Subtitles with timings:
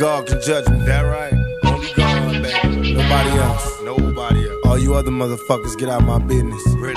[0.00, 0.78] God can judge me.
[0.86, 1.34] That right?
[1.66, 2.94] Only God, baby.
[2.94, 3.82] Nobody else.
[3.84, 4.64] Nobody else.
[4.64, 6.66] All you other motherfuckers, get out my business.
[6.68, 6.94] Really?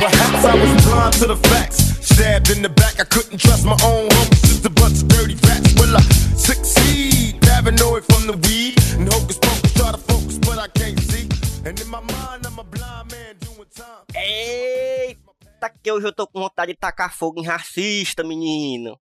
[0.00, 1.76] Perhaps I was blind to the facts.
[2.08, 4.40] Stabbed in the back, I couldn't trust my own homies.
[4.48, 5.74] Just a bunch of dirty rats.
[5.78, 6.00] Will I
[6.40, 7.38] succeed?
[7.42, 8.80] Paranoid from the weed.
[8.96, 11.28] And hocus pocus, try to focus, but I can't see.
[11.68, 14.08] And in my mind, I'm a blind man doing time.
[14.16, 18.98] Eita, que hoje eu tô com vontade de tacar fogo em racista, menino.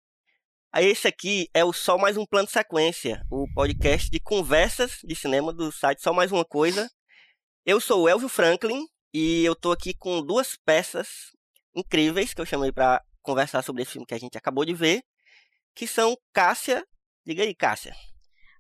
[0.76, 5.00] Aí esse aqui é o Só Mais Um Plano de Sequência, o podcast de conversas
[5.06, 6.92] de cinema do site Só Mais Uma Coisa.
[7.66, 11.32] Eu sou o Elvio Franklin e eu tô aqui com duas peças
[11.74, 15.02] incríveis que eu chamei pra conversar sobre esse filme que a gente acabou de ver,
[15.74, 16.86] que são Cássia.
[17.26, 17.96] Diga aí, Cássia.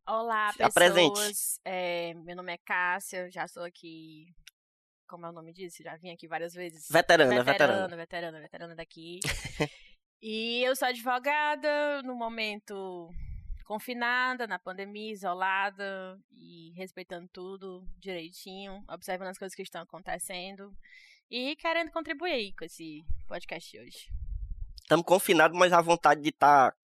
[0.07, 1.59] Olá, Se pessoas.
[1.65, 4.33] É, meu nome é Cássia, já sou aqui.
[5.05, 5.83] Como é o nome disso?
[5.83, 6.87] Já vim aqui várias vezes.
[6.89, 7.73] Veterana, veterana.
[7.73, 9.19] veterana, veterana, veterana daqui.
[10.27, 13.09] e eu sou advogada, no momento
[13.65, 20.71] confinada, na pandemia, isolada e respeitando tudo direitinho, observando as coisas que estão acontecendo
[21.29, 24.07] e querendo contribuir aí com esse podcast de hoje.
[24.81, 26.75] Estamos confinados, mas a vontade de estar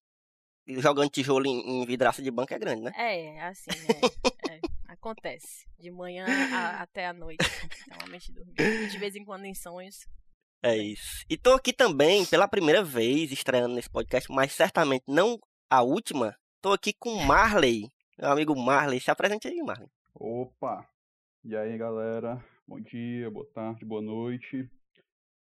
[0.68, 2.92] jogando tijolo em, em vidraça de banco é grande, né?
[2.96, 3.70] É, assim,
[4.50, 5.66] é, é, acontece.
[5.80, 7.44] De manhã a- até a noite.
[7.90, 8.56] Normalmente dormir.
[8.60, 10.08] E de vez em quando em sonhos.
[10.64, 11.26] É isso.
[11.28, 16.36] E tô aqui também pela primeira vez estreando nesse podcast, mas certamente não a última.
[16.62, 19.00] Tô aqui com o Marley, meu amigo Marley.
[19.00, 19.90] Se apresente aí, Marley.
[20.14, 20.88] Opa!
[21.44, 22.44] E aí, galera?
[22.68, 24.70] Bom dia, boa tarde, boa noite.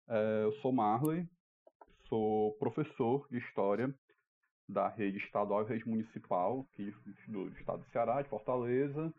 [0.09, 1.29] É, eu sou Marley,
[2.09, 3.93] sou professor de História
[4.69, 6.95] da rede estadual e rede municipal aqui
[7.27, 9.13] do estado do Ceará, de Fortaleza.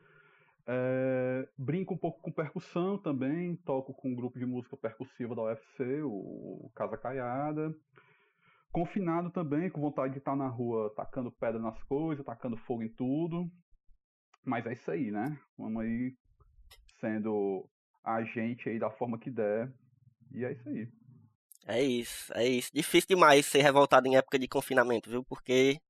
[0.72, 5.42] É, brinco um pouco com percussão também, toco com um grupo de música percussiva da
[5.42, 7.74] UFC, o Casa Caiada.
[8.72, 12.90] Confinado também, com vontade de estar na rua tacando pedra nas coisas, tacando fogo em
[12.90, 13.50] tudo.
[14.46, 15.40] Mas é isso aí, né?
[15.58, 16.16] Vamos aí
[17.00, 17.68] sendo
[18.04, 19.74] agente aí da forma que der.
[20.32, 20.88] E é isso aí.
[21.66, 22.70] É isso, é isso.
[22.72, 25.24] Difícil demais ser revoltado em época de confinamento, viu?
[25.24, 25.82] Porque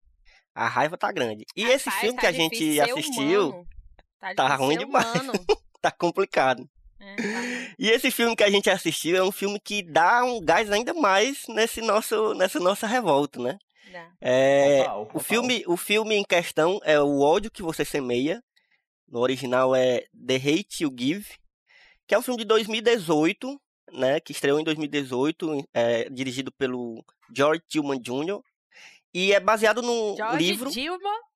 [0.55, 1.45] a raiva tá grande.
[1.53, 3.78] E esse Rapaz, filme tá que a gente assistiu humano.
[4.19, 5.05] Tá, tá ruim ser demais.
[5.81, 6.69] tá complicado.
[6.99, 7.75] É, tá.
[7.79, 10.93] E esse filme que a gente assistiu é um filme que dá um gás ainda
[10.93, 13.57] mais nesse nosso, nessa nossa revolta, né?
[13.91, 14.11] Dá.
[14.21, 18.43] É, Total, o, filme, o filme em questão é O Ódio Que Você Semeia.
[19.07, 21.25] No original é The Hate You Give.
[22.05, 23.59] Que é um filme de 2018,
[23.93, 24.19] né?
[24.19, 27.03] Que estreou em 2018, é, dirigido pelo
[27.33, 28.41] George Tillman Jr.
[29.13, 30.69] E é baseado num George livro...
[30.69, 31.28] Dilma Jr.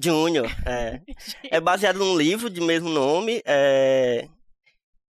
[0.00, 1.00] Júnior, é.
[1.50, 3.42] É baseado num livro de mesmo nome.
[3.44, 4.28] é,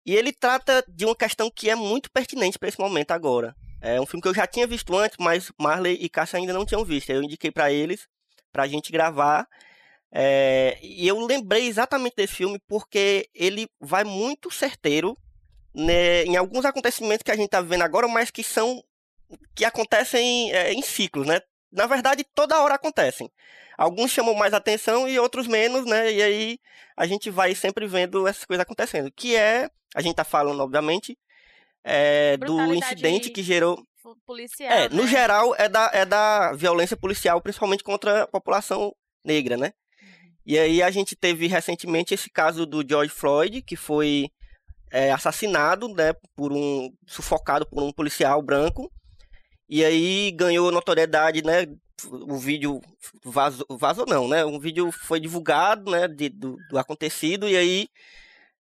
[0.06, 3.54] E ele trata de uma questão que é muito pertinente para esse momento agora.
[3.82, 6.66] É um filme que eu já tinha visto antes, mas Marley e Cássia ainda não
[6.66, 7.10] tinham visto.
[7.10, 8.06] Eu indiquei para eles,
[8.52, 9.46] pra gente gravar.
[10.12, 15.16] é, E eu lembrei exatamente desse filme porque ele vai muito certeiro
[15.74, 18.82] né, em alguns acontecimentos que a gente tá vivendo agora, mas que são
[19.54, 21.40] que acontecem é, em ciclos, né?
[21.72, 23.30] Na verdade, toda hora acontecem.
[23.78, 26.12] Alguns chamam mais atenção e outros menos, né?
[26.12, 26.58] E aí
[26.96, 29.10] a gente vai sempre vendo essas coisas acontecendo.
[29.10, 31.16] Que é, a gente tá falando, obviamente,
[31.84, 33.82] é, do incidente que gerou.
[34.26, 34.72] Policial.
[34.72, 35.08] É, no né?
[35.08, 38.92] geral, é da, é da violência policial, principalmente contra a população
[39.24, 39.72] negra, né?
[40.44, 44.30] E aí a gente teve recentemente esse caso do George Floyd, que foi
[44.90, 48.90] é, assassinado, né, por um sufocado por um policial branco.
[49.72, 51.64] E aí ganhou notoriedade, né?
[52.10, 52.80] O vídeo
[53.24, 54.44] vazou, vazou não, né?
[54.44, 57.88] Um vídeo foi divulgado, né, de- do, do acontecido e aí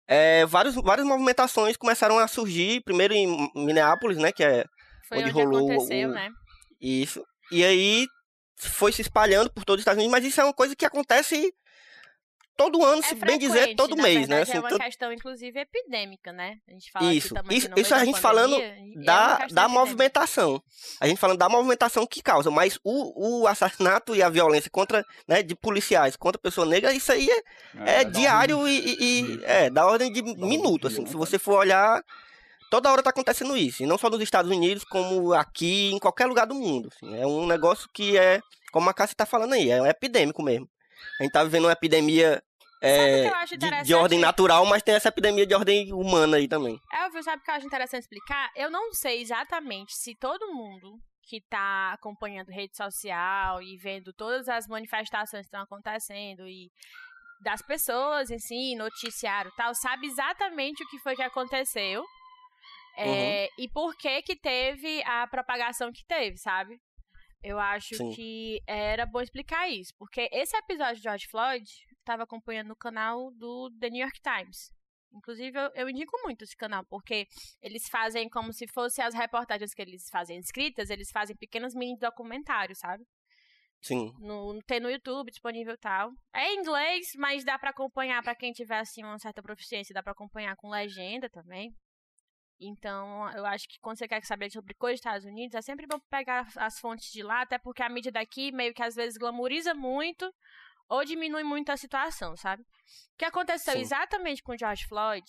[0.08, 4.64] é, vários, várias movimentações começaram a surgir, primeiro em Minneapolis, né, que é
[5.08, 6.30] Foi onde onde, rolou aconteceu, o- né?
[6.80, 7.24] isso.
[7.52, 8.06] E aí
[8.56, 11.52] foi se espalhando por todos os Estados Unidos, mas isso é uma coisa que acontece
[12.56, 14.36] todo ano, se bem dizer, todo na mês, né?
[14.36, 16.56] verdade, Assim, é uma to- questão, inclusive, epidêmica, né?
[16.66, 19.46] A gente fala Isso, também isso, isso meio a da gente falando pandemia, é da,
[19.48, 20.62] da movimentação.
[21.00, 25.04] A gente falando da movimentação que causa, mas o, o assassinato e a violência contra,
[25.28, 27.28] né, de policiais contra pessoa negra, isso aí
[27.84, 29.40] é, é dá diário um- e, e- Isso.
[29.44, 31.00] é da ordem de um minuto, assim.
[31.02, 31.18] né, Se cara?
[31.26, 32.02] você for olhar,
[32.70, 36.26] toda hora tá acontecendo isso, e não só nos Estados Unidos, como aqui, em qualquer
[36.26, 36.88] lugar do mundo.
[36.94, 37.16] assim.
[37.18, 38.40] É um negócio que é
[38.72, 40.68] como a Cássia tá falando aí, é um epidêmico mesmo.
[41.18, 42.42] A gente tá vivendo uma epidemia
[42.80, 46.78] é, de, de ordem natural, mas tem essa epidemia de ordem humana aí também.
[46.92, 48.50] Elvio, sabe o que eu acho interessante explicar?
[48.54, 54.48] Eu não sei exatamente se todo mundo que tá acompanhando rede social e vendo todas
[54.48, 56.70] as manifestações que estão acontecendo e
[57.42, 62.04] das pessoas em si, noticiário tal, sabe exatamente o que foi que aconteceu
[62.96, 66.80] é, e por que que teve a propagação que teve, sabe?
[67.46, 68.10] Eu acho Sim.
[68.10, 71.64] que era bom explicar isso, porque esse episódio de George Floyd
[71.96, 74.72] estava acompanhando no canal do The New York Times.
[75.12, 77.28] Inclusive, eu, eu indico muito esse canal, porque
[77.62, 81.96] eles fazem como se fossem as reportagens que eles fazem escritas, eles fazem pequenos mini
[81.96, 83.04] documentários, sabe?
[83.80, 84.12] Sim.
[84.18, 86.10] No, tem no YouTube disponível e tal.
[86.34, 90.02] É em inglês, mas dá pra acompanhar pra quem tiver assim uma certa proficiência, dá
[90.02, 91.72] pra acompanhar com legenda também.
[92.58, 95.86] Então, eu acho que quando você quer saber sobre coisas dos Estados Unidos, é sempre
[95.86, 99.18] bom pegar as fontes de lá, até porque a mídia daqui meio que às vezes
[99.18, 100.32] glamoriza muito
[100.88, 102.62] ou diminui muito a situação, sabe?
[102.62, 103.80] O que aconteceu Sim.
[103.80, 105.26] exatamente com o George Floyd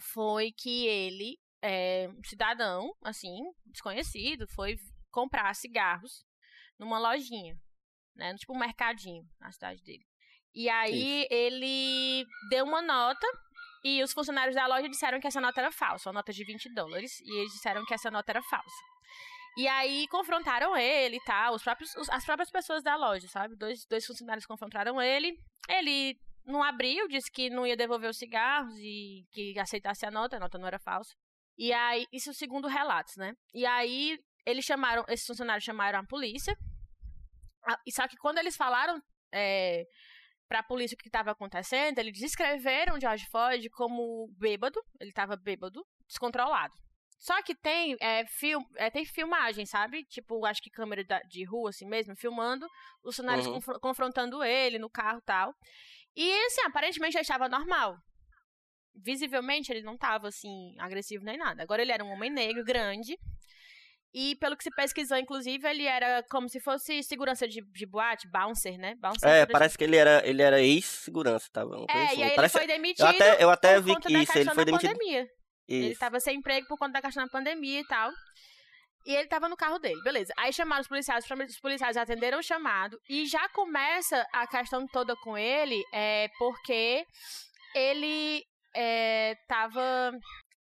[0.00, 4.76] foi que ele, é, um cidadão, assim, desconhecido, foi
[5.10, 6.24] comprar cigarros
[6.78, 7.56] numa lojinha,
[8.16, 8.34] né?
[8.34, 10.04] Tipo um mercadinho na cidade dele.
[10.52, 13.26] E aí ele deu uma nota
[13.84, 16.72] e os funcionários da loja disseram que essa nota era falsa, uma nota de 20
[16.74, 18.82] dólares, e eles disseram que essa nota era falsa.
[19.56, 23.54] E aí confrontaram ele e tal, os próprios, os- as próprias pessoas da loja, sabe?
[23.56, 25.38] Dois, dois funcionários confrontaram ele.
[25.68, 30.36] Ele não abriu, disse que não ia devolver os cigarros e que aceitasse a nota,
[30.36, 31.14] a nota não era falsa.
[31.56, 33.32] E aí, isso segundo relatos, né?
[33.54, 36.56] E aí eles chamaram, esses funcionários chamaram a polícia.
[37.90, 39.00] Só que quando eles falaram
[39.32, 39.84] é,
[40.54, 45.84] pra polícia o que estava acontecendo, eles descreveram George Floyd como bêbado, ele estava bêbado,
[46.06, 46.72] descontrolado.
[47.18, 50.04] Só que tem, é, film, é, tem filmagem, sabe?
[50.04, 52.66] Tipo, acho que câmera de rua, assim mesmo, filmando
[53.02, 53.54] os funcionários Uhum.
[53.54, 55.52] confro- confrontando ele no carro e tal.
[56.14, 57.96] E, assim, aparentemente ele estava normal.
[58.94, 61.64] Visivelmente ele não estava, assim, agressivo nem nada.
[61.64, 63.18] Agora ele era um homem negro, grande.
[64.14, 68.28] E pelo que se pesquisou, inclusive, ele era como se fosse segurança de, de boate,
[68.30, 68.94] bouncer, né?
[69.00, 71.48] Bouncer É, por parece que ele era, ele era ex-segurança?
[71.56, 72.16] Uma coisa é, assim.
[72.18, 74.22] e aí ele Parece- foi demitido eu até, eu até por vi conta que da
[74.22, 74.92] isso, ele foi demitido.
[74.92, 75.26] pandemia.
[75.66, 75.98] Ele Isso.
[75.98, 78.10] tava sem emprego por conta da questão da pandemia e tal.
[79.06, 80.32] E ele tava no carro dele, beleza.
[80.38, 82.98] Aí chamaram os policiais, os policiais atenderam o chamado.
[83.08, 87.04] E já começa a questão toda com ele, é porque
[87.74, 88.44] ele
[88.76, 90.12] é, tava.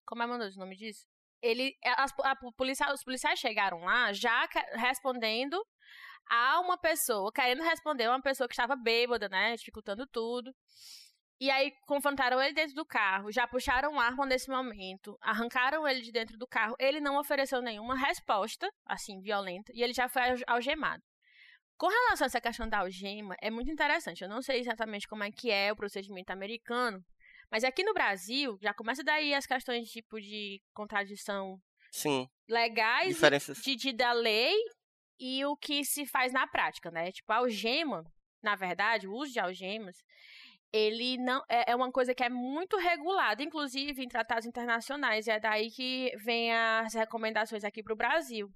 [0.06, 1.04] Como é meu Deus, o nome disso?
[1.42, 5.62] Ele, as, a, policial, os policiais chegaram lá já respondendo
[6.28, 9.56] a uma pessoa, querendo responder a uma pessoa que estava bêbada, né?
[9.56, 10.54] Dificultando tudo.
[11.40, 16.12] E aí confrontaram ele dentro do carro, já puxaram arma nesse momento, arrancaram ele de
[16.12, 16.76] dentro do carro.
[16.78, 21.02] Ele não ofereceu nenhuma resposta, assim, violenta, e ele já foi alge- algemado.
[21.78, 24.22] Com relação a essa questão da algema, é muito interessante.
[24.22, 27.02] Eu não sei exatamente como é que é o procedimento americano,
[27.50, 31.58] mas aqui no Brasil já começa daí as questões tipo de contradição
[31.90, 33.58] Sim, legais diferenças.
[33.58, 34.54] de, de- da lei
[35.18, 37.10] e o que se faz na prática, né?
[37.12, 38.04] Tipo, a algema,
[38.42, 39.96] na verdade, o uso de algemas,
[40.72, 45.26] ele não é, é uma coisa que é muito regulada, inclusive em tratados internacionais.
[45.26, 48.48] E é daí que vem as recomendações aqui para o Brasil.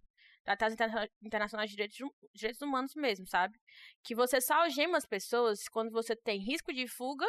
[0.44, 1.98] Tratados interna- internacionais de direitos,
[2.34, 3.58] direitos humanos mesmo, sabe?
[4.04, 7.26] Que você só algema as pessoas quando você tem risco de fuga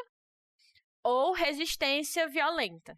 [1.05, 2.97] ou resistência violenta.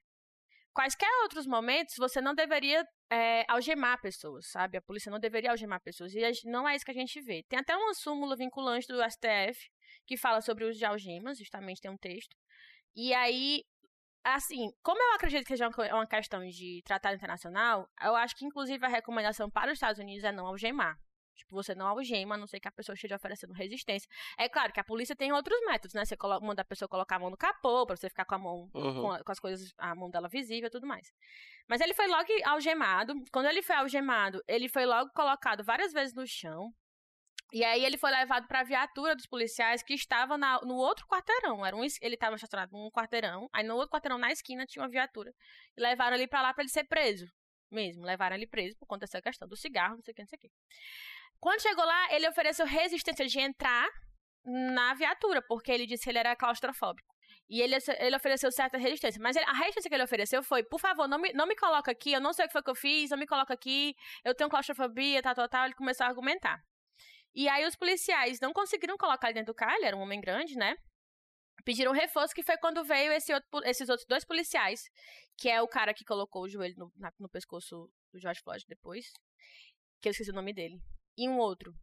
[0.73, 4.77] Quaisquer outros momentos, você não deveria é, algemar pessoas, sabe?
[4.77, 6.13] A polícia não deveria algemar pessoas.
[6.13, 7.43] E não é isso que a gente vê.
[7.49, 9.59] Tem até uma súmula vinculante do STF
[10.05, 12.33] que fala sobre o uso de algemas, justamente tem um texto.
[12.95, 13.65] E aí,
[14.23, 18.35] assim, como eu acredito que seja co- é uma questão de tratado internacional, eu acho
[18.37, 20.97] que inclusive a recomendação para os Estados Unidos é não algemar.
[21.37, 24.09] Tipo, você não algema, a não ser que a pessoa esteja oferecendo resistência.
[24.37, 26.03] É claro que a polícia tem outros métodos, né?
[26.03, 28.69] Você manda a pessoa colocar a mão no capô, pra você ficar com a mão
[28.73, 29.01] Uhum.
[29.01, 31.11] com, a- com as coisas, a mão dela visível e tudo mais.
[31.69, 33.13] Mas ele foi logo algemado.
[33.31, 36.73] Quando ele foi algemado, ele foi logo colocado várias vezes no chão.
[37.53, 41.07] E aí ele foi levado para a viatura dos policiais que estava na- no outro
[41.07, 41.65] quarteirão.
[41.65, 44.89] Era um, ele estava estacionado num quarteirão, aí no outro quarteirão na esquina tinha uma
[44.89, 45.31] viatura.
[45.77, 47.25] E levaram ele para lá para ele ser preso.
[47.71, 50.27] Mesmo, levaram ele preso por conta dessa questão do cigarro, não sei o que, não
[50.27, 50.49] sei o que.
[51.39, 53.87] Quando chegou lá, ele ofereceu resistência de entrar
[54.45, 57.07] na viatura, porque ele disse que ele era claustrofóbico.
[57.49, 59.21] E ele, ele ofereceu certa resistência.
[59.21, 61.91] Mas ele- a resistência que ele ofereceu foi, por favor, não me, não me coloca
[61.91, 64.33] aqui, eu não sei o que foi que eu fiz, não me coloca aqui, eu
[64.35, 65.65] tenho claustrofobia, tal, tal, tal.
[65.65, 66.59] Ele começou a argumentar.
[67.33, 70.19] E aí os policiais não conseguiram colocar ele dentro do carro, ele era um homem
[70.19, 70.75] grande, né?
[71.63, 74.81] Pediram reforço, que foi quando veio esse outro esses outros dois policiais,
[75.37, 78.63] que é o cara que colocou o joelho no, na- no pescoço do George Floyd
[78.67, 79.05] depois,
[80.01, 80.79] que eu esqueci o nome dele.
[81.17, 81.73] E um outro.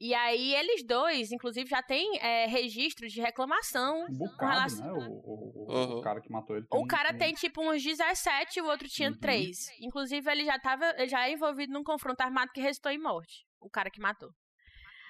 [0.00, 4.02] E aí eles dois, inclusive, já têm é, registro de reclamação.
[4.04, 5.08] Um com bocado, relação- né?
[5.08, 5.98] O, o, o- Uhum.
[5.98, 6.66] o cara que matou ele.
[6.70, 9.18] O cara tem, tipo, uns 17 e o outro tinha Uhum.
[9.18, 9.56] 3.
[9.80, 13.44] Inclusive, ele já tava ele já é envolvido num confronto armado que restou em morte.
[13.60, 14.30] O cara que matou.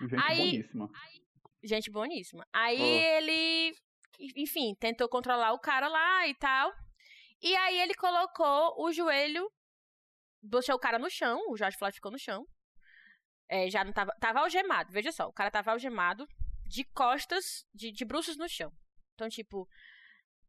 [0.00, 0.88] Gente Aí- boníssima.
[1.62, 2.46] Gente boníssima.
[2.52, 3.18] Aí Oh.
[3.18, 3.74] ele,
[4.36, 6.72] enfim, tentou controlar o cara lá e tal.
[7.42, 9.46] E aí ele colocou o joelho,
[10.42, 12.44] deixou o cara no chão, o Jorge Floyd ficou no chão.
[13.48, 16.28] É, já não tava, tava algemado, veja só, o cara tava algemado
[16.66, 18.70] de costas, de, de bruços no chão.
[19.14, 19.66] Então, tipo,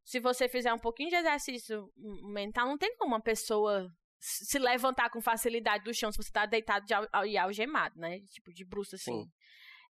[0.03, 1.89] se você fizer um pouquinho de exercício
[2.23, 3.89] mental, não tem como uma pessoa
[4.19, 6.93] se levantar com facilidade do chão se você tá deitado de
[7.29, 8.19] e algemado, né?
[8.29, 9.23] Tipo, de bruços assim.
[9.23, 9.31] Sim.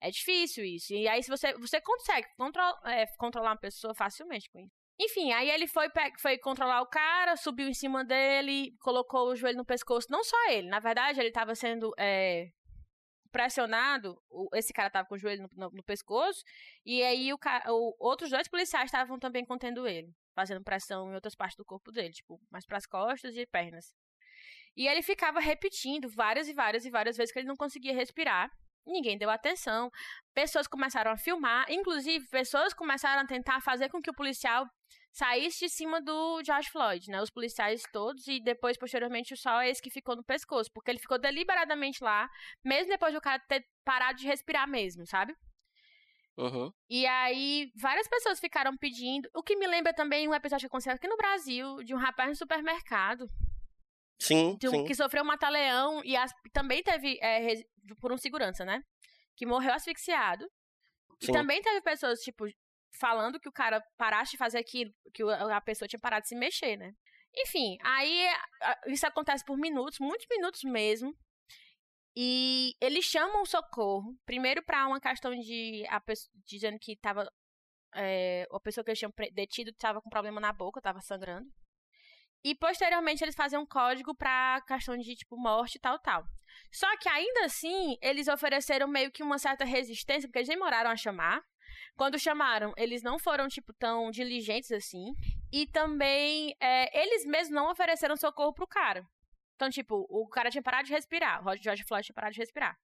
[0.00, 0.92] É difícil isso.
[0.92, 4.74] E aí, se você, você consegue contro é, controlar uma pessoa facilmente com isso.
[5.00, 5.88] Enfim, aí ele foi,
[6.18, 10.08] foi controlar o cara, subiu em cima dele, colocou o joelho no pescoço.
[10.10, 12.48] Não só ele, na verdade, ele estava sendo é,
[13.32, 14.20] pressionado.
[14.54, 16.42] esse cara tava com o joelho no, no- no pescoço.
[16.84, 21.34] E aí, o, o- outros dois policiais estavam também contendo ele, fazendo pressão em outras
[21.34, 23.92] partes do corpo dele, tipo, mais pras costas e pernas.
[24.76, 28.50] E ele ficava repetindo várias e várias e várias vezes que ele não conseguia respirar.
[28.86, 29.90] Ninguém deu atenção.
[30.32, 31.66] Pessoas começaram a filmar.
[31.70, 34.66] Inclusive, pessoas começaram a tentar fazer com que o policial
[35.18, 37.20] saísse de cima do George Floyd, né?
[37.20, 40.70] Os policiais todos e depois, posteriormente, só esse que ficou no pescoço.
[40.72, 42.28] Porque ele ficou deliberadamente lá,
[42.64, 45.34] mesmo depois do cara ter parado de respirar mesmo, sabe?
[46.36, 46.70] Uhum.
[46.88, 49.28] E aí, várias pessoas ficaram pedindo.
[49.34, 52.28] O que me lembra também um episódio que aconteceu aqui no Brasil, de um rapaz
[52.28, 53.28] no supermercado
[54.20, 54.84] Sim, um- sim.
[54.84, 57.54] que sofreu um mata-leão e as- também teve é,
[58.00, 58.82] por um segurança, né?
[59.36, 60.44] Que morreu asfixiado.
[61.20, 61.32] E Sim.
[61.32, 62.44] também teve pessoas, tipo,
[62.92, 66.28] falando que o cara parasse de fazer aquilo, que o- a pessoa tinha parado de
[66.28, 66.92] se mexer, né?
[67.36, 68.26] Enfim, aí
[68.86, 71.14] isso acontece por minutos, muitos minutos mesmo.
[72.16, 77.30] E eles chamam socorro, primeiro pra uma questão de a pessoa, dizendo que tava
[77.94, 81.48] é, a pessoa que eles tinham detido estava com problema na boca, estava sangrando.
[82.44, 86.24] E posteriormente eles fazem um código pra questão de, tipo, morte e tal, tal.
[86.72, 90.96] Só que ainda assim, eles ofereceram meio que uma certa resistência, porque eles demoraram a
[90.96, 91.42] chamar.
[91.96, 95.12] Quando chamaram, eles não foram, tipo, tão diligentes assim.
[95.52, 99.06] E também, é, eles mesmos não ofereceram socorro pro cara.
[99.58, 101.44] Então, tipo, o cara tinha parado de respirar.
[101.44, 102.78] O George Floyd tinha parado de respirar.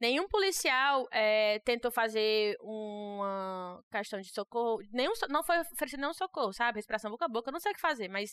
[0.00, 4.78] Nenhum policial é, tentou fazer uma questão de socorro.
[4.92, 6.78] Nenhum, não foi oferecido nenhum socorro, sabe?
[6.78, 8.30] Respiração boca a boca, não sei o que fazer, mas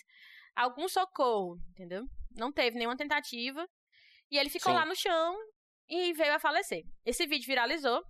[0.55, 2.05] algum socorro, entendeu?
[2.35, 3.67] Não teve nenhuma tentativa.
[4.29, 4.77] E ele ficou Sim.
[4.77, 5.35] lá no chão
[5.89, 6.83] e veio a falecer.
[7.03, 8.03] Esse vídeo viralizou,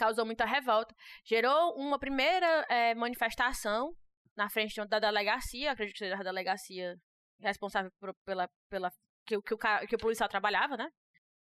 [0.00, 3.92] causou muita revolta, gerou uma primeira eh, manifestação
[4.36, 6.96] na frente da delegacia, acredito que seja a delegacia
[7.40, 8.90] responsável por- pela, pela
[9.26, 10.88] que, o- que, o, que o policial trabalhava, né?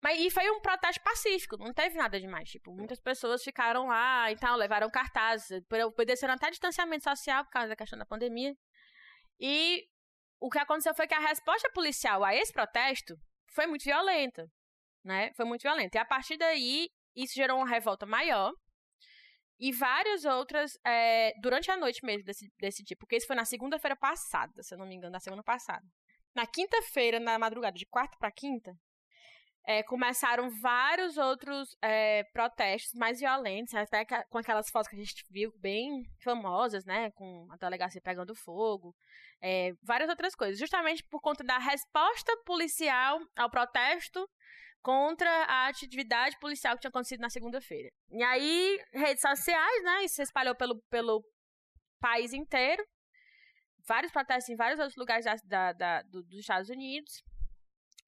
[0.03, 2.49] Mas e foi um protesto pacífico, não teve nada demais.
[2.51, 7.69] Tipo, muitas pessoas ficaram lá e tal, levaram cartazes, obedeceram até distanciamento social por causa
[7.69, 8.55] da questão da pandemia.
[9.41, 9.85] E
[10.41, 13.15] o que aconteceu foi que a resposta policial a esse protesto
[13.55, 14.47] foi muito violenta,
[15.05, 15.33] né?
[15.35, 15.97] Foi muito violenta.
[15.97, 18.53] E a partir daí, isso gerou uma revolta maior.
[19.59, 23.45] E várias outras, é, durante a noite mesmo desse, desse tipo, porque isso foi na
[23.45, 25.85] segunda-feira passada, se eu não me engano, na semana passada.
[26.35, 28.77] Na quinta-feira, na madrugada, de quarta para quinta,
[29.67, 35.25] é, começaram vários outros é, protestos mais violentos, até com aquelas fotos que a gente
[35.29, 37.11] viu bem famosas, né?
[37.13, 38.95] Com a delegacia pegando fogo,
[39.43, 40.59] é, várias outras coisas.
[40.59, 44.29] Justamente por conta da resposta policial ao protesto
[44.83, 47.91] contra a atividade policial que tinha acontecido na segunda-feira.
[48.11, 50.05] E aí, redes sociais, né?
[50.05, 51.25] Isso se espalhou pelo, pelo
[52.01, 52.85] país inteiro.
[53.87, 57.23] Vários protestos em vários outros lugares da, da- da- do- dos Estados Unidos.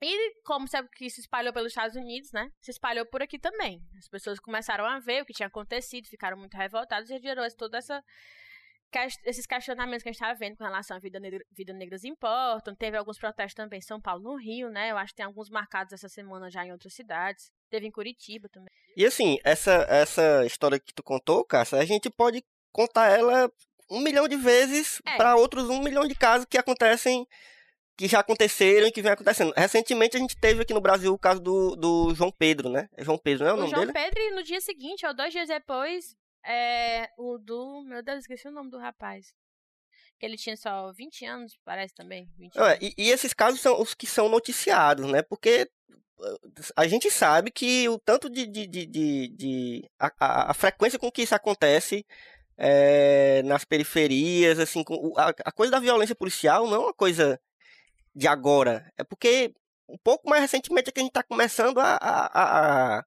[0.01, 2.49] E como sabe que se espalhou pelos Estados Unidos, né?
[2.61, 3.81] Se espalhou por aqui também.
[3.99, 7.79] As pessoas começaram a ver o que tinha acontecido, ficaram muito revoltadas e gerou toda
[7.79, 8.01] essa
[9.25, 12.75] esses questionamentos que a gente estava vendo com relação à vida negra, vida negras importam.
[12.75, 14.91] Teve alguns protestos também em São Paulo, no Rio, né?
[14.91, 17.51] Eu acho que tem alguns marcados essa semana já em outras cidades.
[17.71, 18.69] Teve em Curitiba também.
[18.97, 22.43] E assim, essa, essa história que tu contou, Cássia, a gente pode
[22.73, 23.51] contar ela
[23.91, 25.17] um milhão de vezes É.
[25.17, 27.27] para outros um milhão de casos que acontecem,
[27.97, 29.53] que já aconteceram e que vem acontecendo.
[29.57, 32.89] Recentemente a gente teve aqui no Brasil o caso do, do João Pedro, né?
[32.97, 33.93] É João Pedro, não é o, o nome João dele?
[33.93, 37.83] Pedro, e no dia seguinte, ou dois dias depois, é, o do.
[37.83, 39.33] Meu Deus, esqueci o nome do rapaz.
[40.19, 42.29] Que ele tinha só 20 anos, parece também.
[42.37, 45.23] 20 Não, é, e, e esses casos são os que são noticiados, né?
[45.23, 45.71] Porque
[46.77, 48.47] a gente sabe que o tanto de.
[48.47, 52.05] de, de, de- de- a, a- a frequência com que isso acontece
[52.57, 54.83] é, nas periferias, assim,
[55.17, 57.41] a, a coisa da violência policial não é uma coisa
[58.15, 58.93] de agora.
[58.97, 59.55] É porque
[59.89, 63.05] um pouco mais recentemente é que a gente está começando a, a, a,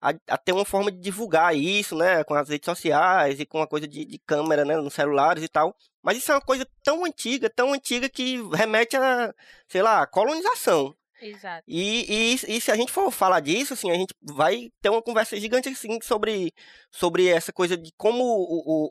[0.00, 2.22] a, a, ter uma forma de divulgar isso, né?
[2.24, 4.76] Com as redes sociais e com a coisa de, de câmera, né?
[4.76, 5.74] Nos celulares e tal.
[6.02, 9.34] Mas isso é uma coisa tão antiga, tão antiga que remete a,
[9.68, 10.94] sei lá, colonização.
[11.20, 11.64] Exato.
[11.66, 15.02] E, e, e, se a gente for falar disso, assim, a gente vai ter uma
[15.02, 16.52] conversa gigante assim, sobre,
[16.92, 18.90] sobre essa coisa de como o, o,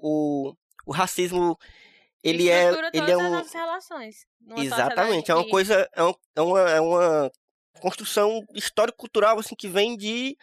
[0.50, 1.58] o, o racismo
[2.24, 4.26] ele é ele é um relações
[4.58, 5.52] exatamente é uma que...
[5.52, 6.02] coisa é,
[6.36, 7.32] é uma, é uma
[7.80, 10.36] construção histórico-cultural assim que vem de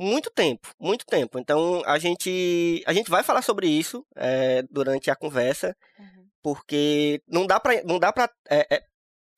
[0.00, 1.38] muito tempo, muito tempo.
[1.38, 6.26] Então a gente a gente vai falar sobre isso é, durante a conversa, uhum.
[6.42, 8.82] porque não dá para não dá para é, é,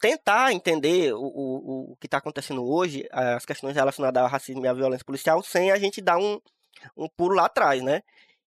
[0.00, 4.68] tentar entender o, o, o que está acontecendo hoje, as questões relacionadas ao racismo e
[4.68, 6.40] à violência policial, sem a gente dar um,
[6.96, 8.00] um pulo lá atrás, né?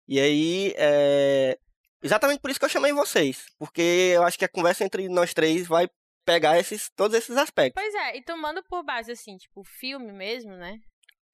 [0.08, 1.60] E aí é,
[2.02, 5.34] exatamente por isso que eu chamei vocês, porque eu acho que a conversa entre nós
[5.34, 5.90] três vai
[6.24, 7.84] pegar esses todos esses aspectos.
[7.84, 10.80] Pois é, e tomando por base assim, tipo, o filme mesmo, né?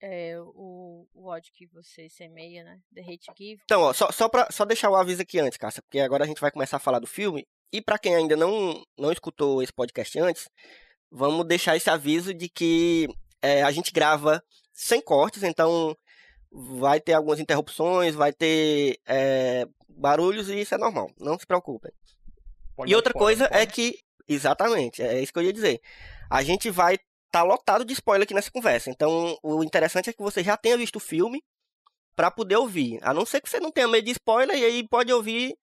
[0.02, 2.80] É, o, o ódio que você semeia, né?
[2.92, 3.62] The Hate Give.
[3.64, 6.26] Então, ó, só, só, pra, só deixar o aviso aqui antes, Cássia, porque agora a
[6.26, 7.46] gente vai começar a falar do filme.
[7.72, 10.48] E para quem ainda não, não escutou esse podcast antes,
[11.08, 13.08] vamos deixar esse aviso de que
[13.40, 14.42] é, a gente grava
[14.72, 15.96] sem cortes, então
[16.50, 21.92] vai ter algumas interrupções, vai ter é, barulhos e isso é normal, não se preocupem.
[22.74, 25.80] Pode e outra coisa é que, exatamente, é isso que eu ia dizer.
[26.28, 26.98] A gente vai
[27.32, 28.90] tá lotado de spoiler aqui nessa conversa.
[28.90, 31.42] Então, o interessante é que você já tenha visto o filme
[32.14, 32.98] para poder ouvir.
[33.02, 35.56] A não ser que você não tenha medo de spoiler e aí pode ouvir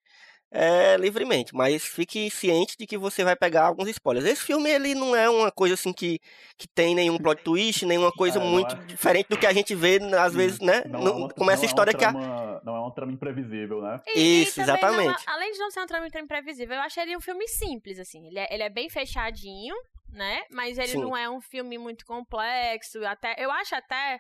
[0.51, 1.53] é, livremente.
[1.53, 4.25] Mas fique ciente de que você vai pegar alguns spoilers.
[4.25, 6.19] Esse filme, ele não é uma coisa assim que,
[6.57, 8.79] que tem nenhum plot twist, nenhuma coisa é, muito é...
[8.85, 10.83] diferente do que a gente vê, às vezes, né?
[10.85, 12.11] Não, não, é como essa história que a...
[12.11, 13.99] Não é uma trama imprevisível, né?
[14.15, 15.25] E, Isso, e exatamente.
[15.25, 18.27] Não, além de não ser uma trama imprevisível, eu achei ele um filme simples, assim.
[18.27, 19.75] Ele é, ele é bem fechadinho,
[20.11, 20.43] né?
[20.51, 21.01] Mas ele Sim.
[21.01, 23.05] não é um filme muito complexo.
[23.05, 24.19] Até, eu acho até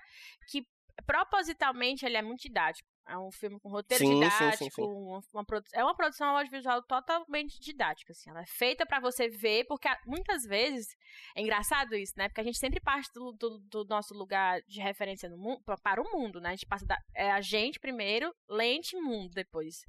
[0.49, 0.63] que
[1.05, 2.88] propositalmente ele é muito didático.
[3.09, 6.83] É um filme com roteiro sim, didático, sim, sim, uma, uma, é uma produção audiovisual
[6.83, 8.29] totalmente didática, assim.
[8.29, 10.95] Ela é feita para você ver, porque muitas vezes
[11.35, 12.29] é engraçado isso, né?
[12.29, 16.01] Porque a gente sempre parte do, do, do nosso lugar de referência no mundo, para
[16.01, 16.49] o mundo, né?
[16.49, 19.81] A gente passa da, é a gente primeiro, lente mundo depois.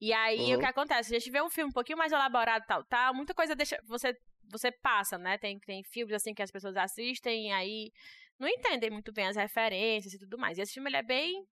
[0.00, 0.56] E aí uhum.
[0.56, 1.14] o que acontece?
[1.14, 4.14] A gente vê um filme um pouquinho mais elaborado, tal, tal, muita coisa deixa você
[4.50, 5.38] você passa, né?
[5.38, 7.92] Tem, tem filmes assim que as pessoas assistem e aí
[8.38, 10.58] não entendem muito bem as referências e tudo mais.
[10.58, 11.46] E esse filme ele é bem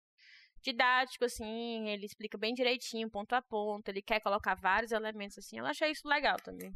[0.62, 5.60] didático, assim, ele explica bem direitinho, ponto a ponto, ele quer colocar vários elementos, assim.
[5.60, 6.74] Eu achei isso legal também.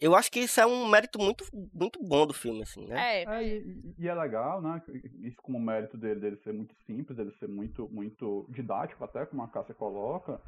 [0.00, 3.22] Eu acho que isso é um mérito muito, muito bom do filme, assim, né?
[3.22, 3.24] É.
[3.24, 4.82] é e, e, é legal, né?
[5.20, 9.42] Isso como mérito dele, dele ser muito simples, dele ser muito, muito didático, até como
[9.42, 10.40] a Cássia coloca.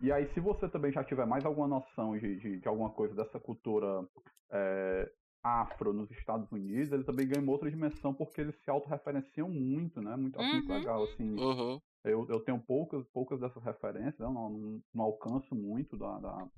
[0.00, 3.14] E aí, se você também já tiver mais alguma noção de, de, de alguma coisa
[3.14, 4.06] dessa cultura
[4.50, 5.10] é,
[5.42, 10.00] afro nos Estados Unidos, ele também ganha uma outra dimensão porque eles se autorreferenciam muito,
[10.00, 10.16] né?
[10.16, 10.52] Muito, uhum.
[10.52, 11.30] muito legal, assim.
[11.38, 11.80] Uhum.
[12.04, 16.48] Eu, eu tenho poucas, poucas dessas referências, eu não, não, não alcanço muito da, da,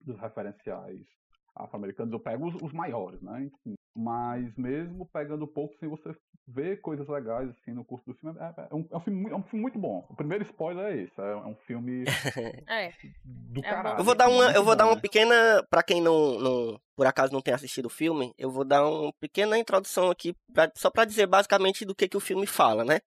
[0.00, 1.06] dos referenciais
[1.54, 2.12] afro-americanos.
[2.12, 3.44] Eu pego os, os maiores, né?
[3.44, 6.14] Enfim, mas mesmo pegando pouco, assim, você
[6.46, 8.38] vê coisas legais assim no curso do filme.
[8.38, 10.06] É, é, um, é, um, filme, é um filme muito bom.
[10.08, 11.20] O primeiro spoiler é esse.
[11.20, 12.04] É, um filme
[12.68, 12.92] é.
[13.24, 14.00] do caralho.
[14.00, 15.00] Eu vou dar uma, eu vou dar uma né?
[15.00, 18.86] pequena, para quem não, não, por acaso não tem assistido o filme, eu vou dar
[18.88, 22.84] uma pequena introdução aqui pra, só para dizer basicamente do que que o filme fala,
[22.84, 23.00] né?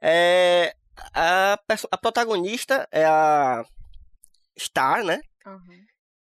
[0.00, 0.74] É,
[1.14, 1.58] a,
[1.90, 3.64] a protagonista é a
[4.58, 5.20] Star, né?
[5.46, 5.86] Uhum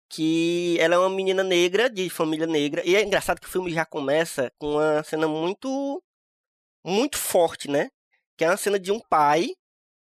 [0.10, 3.71] que ela é uma menina negra, de família negra, e é engraçado que o filme
[3.71, 6.01] já começa com uma cena muito
[6.84, 7.89] muito forte, né?
[8.36, 9.49] Que é uma cena de um pai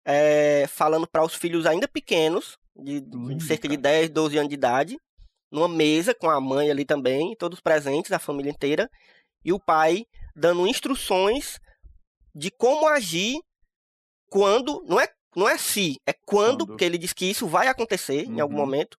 [0.03, 4.55] é, falando para os filhos ainda pequenos, de, de cerca de 10, 12 anos de
[4.55, 4.97] idade,
[5.49, 8.89] numa mesa com a mãe ali também, todos presentes, a família inteira,
[9.45, 11.59] e o pai dando instruções
[12.35, 13.39] de como agir
[14.29, 16.67] quando, não é, não é se, é quando, quando?
[16.67, 18.35] porque ele diz que isso vai acontecer uhum.
[18.35, 18.65] em algum uhum.
[18.65, 18.97] momento,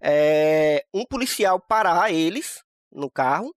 [0.00, 3.54] é, um policial parar eles no carro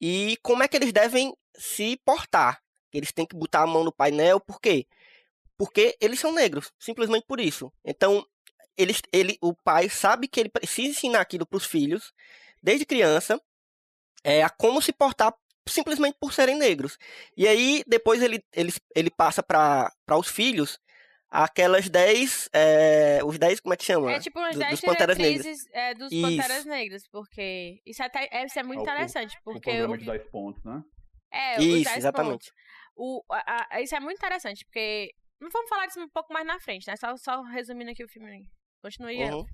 [0.00, 2.60] e como é que eles devem se portar.
[2.92, 4.86] Eles têm que botar a mão no painel, por quê?
[5.58, 7.72] Porque eles são negros, simplesmente por isso.
[7.84, 8.24] Então,
[8.76, 12.12] eles, ele, o pai sabe que ele precisa ensinar aquilo para os filhos,
[12.62, 13.40] desde criança,
[14.22, 15.34] é, a como se portar
[15.68, 16.98] simplesmente por serem negros.
[17.36, 20.78] E aí, depois ele, ele, ele passa para os filhos
[21.30, 22.48] aquelas 10.
[22.52, 24.12] É, os 10, como é que chama?
[24.12, 25.66] É tipo umas 10 dos Panteras Negras.
[25.72, 26.22] É, dos isso.
[26.22, 27.80] Panteras Negras, porque.
[27.84, 29.36] Isso, até, é, isso é muito é, interessante.
[29.38, 30.82] O, porque o programa de 10 pontos, né?
[31.32, 32.52] É, isso, exatamente.
[32.96, 35.12] O, a, a, isso é muito interessante, porque.
[35.40, 36.94] Não vamos falar disso um pouco mais na frente, né?
[36.96, 38.48] Só, só resumindo aqui o filme.
[38.80, 39.44] Continue uhum.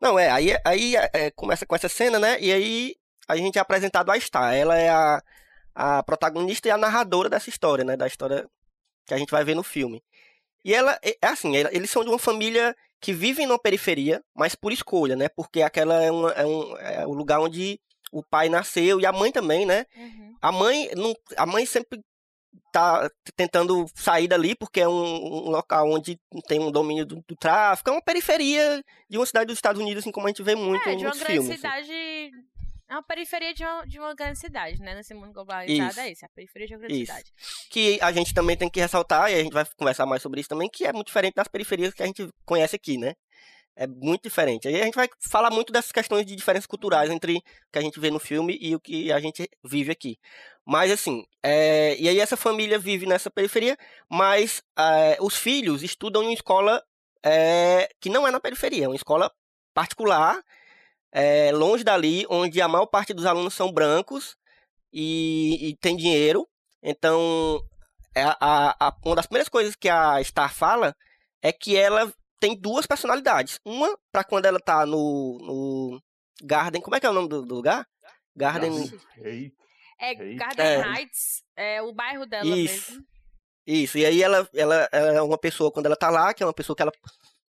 [0.00, 2.36] Não, é, aí, aí é, começa com essa cena, né?
[2.40, 2.96] E aí
[3.28, 4.54] a gente é apresentado a Star.
[4.54, 5.22] Ela é a,
[5.74, 7.96] a protagonista e a narradora dessa história, né?
[7.96, 8.48] Da história
[9.06, 10.02] que a gente vai ver no filme.
[10.64, 14.54] E ela, é é assim, eles são de uma família que vive numa periferia, mas
[14.54, 15.28] por escolha, né?
[15.28, 17.80] Porque aquela é, uma- é um, é o lugar onde
[18.12, 19.86] o pai nasceu e a mãe também, né?
[19.96, 20.36] Uhum.
[20.40, 22.00] A mãe, não, a mãe sempre
[22.70, 24.92] tá tentando sair dali porque é um,
[25.46, 29.46] um local onde tem um domínio do, do tráfico, é uma periferia de uma cidade
[29.46, 31.50] dos Estados Unidos, assim como a gente vê muito É, de uma nos grande filmes.
[31.64, 32.30] assim.
[32.92, 34.94] É uma periferia de uma, de uma grande cidade, né?
[34.94, 36.00] Nesse mundo globalizado Isso.
[36.00, 37.10] é isso, é a periferia de uma grande Isso.
[37.10, 37.32] cidade.
[37.70, 40.50] que a gente também tem que ressaltar, e a gente vai conversar mais sobre isso
[40.50, 43.14] também, que é muito diferente das periferias que a gente conhece aqui, né?
[43.74, 44.68] É muito diferente.
[44.68, 47.80] Aí a gente vai falar muito dessas questões de diferenças culturais entre o que a
[47.80, 50.18] gente vê no filme e o que a gente vive aqui.
[50.62, 53.74] Mas assim, é, e aí essa família vive nessa periferia,
[54.06, 56.84] mas é, os filhos estudam em uma escola
[57.24, 59.32] é, que não é na periferia, é uma escola
[59.72, 60.44] particular,
[61.12, 64.34] é, longe dali, onde a maior parte dos alunos são brancos
[64.92, 66.48] e, e tem dinheiro.
[66.82, 67.60] Então,
[68.14, 68.36] é a,
[68.80, 70.94] a- uma das primeiras coisas que a Star fala
[71.42, 73.58] é que ela tem duas personalidades.
[73.64, 76.02] Uma pra quando ela tá no, no
[76.42, 76.80] Garden.
[76.82, 77.86] Como é que é o nome do, do lugar?
[78.34, 78.72] Garden.
[80.00, 80.14] É.
[80.34, 80.80] Garden É.
[80.98, 82.90] Heights, é o bairro dela Isso.
[82.92, 83.06] mesmo.
[83.64, 83.98] Isso.
[83.98, 86.52] E aí ela, ela, ela é uma pessoa, quando ela tá lá, que é uma
[86.52, 86.92] pessoa que ela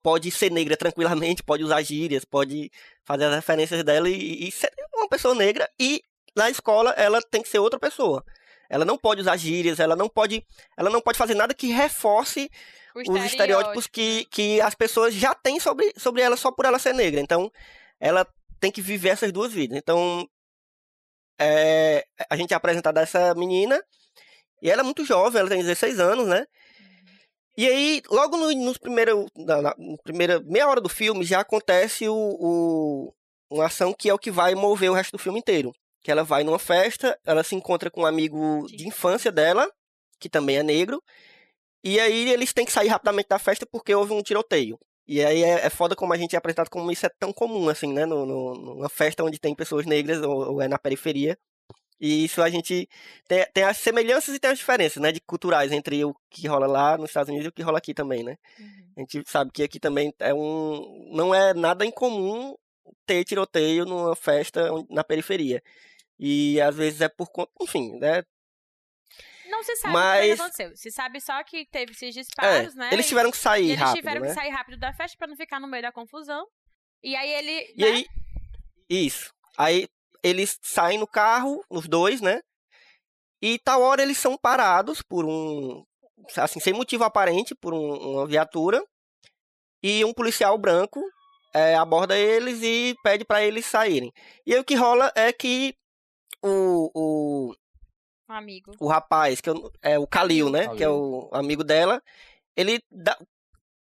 [0.04, 2.70] pode ser negra tranquilamente, pode usar gírias, pode
[3.04, 5.66] fazer as referências dela e, e ser uma pessoa negra.
[5.80, 6.02] E
[6.36, 8.22] na escola ela tem que ser outra pessoa.
[8.68, 12.50] Ela não pode usar gírias, ela não pode, ela não pode fazer nada que reforce
[12.94, 16.92] os estereótipos que, que as pessoas já têm sobre, sobre ela só por ela ser
[16.92, 17.18] negra.
[17.18, 17.50] Então,
[17.98, 18.26] ela
[18.60, 19.78] tem que viver essas duas vidas.
[19.78, 20.28] Então,
[21.40, 23.82] é, a gente é apresentado essa menina,
[24.60, 26.46] e ela é muito jovem, ela tem 16 anos, né?
[27.56, 32.08] E aí, logo no, nos primeiros, na, na- primeira meia hora do filme, já acontece
[32.08, 33.14] o, o-
[33.50, 35.72] uma ação que é o que vai mover o resto do filme inteiro.
[36.02, 39.70] Que ela vai numa festa, ela se encontra com um amigo de infância dela,
[40.18, 41.02] que também é negro,
[41.84, 44.78] e aí eles têm que sair rapidamente da festa porque houve um tiroteio.
[45.06, 47.68] E aí é, é foda como a gente é apresentado como isso é tão comum,
[47.68, 48.06] assim, né?
[48.06, 51.38] No, no- numa festa onde tem pessoas negras ou, ou é na periferia.
[52.00, 52.88] E isso a gente
[53.26, 55.12] tem, tem as semelhanças e tem as diferenças, né?
[55.12, 57.94] De culturais entre o que rola lá nos Estados Unidos e o que rola aqui
[57.94, 58.36] também, né?
[58.58, 58.92] Uhum.
[58.96, 61.08] A gente sabe que aqui também é um.
[61.12, 62.56] Não é nada incomum
[63.06, 65.62] ter tiroteio numa festa na periferia.
[66.18, 67.50] E às vezes é por conta.
[67.62, 68.22] Enfim, né?
[69.48, 70.76] Não se sabe o Mas- que aconteceu.
[70.76, 72.90] Se sabe só que teve esses disparos, É, né?
[72.92, 74.28] eles tiveram que sair eles rápido, tiveram né?
[74.28, 76.46] que sair rápido da festa pra não ficar no meio da confusão.
[77.02, 77.72] E aí ele.
[77.76, 77.86] E né?
[77.86, 78.06] aí,
[78.88, 79.32] isso.
[79.56, 79.86] Aí
[80.24, 82.40] eles saem no carro, os dois, né?
[83.42, 85.84] E tal hora eles são parados por um,
[86.36, 88.82] assim, sem motivo aparente, por um- uma viatura.
[89.82, 91.00] E um policial branco
[91.52, 94.10] é, aborda eles e pede pra eles saírem.
[94.46, 95.76] E aí o que rola é que
[96.42, 97.54] o, o,
[98.28, 98.72] Um amigo.
[98.80, 99.50] o rapaz, que
[99.82, 100.62] é o Kalil, né?
[100.64, 100.76] Kalil.
[100.78, 102.02] Que é o amigo dela,
[102.56, 103.18] ele dá-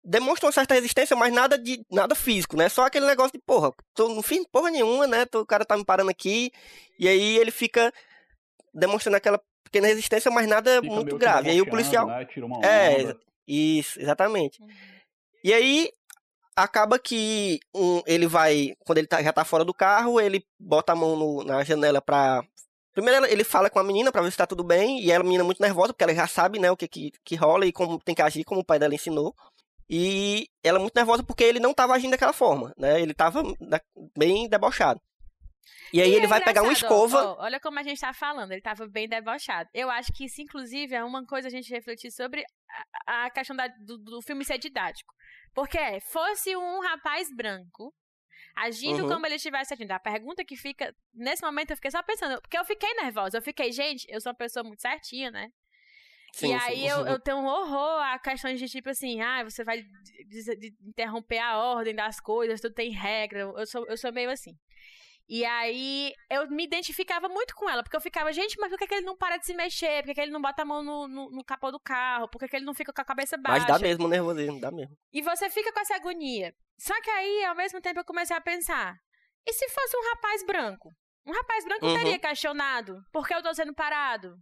[0.03, 2.67] demonstra uma certa resistência, mas nada de nada físico, né?
[2.69, 5.25] Só aquele negócio de, porra, tô, não fiz porra nenhuma, né?
[5.25, 6.51] Tô- o cara tá me parando aqui.
[6.99, 7.91] E aí ele fica
[8.73, 11.47] demonstrando aquela pequena resistência, mas nada fica muito grave.
[11.47, 12.05] E aí o policial.
[12.07, 12.13] Né?
[12.67, 13.15] É.
[13.47, 14.61] Isso, exatamente.
[14.61, 14.69] Uhum.
[15.43, 15.91] E aí
[16.55, 20.93] acaba que um, ele vai, quando ele tá- já tá fora do carro, ele bota
[20.93, 22.43] a mão no- na janela pra.
[22.93, 25.25] Primeiro ele fala com a menina pra ver se tá tudo bem, e ela, a
[25.25, 27.99] menina, muito nervosa, porque ela já sabe, né, o que, que, que rola e como
[27.99, 29.33] tem que agir, como o pai dela ensinou.
[29.95, 32.99] E ela é muito nervosa porque ele não tava agindo daquela forma, né?
[32.99, 33.79] Ele tava da-
[34.17, 34.99] bem debochado.
[35.93, 37.23] E aí E ele é vai pegar uma escova.
[37.23, 39.69] ó, olha como a gente tá falando, ele tava bem debochado.
[39.71, 42.43] Eu acho que isso, inclusive, é uma coisa a gente refletir sobre
[43.05, 45.13] a, a questão da- do, do filme ser didático.
[45.53, 47.93] Porque é, fosse um rapaz branco
[48.55, 49.09] agindo Uhum.
[49.09, 49.91] como ele estivesse agindo.
[49.91, 50.91] A pergunta que fica.
[51.13, 53.37] Nesse momento eu fiquei só pensando, porque eu fiquei nervosa.
[53.37, 55.49] Eu fiquei, gente, eu sou uma pessoa muito certinha, né?
[56.33, 56.87] Sim, e aí sim.
[56.89, 59.85] eu, eu tenho um horror a questões de tipo assim, ah, você vai
[60.83, 63.41] interromper a ordem das coisas, tudo tem regra.
[63.41, 64.57] Eu sou, eu sou meio assim.
[65.29, 68.87] E aí eu me identificava muito com ela, porque eu ficava, gente, mas por que,
[68.87, 70.01] que ele não para de se mexer?
[70.01, 72.27] Por que, que ele não bota a mão no, no, no capô do carro?
[72.27, 73.65] Por que, que ele não fica com a cabeça baixa?
[73.67, 74.97] Mas dá mesmo nervosismo, dá mesmo.
[75.13, 76.53] E você fica com essa agonia.
[76.79, 78.97] Só que aí, ao mesmo tempo, eu comecei a pensar:
[79.47, 80.89] e se fosse um rapaz branco?
[81.25, 81.93] Um rapaz branco Uhum.
[81.93, 84.35] teria questionado por que eu tô sendo parado.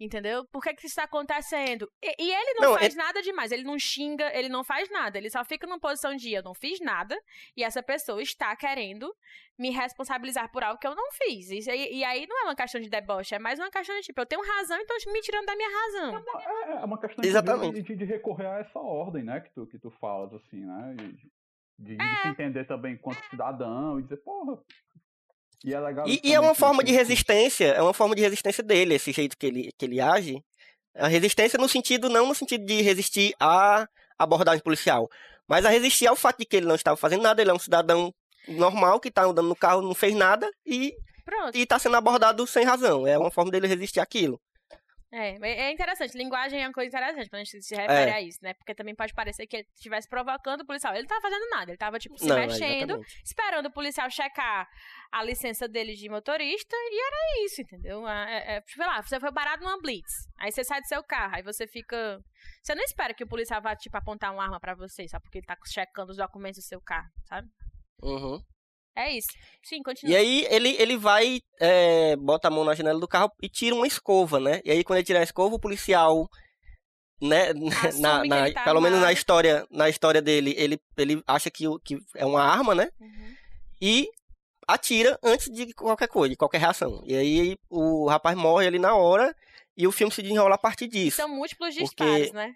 [0.00, 0.44] Entendeu?
[0.50, 1.88] Por que, que isso está acontecendo?
[2.02, 3.52] E, e ele não, Não, faz nada demais.
[3.52, 5.16] Ele não xinga, ele não faz nada.
[5.16, 7.16] Ele só fica numa posição de eu não fiz nada.
[7.56, 9.14] E essa pessoa está querendo
[9.56, 11.48] me responsabilizar por algo que eu não fiz.
[11.68, 14.20] Aí- e aí não é uma questão de deboche, é mais uma questão de tipo,
[14.20, 16.24] eu tenho razão, então me tirando da minha razão.
[16.40, 17.80] É, é uma questão Exatamente.
[17.82, 20.94] de, de recorrer a essa ordem, né, que tu, que tu falas, assim, né?
[20.98, 21.30] De, de-
[21.78, 22.22] de É.
[22.22, 24.60] se entender também enquanto cidadão e dizer, porra,
[25.64, 26.06] E é legal.
[26.06, 29.10] E, e é uma forma de que- resistência, é uma forma de resistência dele, esse
[29.12, 30.40] jeito que ele, que ele age.
[30.94, 33.86] A resistência no sentido, não no sentido de resistir à
[34.18, 35.08] abordagem policial,
[35.48, 37.58] mas a resistir ao fato de que ele não estava fazendo nada, ele é um
[37.58, 38.12] cidadão
[38.46, 40.92] normal que está andando no carro, não fez nada e
[41.24, 41.56] Pronto.
[41.56, 43.06] está sendo abordado sem razão.
[43.06, 44.38] É uma forma dele resistir àquilo.
[45.16, 46.18] É, é interessante.
[46.18, 48.14] Linguagem é uma coisa interessante quando a gente se refere É.
[48.14, 48.52] a isso, né?
[48.54, 50.92] Porque também pode parecer que ele estivesse provocando o policial.
[50.92, 53.22] Ele não tava fazendo nada, ele tava, tipo, se não, é mexendo, exatamente.
[53.24, 54.68] esperando o policial checar
[55.12, 58.08] a licença dele de motorista e era isso, entendeu?
[58.08, 61.02] É, é, tipo, sei lá, você foi parado numa blitz, aí você sai do seu
[61.04, 62.20] carro, aí você fica...
[62.60, 65.38] Você não espera que o policial vá, tipo, apontar uma arma pra você, só porque
[65.38, 67.48] ele tá checando os documentos do seu carro, sabe?
[68.02, 68.42] Uhum.
[68.96, 69.28] É isso.
[69.62, 70.16] Sim, E continua.
[70.16, 73.86] aí ele, ele vai, é, bota a mão na janela do carro e tira uma
[73.86, 74.60] escova, né?
[74.64, 76.28] E aí quando ele tira a escova, o policial,
[77.20, 77.52] né,
[78.00, 81.98] na, na- tá pelo menos na história, na história dele, ele, ele acha que, que
[82.14, 82.88] é uma arma, né?
[83.00, 83.34] Uhum.
[83.80, 84.08] E
[84.66, 87.02] atira antes de qualquer coisa, de qualquer reação.
[87.06, 89.34] E aí o rapaz morre ali na hora
[89.76, 91.16] e o filme se desenrola a partir disso.
[91.16, 92.54] São múltiplos Porque- disparos, né?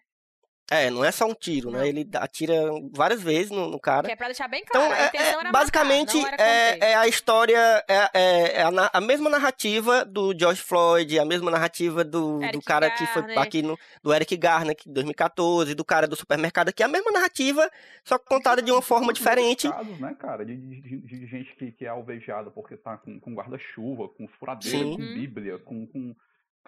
[0.71, 1.79] É, não é só um tiro, Não.
[1.79, 1.89] né?
[1.89, 2.55] Ele atira
[2.93, 4.07] várias vezes no, no cara.
[4.07, 6.37] Que é pra deixar bem Então, claro, a é- é- era basicamente, matar, não era
[6.37, 6.83] conter.
[6.85, 11.25] é, é a história, é, é- é a, a mesma narrativa do George Floyd, a
[11.25, 13.39] mesma narrativa do, do cara que foi Garner.
[13.39, 17.11] aqui no, do Eric Garner, que em 2014, do cara do supermercado aqui, a mesma
[17.13, 17.71] narrativa,
[18.05, 19.71] só que contada de uma forma diferente.
[19.71, 23.19] casos, né, cara, de, de- de- de gente que, que é alvejada porque tá com,
[23.19, 24.97] com guarda-chuva, com furadeira, Sim.
[24.97, 25.15] com Uhum.
[25.15, 26.15] bíblia, com, com,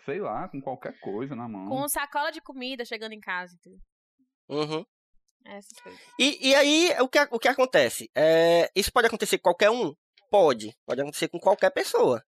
[0.07, 1.69] sei lá, com qualquer coisa na mão.
[1.69, 3.79] Com sacola de comida chegando em casa, entendeu?
[4.51, 4.85] Uhum.
[5.83, 6.01] Coisas.
[6.19, 8.11] E, e aí, o que, o que acontece?
[8.15, 9.95] É, isso pode acontecer com qualquer um?
[10.31, 10.77] Pode.
[10.85, 12.23] Pode acontecer com qualquer pessoa.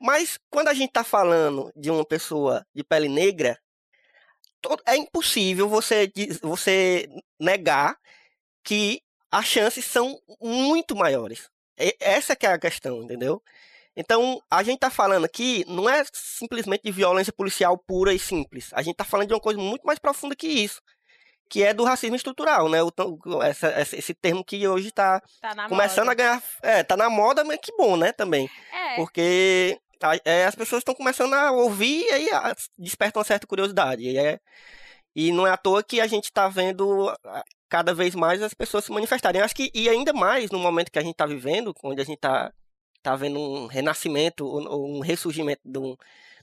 [0.00, 3.58] Mas quando a gente está falando de uma pessoa de pele negra,
[4.86, 6.10] é impossível você,
[6.42, 7.98] você negar
[8.62, 11.50] que as chances são muito maiores.
[12.00, 13.42] Essa que é a questão, entendeu?
[13.96, 18.70] Então, a gente está falando aqui, não é simplesmente de violência policial pura e simples.
[18.72, 20.80] A gente está falando de uma coisa muito mais profunda que isso
[21.48, 22.78] que é do racismo estrutural, né?
[22.82, 22.92] O,
[23.42, 26.12] essa- esse termo que hoje está Tá na começando moda.
[26.12, 26.42] a ganhar.
[26.62, 28.12] É, tá na moda, mas que bom, né?
[28.12, 28.48] Também.
[28.72, 33.24] É, Porque a- é, as pessoas estão começando a ouvir e aí a- despertam uma
[33.26, 34.02] certa curiosidade.
[34.02, 34.38] E, é,
[35.14, 38.52] e não é à toa que a gente está vendo ah, cada vez mais as
[38.54, 39.38] pessoas se manifestarem.
[39.40, 42.04] Eu acho que, e ainda mais no momento que a gente está vivendo, onde a
[42.04, 42.52] gente está
[43.02, 45.96] tá vendo um renascimento, ou, ou um ressurgimento do,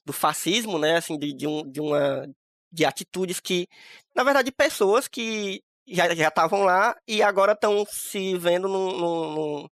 [0.06, 0.98] do fascismo, né?
[0.98, 2.28] Assim, de, de, um, de uma
[2.72, 3.68] de atitudes que,
[4.16, 9.34] na verdade, pessoas que já já estavam lá e agora estão se vendo num, num-
[9.34, 9.70] num-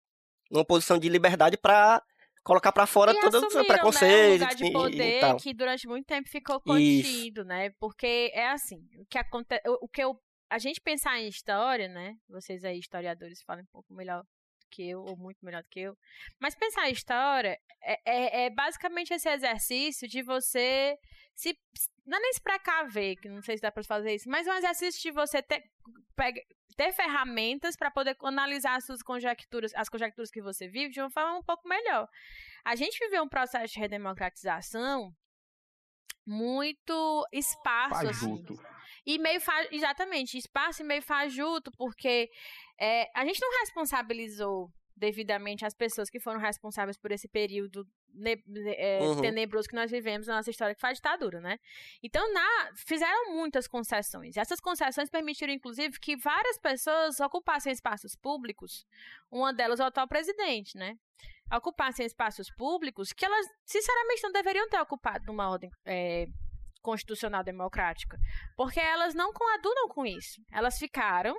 [0.50, 2.02] numa posição de liberdade para
[2.42, 5.36] colocar para fora e todos os assumiram, né, um preconceitos lugar e, de e poder
[5.36, 6.64] que durante muito tempo ficou Isso.
[6.66, 7.70] contido, né?
[7.78, 10.18] Porque é assim, o que acontece, o que eu
[10.50, 12.16] a gente pensar em história, né?
[12.26, 14.24] Vocês aí historiadores falam um pouco melhor
[14.68, 15.96] que eu ou muito melhor do que eu.
[16.38, 20.96] Mas pensar em história é, é- é basicamente esse exercício de você
[21.34, 21.56] se
[22.04, 24.52] não é nem se precaver, que não sei se dá pra fazer isso, mas um
[24.54, 25.62] exercício de você ter
[26.16, 26.42] pega-
[26.76, 31.10] ter ferramentas para poder analisar as suas conjecturas, as conjecturas que você vive de uma
[31.10, 32.08] forma um pouco melhor.
[32.64, 35.12] A gente viveu um processo de redemocratização
[36.26, 38.06] muito esparso, assim.
[38.06, 38.54] Fajuto.
[39.06, 39.54] E meio fa...
[39.70, 42.28] exatamente, espaço e meio fajuto, porque
[42.80, 47.86] é, a gente não responsabilizou devidamente as pessoas que foram responsáveis por esse período
[48.76, 49.20] é, Uhum.
[49.20, 51.58] tenebroso que nós vivemos na nossa história, que foi a ditadura, né?
[52.02, 52.70] Então, na...
[52.74, 54.36] fizeram muitas concessões.
[54.36, 58.84] Essas concessões permitiram, inclusive, que várias pessoas ocupassem espaços públicos,
[59.30, 60.96] uma delas o atual presidente, né?
[61.52, 66.26] Ocupassem espaços públicos que elas, sinceramente, não deveriam ter ocupado numa ordem é,
[66.82, 68.16] constitucional democrática.
[68.56, 70.40] Porque elas não coadunam com isso.
[70.52, 71.34] Elas ficaram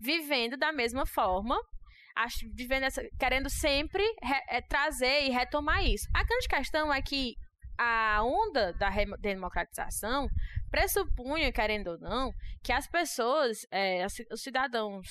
[0.00, 1.56] vivendo da mesma forma,
[2.54, 6.06] vivendo essa- querendo sempre re- eh, trazer e retomar isso.
[6.14, 7.34] A grande questão é que
[7.78, 10.28] a onda da democratização
[10.70, 13.66] pressupunha, querendo ou não, que as pessoas,
[14.04, 15.06] as ci- os cidadãos,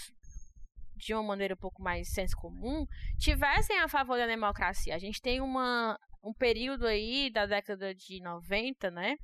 [0.95, 2.85] de uma maneira um pouco mais senso comum,
[3.17, 4.93] tivessem a favor da democracia.
[4.95, 9.15] A gente tem uma, um período aí da década de 90, né?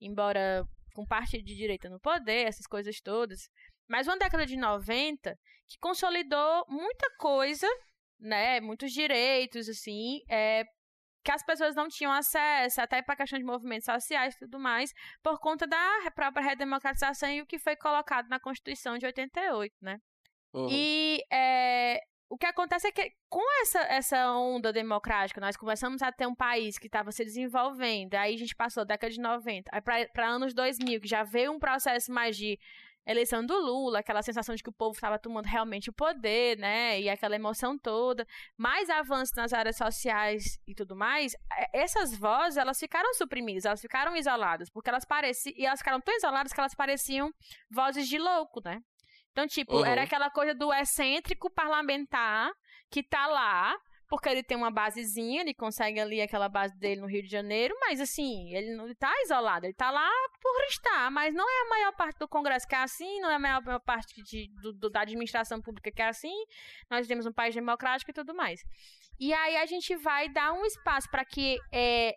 [0.00, 3.48] Embora com parte de direita no poder, essas coisas todas.
[3.88, 7.66] Mas uma década de 90 que consolidou muita coisa,
[8.18, 8.60] né?
[8.60, 10.64] Muitos direitos, assim, é,
[11.24, 14.58] que as pessoas não tinham acesso, até para a questão de movimentos sociais e tudo
[14.58, 19.74] mais, por conta da própria redemocratização e o que foi colocado na Constituição de 88,
[19.80, 19.98] né?
[20.54, 20.68] Uhum.
[20.70, 26.12] E é, o que acontece é que com essa, essa onda democrática, nós começamos a
[26.12, 29.70] ter um país que estava se desenvolvendo, aí a gente passou da década de 90,
[29.72, 32.58] aí para anos 2000, que já veio um processo mais de
[33.06, 37.00] eleição do Lula, aquela sensação de que o povo estava tomando realmente o poder, né?
[37.00, 42.58] E aquela emoção toda, mais avanços nas áreas sociais e tudo mais, é, essas vozes,
[42.58, 46.60] elas ficaram suprimidas, elas ficaram isoladas, porque elas pareciam, e elas ficaram tão isoladas que
[46.60, 47.32] elas pareciam
[47.70, 48.82] vozes de louco, né?
[49.38, 49.84] Então, tipo, Uhum.
[49.86, 52.50] era aquela coisa do excêntrico parlamentar
[52.90, 53.72] que tá lá,
[54.08, 57.72] porque ele tem uma basezinha, ele consegue ali aquela base dele no Rio de Janeiro,
[57.78, 60.10] mas assim, ele não tá isolado, ele tá lá
[60.42, 63.36] por estar, mas não é a maior parte do Congresso que é assim, não é
[63.36, 66.34] a maior, parte de, do- do- da administração pública que é assim,
[66.90, 68.60] nós temos um país democrático e tudo mais.
[69.20, 72.12] E aí a gente vai dar um espaço para que é,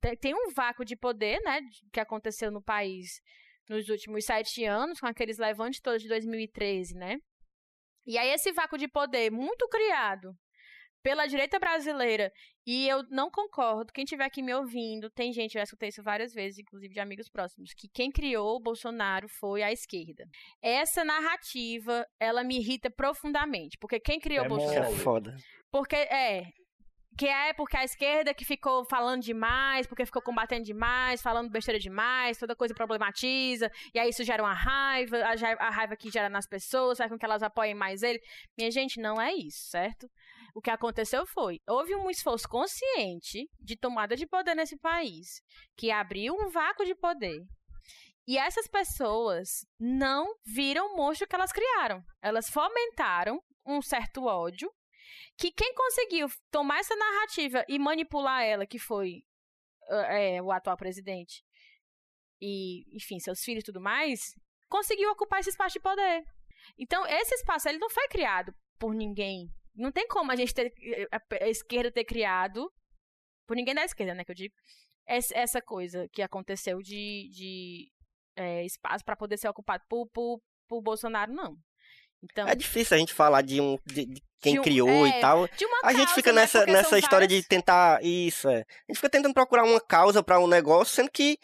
[0.00, 3.20] te- tem um vácuo de poder, né, que aconteceu no país
[3.70, 7.16] nos últimos sete anos, com aqueles levantes todos de 2013, né?
[8.04, 10.34] E aí esse vácuo de poder muito criado
[11.02, 12.30] pela direita brasileira,
[12.66, 16.02] e eu não concordo, quem estiver aqui me ouvindo, tem gente, eu já escutei isso
[16.02, 20.24] várias vezes, inclusive de amigos próximos, que quem criou o Bolsonaro foi a esquerda.
[20.60, 24.92] Essa narrativa, ela me irrita profundamente, porque quem criou É o Bolsonaro...
[24.92, 25.36] É foda.
[25.70, 26.42] Porque é.
[27.20, 31.78] Que é porque a esquerda que ficou falando demais, porque ficou combatendo demais, falando besteira
[31.78, 36.46] demais, toda coisa problematiza, e aí isso gera uma raiva, a, raiva que gera nas
[36.46, 38.22] pessoas, faz com que elas apoiem mais ele.
[38.56, 40.10] Minha gente, não é isso, certo?
[40.54, 45.42] O que aconteceu foi, houve um esforço consciente de tomada de poder nesse país,
[45.76, 47.38] que abriu um vácuo de poder.
[48.26, 52.02] E essas pessoas não viram o monstro que elas criaram.
[52.22, 54.72] Elas fomentaram um certo ódio
[55.36, 59.22] que quem conseguiu tomar essa narrativa e manipular ela, que foi
[59.88, 61.42] é, o atual presidente,
[62.40, 64.34] e, enfim, seus filhos e tudo mais,
[64.68, 66.24] conseguiu ocupar esse espaço de poder.
[66.78, 69.48] Então, esse espaço ele não foi criado por ninguém.
[69.74, 70.72] Não tem como a gente ter
[71.12, 72.70] a, a esquerda ter criado,
[73.46, 74.54] por ninguém da esquerda, né, que eu digo,
[75.06, 77.92] essa, essa coisa que aconteceu de, de
[78.36, 81.56] é, espaço para poder ser ocupado por, por, por Bolsonaro, não.
[82.22, 85.18] Então, É difícil a gente falar de um de, de quem De um- criou é,
[85.18, 85.44] e tal.
[85.84, 88.02] A gente causa, fica né, nessa, porque nessa história várias- de tentar.
[88.04, 88.60] Isso, é.
[88.60, 91.38] A gente fica tentando procurar uma causa pra um negócio, sendo que,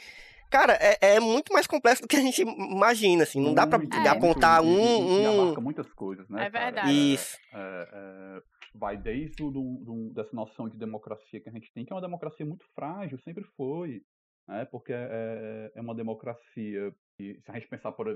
[0.50, 3.40] cara, é, é muito mais complexo do que a gente imagina, assim.
[3.40, 3.96] Não dá pra Muito, É.
[4.00, 5.22] muito, apontar um.
[5.22, 5.42] Um...
[5.42, 6.46] abarca muitas coisas, né?
[6.46, 6.64] É cara?
[6.64, 6.92] verdade.
[7.14, 7.36] Isso.
[7.52, 8.40] É, é,
[8.74, 11.96] vai desde o, do- do- dessa noção de democracia que a gente tem, que é
[11.96, 14.00] uma democracia muito frágil, sempre foi.
[14.46, 14.64] Né?
[14.66, 18.06] Porque é, é- é uma democracia que, se a gente pensar por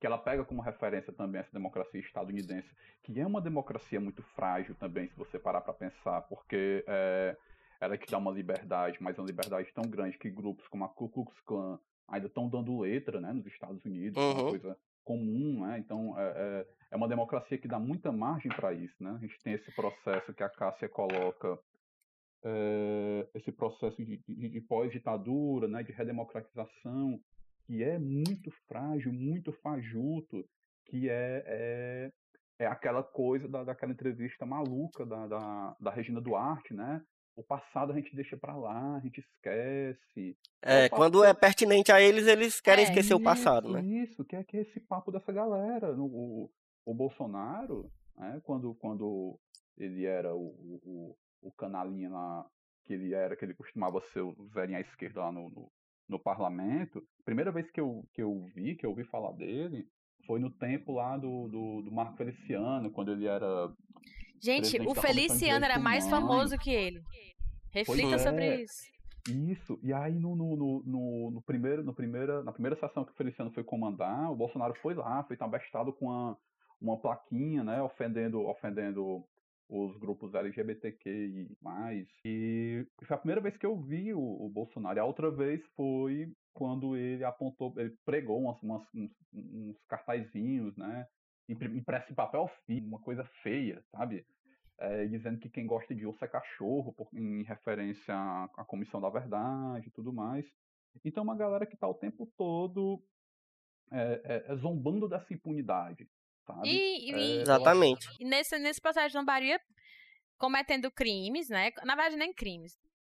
[0.00, 2.68] que ela pega como referência também essa democracia estadunidense,
[3.02, 7.36] que é uma democracia muito frágil também, se você parar para pensar, porque é,
[7.80, 10.88] ela que dá uma liberdade, mas é uma liberdade tão grande que grupos como a
[10.88, 14.50] Ku Klux Klan ainda estão dando letra né, nos Estados Unidos, é uma Uhum.
[14.50, 15.78] coisa comum, né?
[15.78, 19.10] Então é, é, é uma democracia que dá muita margem para isso, né?
[19.12, 21.58] A gente tem esse processo que a Cássia coloca,
[22.44, 25.82] é, esse processo de, de- de pós-ditadura, né?
[25.82, 27.20] De redemocratização,
[27.66, 30.44] que é muito frágil, muito fajuto,
[30.86, 32.12] que é, é,
[32.60, 37.02] é aquela coisa da, daquela entrevista maluca da, da, da Regina Duarte, né?
[37.36, 40.36] O passado a gente deixa para lá, a gente esquece.
[40.62, 43.80] É, o quando é pertinente a eles, eles querem É, esquecer o Isso, passado, né?
[43.84, 45.94] Isso, que é, que é esse papo dessa galera.
[45.94, 46.50] No- O,
[46.84, 49.38] o Bolsonaro, né, quando, quando
[49.76, 50.46] ele era o,
[50.84, 52.46] o, o- canalinha lá,
[52.84, 55.70] que ele era, que ele costumava ser o velhinho à esquerda lá no, no,
[56.08, 59.86] no parlamento, primeira vez que eu, que eu vi, que eu ouvi falar dele,
[60.26, 63.72] foi no tempo lá do, do, do Marco Feliciano, quando ele era.
[64.40, 67.02] Gente, o Feliciano era mais famoso que ele.
[67.72, 68.18] Reflita é.
[68.18, 68.98] sobre isso.
[69.28, 69.78] Isso.
[69.82, 73.50] E aí no, no, no, no, primeiro, no primeira, na primeira sessão que o Feliciano
[73.50, 76.38] foi comandar, o Bolsonaro foi lá, foi tabestado com uma,
[76.80, 79.24] uma plaquinha, né, ofendendo, ofendendo
[79.68, 82.08] os grupos LGBTQ e mais.
[82.24, 84.98] E foi a primeira vez que eu vi o, o Bolsonaro.
[84.98, 90.76] E a outra vez foi quando ele apontou, ele pregou umas, umas- uns, uns cartazinhos,
[90.76, 91.06] né,
[91.48, 94.26] impre- impresso em papel fino, uma coisa feia, sabe?
[94.80, 99.00] é, dizendo que quem gosta de osso é cachorro, por- em referência à, à Comissão
[99.00, 100.46] da Verdade e tudo mais.
[101.04, 103.02] Então, uma galera que está o tempo todo
[103.90, 106.08] é, é zombando dessa impunidade,
[106.48, 106.68] sabe?
[106.68, 108.08] E, e- É, Exatamente.
[108.18, 109.60] e nesse, nesse processo de lambaria,
[110.38, 111.70] cometendo crimes, né?
[111.84, 112.76] Na verdade, nem crimes.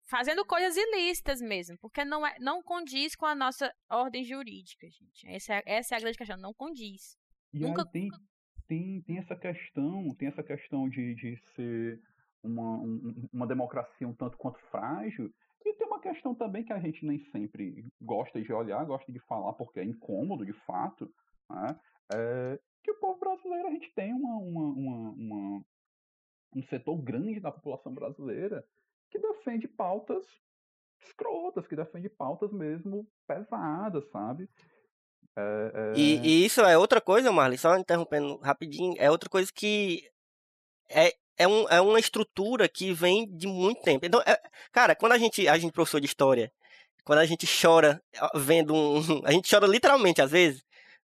[0.09, 5.27] Fazendo coisas ilícitas mesmo, porque não, é, não condiz com a nossa ordem jurídica, gente.
[5.27, 7.15] Essa é, essa é a grande questão, não condiz.
[7.53, 8.09] E Nunca- tem,
[8.67, 11.99] tem, tem essa questão, tem essa questão de, de ser
[12.43, 15.31] uma, um- uma democracia um tanto quanto frágil,
[15.63, 19.19] e tem uma questão também que a gente nem sempre gosta de olhar, gosta de
[19.27, 21.09] falar, porque é incômodo de fato,
[21.49, 21.79] né?
[22.13, 25.65] É que o povo brasileiro, a gente tem uma, uma, uma, uma-
[26.55, 28.65] um setor grande da população brasileira
[29.09, 30.25] que defende pautas
[31.03, 34.49] escrotas, que defende pautas mesmo pesadas, sabe?
[35.37, 35.99] É, é...
[35.99, 40.03] E, e, isso é outra coisa, Marley, só interrompendo rapidinho, é outra coisa que
[40.89, 44.05] é, é, um, é uma estrutura que vem de muito tempo.
[44.05, 44.39] Então, é,
[44.71, 46.51] cara, quando a gente, a gente professor de história,
[47.03, 48.01] quando a gente chora
[48.35, 49.01] vendo um.
[49.25, 50.63] A gente chora literalmente, às vezes,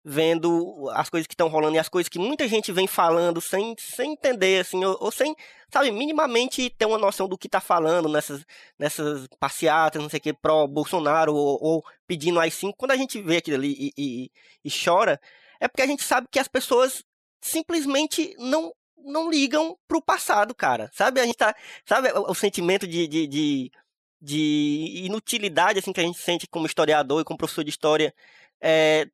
[0.08, 3.74] vendo as coisas que estão rolando e as coisas que muita gente vem falando sem,
[3.76, 5.34] sem entender, assim, ou, ou sem,
[5.68, 8.46] sabe, minimamente ter uma noção do que está falando nessas,
[8.78, 12.74] nessas passeatas, não sei o que, pró-Bolsonaro, ou, ou, pedindo AI-5.
[12.76, 14.30] Quando a gente vê aquilo ali e, e,
[14.64, 15.20] e chora,
[15.58, 17.02] é porque a gente sabe que as pessoas
[17.40, 20.90] simplesmente não não ligam pro passado, cara.
[20.92, 21.20] Sabe?
[21.20, 21.54] A gente tá.
[21.84, 23.72] Sabe o, o sentimento de, de, de,
[24.20, 28.12] de, inutilidade assim que a gente sente como historiador e como professor de história.
[28.60, 29.06] É,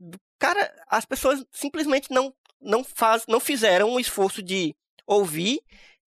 [0.42, 4.74] cara, as pessoas simplesmente não, não, faz, não fizeram o um esforço de
[5.06, 5.60] ouvir,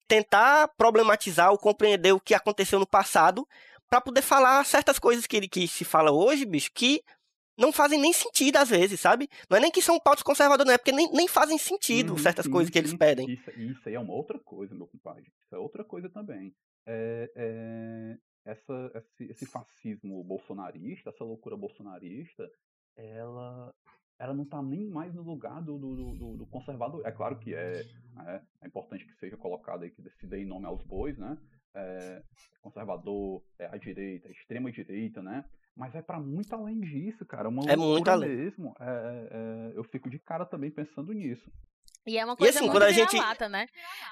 [0.06, 3.48] tentar problematizar ou compreender o que aconteceu no passado
[3.88, 7.02] para poder falar certas coisas que, que se fala hoje, bicho, que
[7.56, 9.26] não fazem nem sentido às vezes, sabe?
[9.48, 12.18] Não é nem que são pautas conservadoras, não é porque nem, nem fazem sentido uhum,
[12.18, 13.30] certas sim, coisas que eles pedem.
[13.30, 15.32] Isso, isso aí é uma outra coisa, meu compadre.
[15.46, 16.54] Isso é outra coisa também.
[16.86, 22.46] É, é, essa, esse, esse, fascismo bolsonarista, essa loucura bolsonarista,
[22.96, 23.74] ela,
[24.18, 27.02] ela não está nem mais no lugar do, do, do, do, conservador.
[27.04, 27.80] É claro que é,
[28.26, 31.36] é, é importante que seja colocado aí, que se dê nome aos bois, né?
[31.74, 32.22] É,
[32.62, 35.44] conservador, é a direita, a extrema direita, né?
[35.76, 37.50] Mas é para muito além disso, cara.
[37.50, 38.34] Uma é muito além.
[38.34, 38.74] mesmo.
[38.80, 41.52] É, é, é, eu fico de cara também pensando nisso.
[42.06, 43.50] E é uma coisa assim, muito vira-lata, gente...
[43.50, 43.66] né?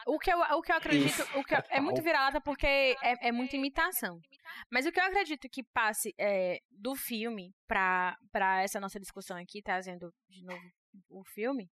[0.07, 3.28] O que eu, o que eu acredito, o que eu, é muito vira-lata porque é,
[3.28, 4.20] é muita imitação.
[4.70, 8.16] Mas o que eu acredito que passe é, do filme para
[8.62, 10.62] essa nossa discussão aqui, trazendo de novo
[11.09, 11.70] o filme,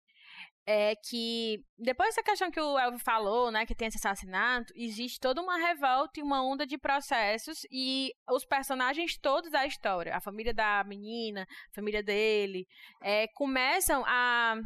[0.66, 5.20] é que depois dessa questão que o Elvio falou, né, que tem esse assassinato, existe
[5.20, 10.20] toda uma revolta e uma onda de processos e os personagens todos da história, a
[10.20, 12.66] família da menina, a família dele,
[13.00, 14.56] é, começam a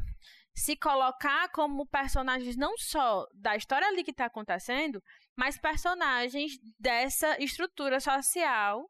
[0.55, 5.03] se colocar como personagens não só da história ali que está acontecendo,
[5.37, 8.85] mas personagens dessa estrutura social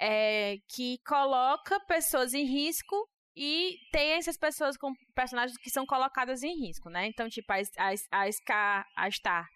[0.00, 2.96] é, que coloca pessoas em risco
[3.36, 7.06] e tem essas pessoas com personagens que são colocadas em risco, né?
[7.06, 9.46] Então, tipo, a, a, a Scar, a Star,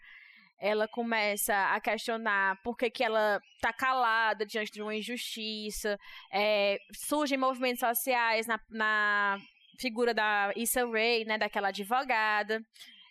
[0.60, 5.98] ela começa a questionar por que, que ela tá calada diante de uma injustiça,
[6.32, 9.38] é, surgem movimentos sociais na, na
[9.82, 12.62] figura da Issa Rae, né, daquela advogada,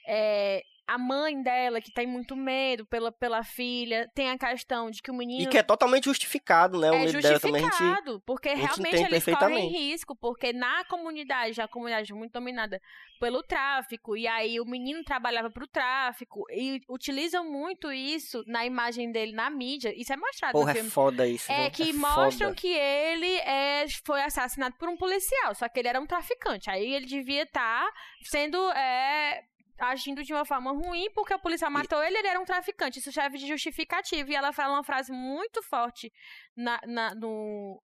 [0.07, 5.02] é, a mãe dela, que tem muito medo pela, pela filha, tem a questão de
[5.02, 5.44] que o menino.
[5.44, 6.92] E que é totalmente justificado, né?
[6.92, 7.62] O é medo dela também.
[7.62, 12.82] Justificado, porque realmente eles correm risco, porque na comunidade, a comunidade é muito dominada
[13.22, 18.66] pelo tráfico, e aí o menino trabalhava para o tráfico, e utilizam muito isso na
[18.66, 19.94] imagem dele na mídia.
[19.96, 20.89] Isso é mostrado Porra, no filme.
[20.89, 21.50] é foda isso.
[21.50, 21.72] É não?
[21.72, 22.56] que é mostram foda.
[22.56, 26.70] que ele é, foi assassinado por um policial, só que ele era um traficante.
[26.70, 28.58] Aí ele devia estar tá sendo.
[28.74, 29.46] É,
[29.80, 32.99] agindo de uma forma ruim porque a polícia matou ele, ele era um traficante.
[32.99, 34.32] Isso serve de justificativo.
[34.32, 36.11] E ela fala uma frase muito forte
[36.55, 37.82] na, na, no,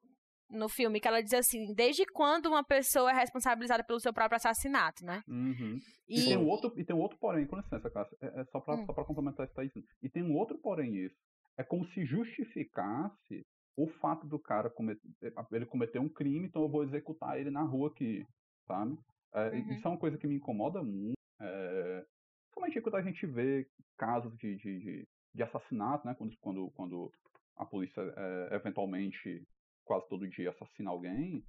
[0.50, 4.38] no filme, que ela diz assim, desde quando uma pessoa é responsabilizada pelo seu próprio
[4.38, 5.22] assassinato, né?
[5.28, 5.80] Uhum.
[6.08, 6.20] E...
[6.20, 6.26] e...
[6.26, 8.76] tem um outro, e tem um outro porém, com licença, Cássia, é, é só pra,
[8.76, 8.86] hum.
[8.86, 9.70] só complementar isso aí.
[10.02, 11.16] E tem um outro porém isso.
[11.58, 15.02] É como se justificasse o fato do cara cometer,
[15.52, 18.24] ele cometer um crime, então eu vou executar ele na rua aqui,
[18.68, 18.98] sabe?
[19.34, 19.72] É, uhum.
[19.74, 22.06] Isso é uma coisa que me incomoda muito, é,
[22.54, 23.68] somente quando a gente vê
[23.98, 26.16] casos de, de, de, de assassinato, né?
[26.16, 27.12] Quando, quando, quando
[27.56, 29.46] a polícia é, eventualmente
[29.86, 31.44] quase todo dia assassina alguém,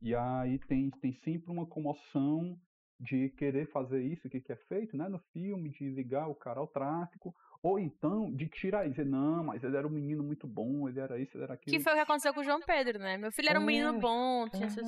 [0.00, 2.58] e aí tem, tem sempre uma comoção
[2.98, 6.60] de querer fazer isso que, que é feito né, no filme, de ligar o cara
[6.60, 10.46] ao tráfico, ou então de tirar e dizer, não, mas ele era um menino muito
[10.46, 11.76] bom, ele era isso, ele era aquilo.
[11.76, 13.16] Que foi o que aconteceu com o João Pedro, né?
[13.16, 14.86] Meu filho era um menino é, bom, tinha é, essas...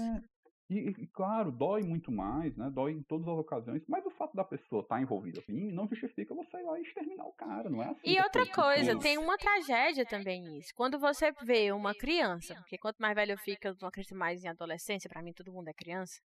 [0.70, 2.70] E, e, claro, dói muito mais, né?
[2.70, 5.86] Dói em todas as ocasiões, mas o fato da pessoa estar tá envolvida em não
[5.86, 8.00] justifica você ir lá e exterminar o cara, não é assim.
[8.02, 10.72] E outra coisa, tem uma tragédia também nisso.
[10.74, 14.42] Quando você vê uma criança, porque quanto mais velho eu fico, eu não acredito mais
[14.42, 16.18] em adolescência, para mim todo mundo é criança,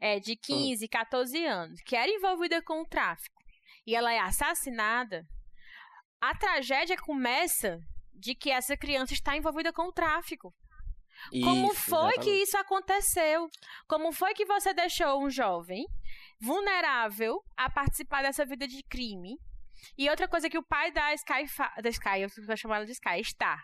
[0.00, 3.42] é de 15, 14 anos, que era envolvida com o tráfico,
[3.86, 5.26] e ela é assassinada,
[6.20, 7.78] a tragédia começa
[8.14, 10.54] de que essa criança está envolvida com o tráfico.
[11.42, 12.20] Como foi exatamente.
[12.24, 13.48] que isso aconteceu?
[13.88, 15.86] Como foi que você deixou um jovem
[16.40, 19.36] vulnerável a participar dessa vida de crime?
[19.96, 21.44] E outra coisa que o pai da Sky,
[21.82, 23.62] da Sky eu vou chamar ela de Sky, Star,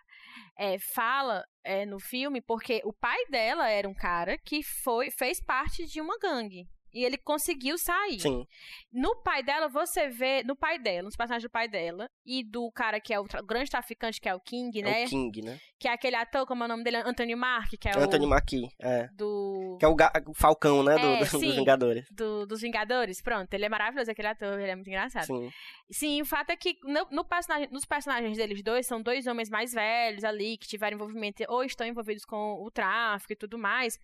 [0.59, 5.41] é, fala é, no filme, porque o pai dela era um cara que foi, fez
[5.43, 6.67] parte de uma gangue.
[6.93, 8.21] E ele conseguiu sair.
[8.21, 8.47] Sim.
[8.93, 10.43] No pai dela, você vê.
[10.45, 12.09] No pai dela, nos personagens do pai dela.
[12.27, 15.05] E do cara que é o, tra- grande traficante, que é o King, É né?
[15.05, 15.59] o King, né?
[15.79, 16.99] Que é aquele ator, como é o nome dele?
[16.99, 18.29] Anthony Mark, que é Anthony o.
[18.29, 19.09] Mackie, é.
[19.15, 19.77] Do.
[19.81, 19.97] Que é o,
[20.29, 20.95] o Falcão, né?
[20.99, 21.41] do- É, do- sim.
[21.47, 22.05] dos Vingadores.
[22.11, 25.25] do- dos Vingadores, pronto, ele é maravilhoso, aquele ator, ele é muito engraçado.
[25.27, 25.51] Sim.
[25.91, 29.49] Sim, o fato é que no, no personagem, nos personagens deles dois, são dois homens
[29.51, 33.99] mais velhos ali, que tiveram envolvimento, ou estão envolvidos com o tráfico e tudo mais.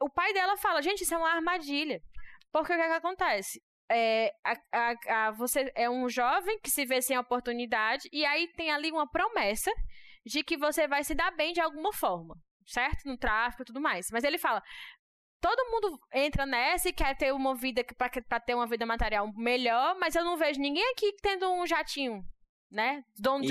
[0.00, 2.00] O pai dela fala, gente, isso é uma armadilha.
[2.52, 3.62] Porque o que, é que acontece?
[3.92, 8.48] É, a- a- a- você é um jovem que se vê sem oportunidade, e aí
[8.54, 9.70] tem ali uma promessa
[10.24, 12.34] de que você vai se dar bem de alguma forma,
[12.66, 13.04] certo?
[13.06, 14.06] No tráfico e tudo mais.
[14.12, 14.62] Mas ele fala,
[15.40, 17.82] todo mundo entra nessa e quer ter uma vida
[18.28, 22.22] pra ter uma vida material melhor, mas eu não vejo ninguém aqui tendo um jatinho,
[22.70, 23.02] né?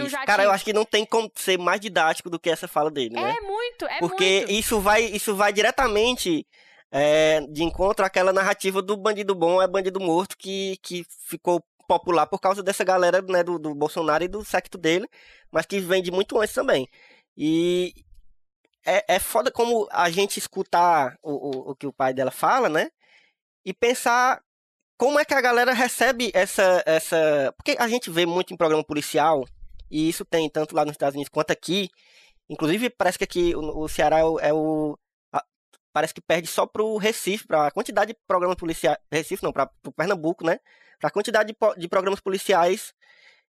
[0.05, 0.25] Isso.
[0.25, 3.15] Cara, eu acho que não tem como ser mais didático do que essa fala dele,
[3.15, 3.35] né?
[3.37, 4.51] É muito, é Porque muito.
[4.51, 6.47] isso vai, isso vai diretamente
[6.91, 12.27] é, de encontro àquela narrativa do bandido bom é bandido morto que, que ficou popular
[12.27, 15.07] por causa dessa galera né, do, do Bolsonaro e do secto dele,
[15.51, 16.87] mas que vem de muito antes também.
[17.35, 17.93] E
[18.85, 22.69] é, é foda como a gente escutar o, o, o que o pai dela fala,
[22.69, 22.89] né?
[23.65, 24.41] E pensar
[24.99, 27.53] como é que a galera recebe essa, essa.
[27.55, 29.47] Porque a gente vê muito em programa policial,
[29.89, 31.89] e isso tem tanto lá nos Estados Unidos quanto aqui.
[32.49, 34.23] Inclusive, parece que aqui o, Ceará é
[34.53, 34.99] o.
[35.33, 35.39] é
[35.93, 38.97] parece que perde só pro Recife, pra quantidade de programas policiais.
[39.09, 40.59] Recife não, pra, pro Pernambuco, né?
[40.99, 42.93] Pra quantidade de, de programas policiais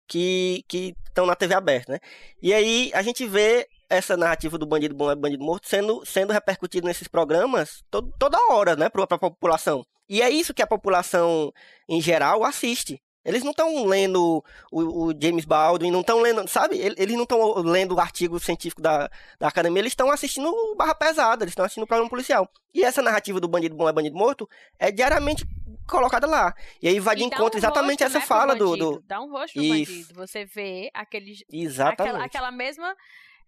[0.07, 1.99] que que estão na TV aberta, né?
[2.43, 6.31] E aí a gente vê essa narrativa do bandido bom é bandido morto sendo, sendo
[6.33, 9.85] repercutido nesses programas to- toda hora, né, para a população.
[10.07, 11.51] E é isso que a população
[11.87, 13.01] em geral assiste.
[13.25, 16.77] Eles não estão lendo o, o James Baldwin, não estão lendo, sabe?
[16.77, 19.09] Ele- Eles não estão lendo o artigo científico da,
[19.39, 22.49] da academia, eles estão assistindo o Barra Pesada, eles estão assistindo o programa policial.
[22.73, 25.45] E essa narrativa do bandido bom é bandido morto é diariamente
[25.87, 26.55] colocada lá.
[26.81, 29.03] E aí vai de encontro um exatamente rosto, essa né, fala do, do.
[29.05, 29.91] Dá um rosto pro Isso.
[29.91, 30.13] bandido.
[30.15, 32.01] Você vê aquele, Exatamente.
[32.01, 32.95] aquela, aquela mesma.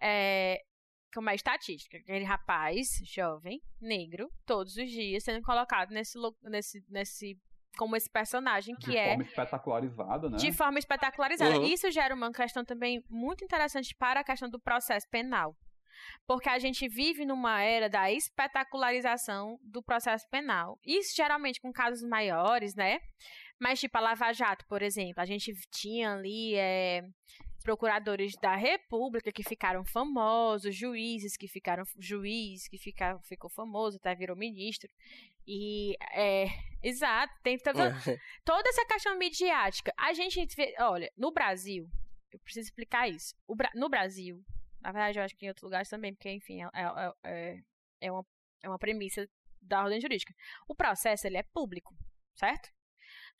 [0.02, 0.60] É,
[1.14, 1.98] como é estatística?
[1.98, 7.38] Aquele rapaz jovem, negro, todos os dias sendo colocado nesse, nesse, nesse
[7.78, 10.38] como esse personagem que de é forma espetacularizada, né?
[10.38, 11.58] de forma espetacularizada.
[11.58, 11.66] Uhum.
[11.66, 15.56] Isso gera uma questão também muito interessante para a questão do processo penal.
[16.26, 20.80] Porque a gente vive numa era da espetacularização do processo penal.
[20.84, 23.00] Isso geralmente com casos maiores, né?
[23.60, 27.04] Mas, tipo, a Lava Jato, por exemplo, a gente tinha ali é,
[27.62, 34.14] procuradores da República que ficaram famosos, juízes que ficaram juiz que fica, ficou famoso, até
[34.16, 34.90] virou ministro.
[35.48, 36.46] E é,
[36.84, 37.94] exato, tem toda,
[38.46, 39.94] toda essa questão midiática.
[39.98, 41.90] A gente vê, olha, no Brasil,
[42.32, 43.36] eu preciso explicar isso.
[43.48, 44.44] O no Brasil,
[44.80, 47.64] na verdade, eu acho que em outros lugares também, porque, enfim, é, é, é,
[48.02, 48.26] é uma,
[48.64, 49.28] é uma premissa
[49.62, 50.34] da ordem jurídica.
[50.68, 51.96] O processo, ele é público,
[52.36, 52.70] certo?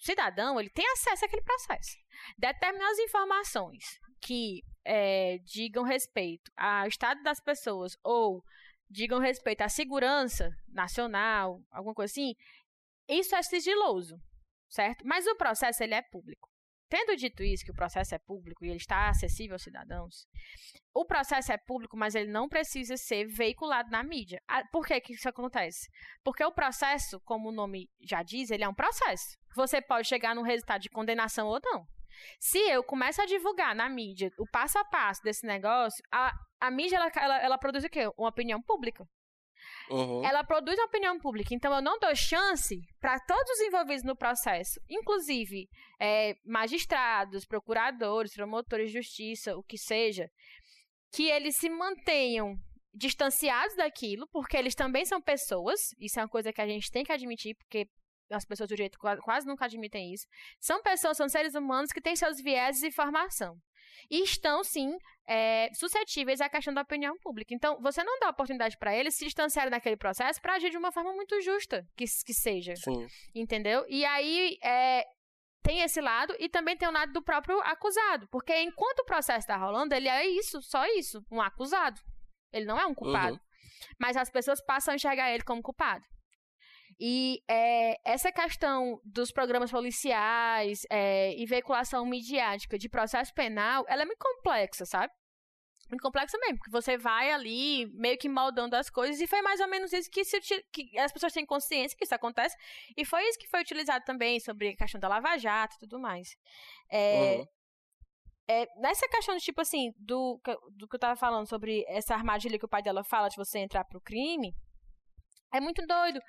[0.02, 1.96] Cidadão, ele tem acesso àquele processo.
[2.36, 8.44] Determinadas informações que é, digam respeito ao estado das pessoas ou
[8.90, 12.36] digam respeito à segurança nacional, alguma coisa assim,
[13.08, 14.20] isso é sigiloso,
[14.68, 15.06] certo?
[15.06, 16.51] Mas o processo, ele é público.
[16.92, 20.28] Tendo dito isso, que o processo é público e ele está acessível aos cidadãos,
[20.94, 24.42] o processo é público, mas ele não precisa ser veiculado na mídia.
[24.46, 25.88] Ah, Por que, que isso acontece?
[26.22, 29.38] Porque o processo, como o nome já diz, ele é um processo.
[29.56, 31.88] Você pode chegar num resultado de condenação ou não.
[32.42, 36.70] Se eu começo a divulgar na mídia o passo a passo desse negócio, a, a
[36.70, 38.12] mídia ela, ela, ela produz o quê?
[38.18, 39.08] Uma opinião pública
[39.92, 40.24] Uhum.
[40.24, 41.54] ela produz uma opinião pública.
[41.54, 45.68] Então, eu não dou chance para todos os envolvidos no processo, inclusive
[46.00, 50.30] é, magistrados, procuradores, promotores de justiça, o que seja,
[51.14, 52.56] que eles se mantenham
[52.94, 55.80] distanciados daquilo, porque eles também são pessoas.
[56.00, 57.88] Isso é uma coisa que a gente tem que admitir, porque
[58.32, 60.26] as pessoas do direito qua- quase nunca admitem isso.
[60.60, 63.56] São pessoas, são seres humanos que têm seus vieses e formação.
[64.10, 67.54] E estão, sim, é, suscetíveis à questão da opinião pública.
[67.54, 70.92] Então, você não dá oportunidade para eles se distanciarem daquele processo para agir de uma
[70.92, 72.76] forma muito justa, que, que seja.
[72.76, 73.06] Sim.
[73.36, 73.86] Entendeu?
[73.88, 75.04] E aí é,
[75.64, 78.28] tem esse lado e também tem o lado do próprio acusado.
[78.32, 82.00] Porque enquanto o processo está rolando, ele é isso, só isso, um acusado.
[82.52, 83.34] Ele não é um culpado.
[83.34, 83.40] Uhum.
[84.00, 86.04] Mas as pessoas passam a enxergar ele como culpado.
[87.04, 94.04] E é, essa questão dos programas policiais é, e veiculação midiática de processo penal, ela
[94.04, 95.12] é muito complexa, sabe?
[95.90, 99.60] Muito complexa mesmo, porque você vai ali meio que moldando as coisas, e foi mais
[99.60, 100.40] ou menos isso que, se,
[100.72, 102.56] que as pessoas têm consciência que isso acontece,
[102.96, 106.00] e foi isso que foi utilizado também sobre a questão da Lava Jato e tudo
[106.00, 106.30] mais.
[106.92, 107.46] É, Uhum.
[108.48, 110.40] é, nessa questão, de, tipo assim, do,
[110.78, 113.58] do que eu tava falando sobre essa armadilha que o pai dela fala de você
[113.58, 114.54] entrar pro crime,
[115.52, 116.22] é muito doido.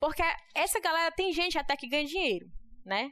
[0.00, 0.22] Porque
[0.54, 2.46] essa galera tem gente até que ganha dinheiro,
[2.84, 3.10] né?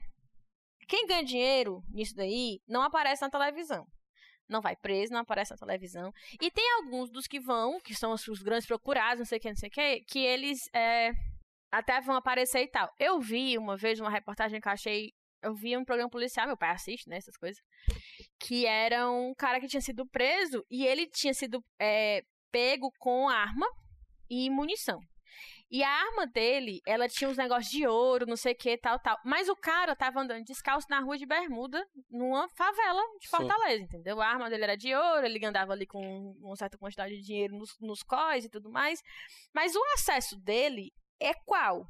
[0.87, 3.87] Quem ganha dinheiro nisso daí não aparece na televisão.
[4.49, 6.13] Não vai preso, não aparece na televisão.
[6.41, 9.49] E tem alguns dos que vão, que são os, grandes procurados, não sei o que,
[9.49, 11.13] não sei o que, que eles é,
[11.73, 12.91] até vão aparecer e tal.
[12.99, 15.13] Eu vi uma vez uma reportagem que eu achei.
[15.43, 17.17] Eu vi um programa policial, meu pai assiste, né?
[17.17, 17.61] Essas coisas.
[18.39, 22.23] Que era um cara que tinha sido preso e ele tinha sido é,
[22.53, 23.67] pego com arma
[24.29, 25.01] e munição.
[25.75, 28.97] E a arma dele, ela tinha uns negócios de ouro, não sei o que, tal,
[28.97, 29.19] tal.
[29.25, 33.83] Mas o cara tava andando descalço na rua de Bermuda, numa favela de Fortaleza, Sim.
[33.83, 34.21] entendeu?
[34.21, 37.59] A arma dele era de ouro, ele andava ali com uma certa quantidade de dinheiro
[37.59, 39.03] nos, nos cós e tudo mais.
[39.53, 41.89] Mas o acesso dele é qual?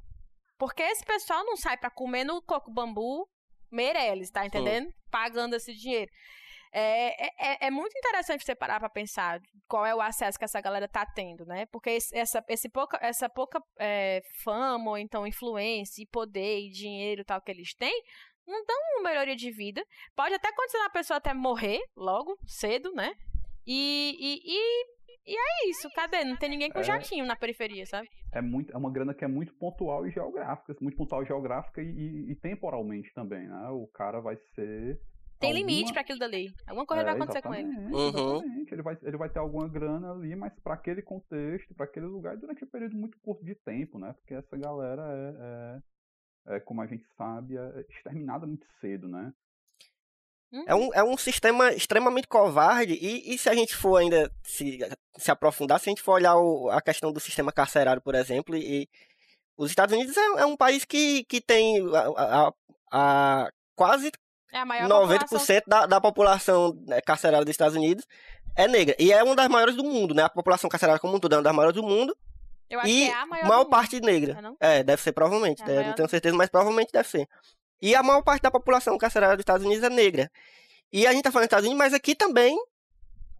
[0.57, 3.29] Porque esse pessoal não sai para comer no coco bambu
[3.71, 4.87] Meirelles, tá entendendo?
[4.87, 4.95] Sim.
[5.11, 6.11] Pagando esse dinheiro.
[6.77, 10.45] É, é, é, é, muito interessante você parar para pensar qual é o acesso que
[10.45, 11.67] essa galera tá tendo, né?
[11.67, 16.71] Porque esse, essa, esse pouca, essa pouca é, fama, ou então influência, e poder, e
[16.73, 18.03] dinheiro tal que eles têm,
[18.45, 19.87] não dão uma melhoria de vida.
[20.17, 23.15] Pode até acontecer a pessoa até morrer logo, cedo, né?
[23.65, 26.25] E, e, e, e é isso, cadê?
[26.25, 28.09] Não tem ninguém com é, jatinho na periferia, sabe?
[28.33, 31.87] É, muito, é uma grana que é muito pontual e geográfica, muito pontual geográfica e,
[31.87, 33.69] e, e temporalmente também, né?
[33.69, 35.01] O cara vai ser
[35.39, 35.71] tem alguma...
[35.71, 36.53] limite para aquilo dali.
[36.67, 37.69] Alguma coisa é, vai acontecer com ele.
[37.69, 38.09] Uhum.
[38.09, 38.73] Exatamente.
[38.75, 42.37] Ele vai, ele vai ter alguma grana ali, mas para aquele contexto, para aquele lugar,
[42.37, 44.13] durante um período muito curto de tempo, né?
[44.15, 49.33] Porque essa galera é, é, é como a gente sabe, é exterminada muito cedo, né?
[50.53, 50.65] Uhum.
[50.69, 54.79] É um, é um sistema extremamente covarde, e, e se a gente for ainda se,
[55.17, 58.57] se aprofundar, se a gente for olhar o, a questão do sistema carcerário, por exemplo,
[58.57, 58.89] e
[59.57, 61.81] os Estados Unidos é, é um país que, que tem
[62.17, 62.53] a, a,
[62.93, 64.13] a quase
[64.55, 65.63] é a maior 90% população...
[65.67, 68.07] da, da população né, carcerária dos Estados Unidos
[68.57, 68.95] é negra.
[68.99, 70.23] E é uma das maiores do mundo, né?
[70.23, 72.17] A população carcerária como um todo é uma das maiores do mundo.
[72.71, 74.57] Eu acho e que é a maior, maior parte negra.
[74.61, 75.63] É, é, deve ser provavelmente.
[75.63, 75.89] É né?
[75.89, 77.29] Não tenho certeza, mas provavelmente deve ser.
[77.83, 80.31] E a maior parte da população carcerária dos Estados Unidos é negra.
[80.93, 82.57] E a gente tá falando dos Estados Unidos, mas aqui também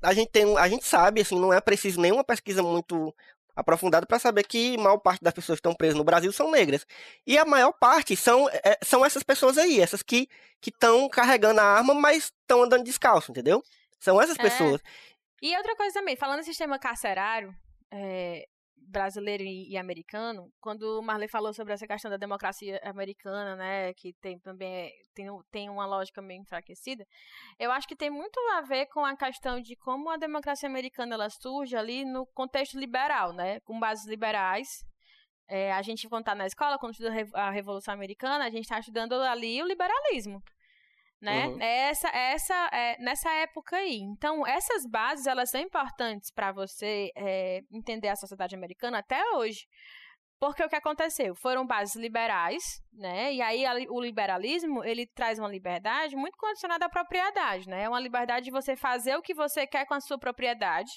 [0.03, 3.15] a gente tem, a gente sabe, assim, não é preciso nenhuma pesquisa muito
[3.55, 6.87] aprofundado para saber que maior parte das pessoas que estão presas no Brasil são negras.
[7.27, 10.29] E a maior parte são, é, são essas pessoas aí, essas que
[10.65, 13.63] estão carregando a arma, mas estão andando descalço, entendeu?
[13.99, 14.43] São essas é.
[14.43, 14.81] pessoas.
[15.43, 17.55] E outra coisa também, falando em sistema carcerário,
[17.91, 18.47] é,
[18.87, 24.13] brasileiro e, americano, quando o Marley falou sobre essa questão da democracia americana, né, que
[24.15, 27.07] tem também tem, tem uma lógica meio enfraquecida,
[27.59, 31.15] eu acho que tem muito a ver com a questão de como a democracia americana
[31.15, 34.85] ela surge ali no contexto liberal, né, com bases liberais.
[35.47, 38.79] É, a gente, quando está na escola, quando estuda a Revolução Americana, a gente está
[38.79, 40.43] estudando ali o liberalismo
[41.25, 41.47] né?
[41.47, 41.59] Uhum.
[41.61, 43.97] Essa, essa, é, nessa época aí.
[43.97, 49.67] Então, essas bases, elas são importantes para você é, entender a sociedade americana até hoje.
[50.39, 51.35] Porque o que aconteceu?
[51.35, 52.63] Foram bases liberais,
[52.93, 53.33] né?
[53.33, 57.85] E aí a, o liberalismo, ele traz uma liberdade muito condicionada à propriedade, né?
[57.85, 60.93] É uma liberdade de você fazer o que você quer com a sua propriedade,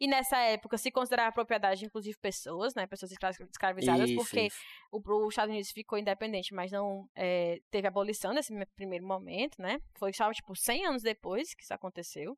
[0.00, 2.86] e nessa época se considerava propriedade, inclusive, pessoas, né?
[2.86, 4.56] Pessoas escravizadas, isso, porque isso.
[4.90, 9.78] O, o Estados Unidos ficou independente, mas não é, teve abolição nesse primeiro momento, né?
[9.98, 12.36] Foi só, tipo, 100 anos depois que isso aconteceu.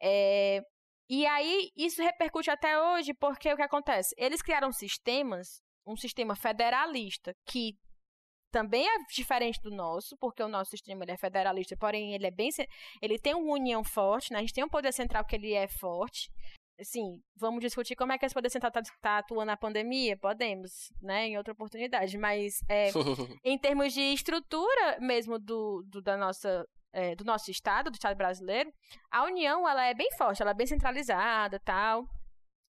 [0.00, 0.62] É,
[1.08, 4.14] e aí, isso repercute até hoje, porque o que acontece?
[4.18, 7.76] Eles criaram sistemas, um sistema federalista, que
[8.50, 12.30] também é diferente do nosso, porque o nosso sistema ele é federalista, porém ele é
[12.30, 12.48] bem
[13.02, 14.38] ele tem uma união forte, né?
[14.38, 16.30] A gente tem um poder central que ele é forte.
[16.80, 20.16] Assim, vamos discutir como é que esse poder central está tá atuando na pandemia?
[20.16, 21.26] Podemos, né?
[21.26, 22.16] Em outra oportunidade.
[22.16, 22.90] Mas é,
[23.44, 28.16] em termos de estrutura mesmo do, do da nossa é, do nosso estado, do estado
[28.16, 28.72] brasileiro,
[29.10, 32.06] a união ela é bem forte, ela é bem centralizada, tal.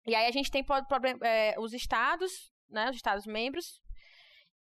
[0.06, 2.88] E aí a gente tem problem, é, os estados, né?
[2.88, 3.80] Os estados membros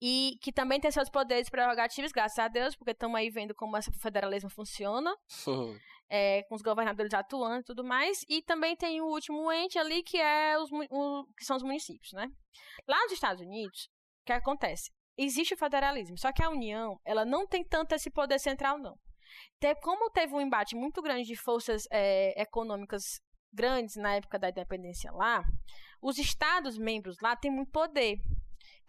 [0.02, 3.78] e que também tem seus poderes prerrogativos, graças a Deus, porque estamos aí vendo como
[3.78, 5.78] esse federalismo funciona, uhum.
[6.10, 10.02] é, com os governadores atuando e tudo mais, e também tem o último ente ali,
[10.02, 12.28] que, é os, o, que são os municípios, né?
[12.88, 13.90] Lá nos Estados Unidos,
[14.24, 14.90] o que acontece?
[15.16, 18.98] Existe o federalismo, só que a União, ela não tem tanto esse poder central, não.
[19.84, 23.22] como teve um embate muito grande de forças é, econômicas
[23.54, 25.44] grandes na época da independência lá,
[26.02, 28.18] os estados membros lá têm muito poder.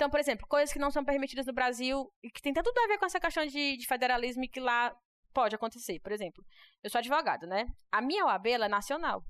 [0.02, 2.88] Então, por exemplo, coisas que não são permitidas no Brasil e que tem tudo a
[2.88, 4.92] ver com essa questão de, de federalismo e que lá
[5.32, 6.00] pode acontecer.
[6.00, 6.44] Por exemplo,
[6.82, 7.66] eu sou advogado, né?
[7.92, 9.22] A minha OAB é nacional.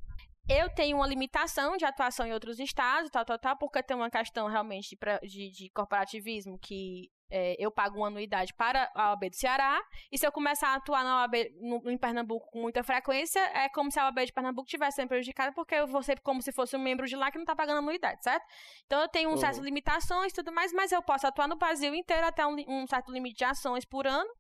[0.49, 4.11] Eu tenho uma limitação de atuação em outros estados, tal, tal, tal, porque tem uma
[4.11, 9.31] questão realmente de, de, de corporativismo que é, eu pago uma anuidade para a OAB
[9.31, 12.85] do Ceará, e se eu começar a atuar na OAB no, em Pernambuco com muita
[12.85, 16.21] frequência, é como se a OAB de Pernambuco tivesse sendo prejudicada, porque eu vou ser
[16.21, 18.45] como se fosse um membro de lá que não está pagando anuidade, certo?
[18.87, 19.39] Então eu tenho um Uhum.
[19.39, 22.87] certas limitações e tudo mais, mas eu posso atuar no Brasil inteiro até um, um
[22.87, 24.31] certo limite de ações por ano,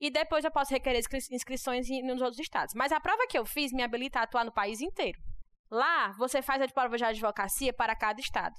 [0.00, 2.74] e depois eu posso requerer inscri- inscrições nos outros estados.
[2.74, 5.18] Mas a prova que eu fiz me habilita a atuar no país inteiro.
[5.70, 8.54] Lá, você faz a prova de advocacia para cada estado.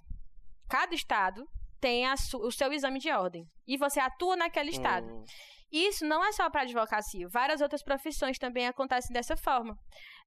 [0.70, 1.46] Cada estado
[1.82, 2.06] tem
[2.36, 3.44] o seu exame de ordem.
[3.68, 5.08] E você atua naquele estado.
[5.08, 5.26] Hum,
[5.72, 7.28] isso não é só para advocacia.
[7.30, 9.76] Várias outras profissões também acontecem dessa forma.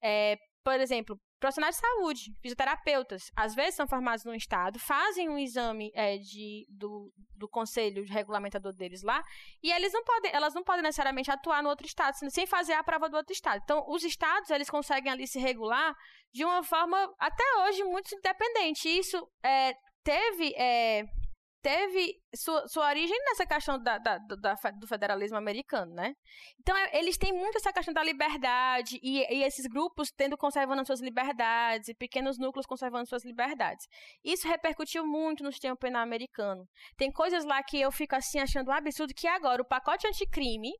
[0.02, 5.38] É, por exemplo, profissionais de saúde, fisioterapeutas, às vezes são formados no estado, fazem um
[5.38, 9.22] exame é, de, do, do conselho de regulamentador deles lá,
[9.62, 12.72] e eles não podem, elas não podem necessariamente atuar no outro estado sem- sem fazer
[12.72, 13.60] a prova do outro estado.
[13.62, 15.94] Então, os estados eles conseguem ali se regular
[16.32, 18.88] de uma forma até hoje muito independente.
[18.88, 21.04] E Isso é, teve é,
[21.64, 26.14] teve sua, sua origem nessa questão da, da- da do federalismo americano, né?
[26.60, 30.82] Então, é, eles têm muito essa questão da liberdade e, e esses grupos tendo conservando
[30.82, 33.86] as suas liberdades e pequenos núcleos conservando suas liberdades.
[34.22, 36.68] Isso repercutiu muito no sistema penal americano.
[36.98, 40.70] Tem coisas lá que eu fico assim achando um absurdo que agora o pacote anticrime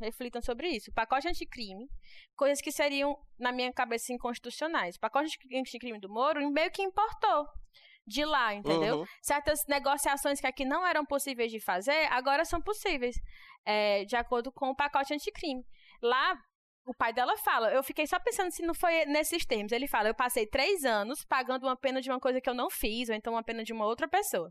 [0.00, 0.90] reflitam sobre isso.
[0.90, 1.86] O pacote anticrime,
[2.34, 4.96] coisas que seriam, na minha cabeça, inconstitucionais.
[4.96, 7.46] O pacote anti- anticrime do Moro meio que importou
[8.06, 8.98] de lá, entendeu?
[9.00, 9.04] Uhum.
[9.20, 13.16] Certas negociações que aqui não eram possíveis de fazer, agora são possíveis,
[13.64, 15.64] é, de acordo com o pacote anticrime.
[16.00, 16.38] Lá,
[16.86, 19.72] o pai dela fala, eu fiquei só pensando se não foi nesses termos.
[19.72, 22.70] Ele fala, eu passei três anos pagando uma pena de uma coisa que eu não
[22.70, 24.46] fiz, ou então uma pena de uma outra pessoa.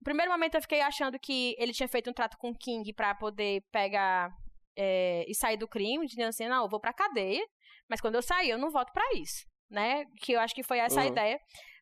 [0.00, 2.92] No primeiro momento eu fiquei achando que ele tinha feito um trato com o King
[2.94, 4.30] pra poder pegar
[4.78, 7.44] é, e sair do crime, dizendo assim, não, eu vou pra cadeia,
[7.88, 10.04] mas quando eu sair eu não volto pra isso, né?
[10.22, 11.10] Que eu acho que foi essa a Uhum.
[11.10, 11.40] ideia.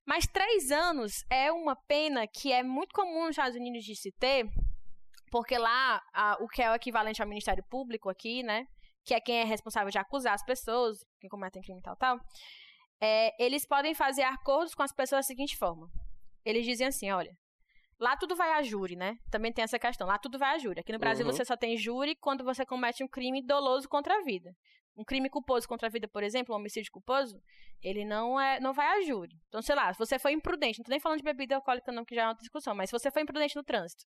[0.09, 4.11] Mas três anos é uma pena que é muito comum nos Estados Unidos de se
[4.19, 4.47] ter,
[5.31, 8.65] porque lá a- o que é o equivalente ao Ministério Público aqui, né?
[9.05, 12.19] Que é quem é responsável de acusar as pessoas, quem cometem crime e tal, tal.
[13.01, 15.87] é, eles podem fazer acordos com as pessoas da seguinte forma.
[16.45, 17.31] Eles dizem assim, olha,
[18.01, 19.15] lá tudo vai a júri, né?
[19.31, 20.05] Também tem essa questão.
[20.05, 20.81] Lá tudo vai a júri.
[20.81, 21.31] Aqui no Brasil Uhum.
[21.33, 24.51] você só tem júri quando você comete um crime doloso contra a vida.
[24.99, 27.41] Um crime culposo contra a vida, por exemplo, um homicídio culposo,
[27.81, 29.37] ele não é, não vai a júri.
[29.47, 32.05] Então, sei lá, se você foi imprudente, não tô nem falando de bebida alcoólica não,
[32.05, 34.05] que já é outra discussão, mas se você foi imprudente no trânsito,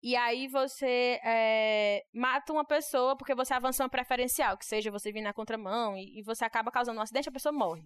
[0.00, 5.10] e aí você é, mata uma pessoa porque você avançou uma preferencial, que seja você
[5.10, 7.82] vir na contramão, e, e você acaba causando um acidente, a pessoa morre.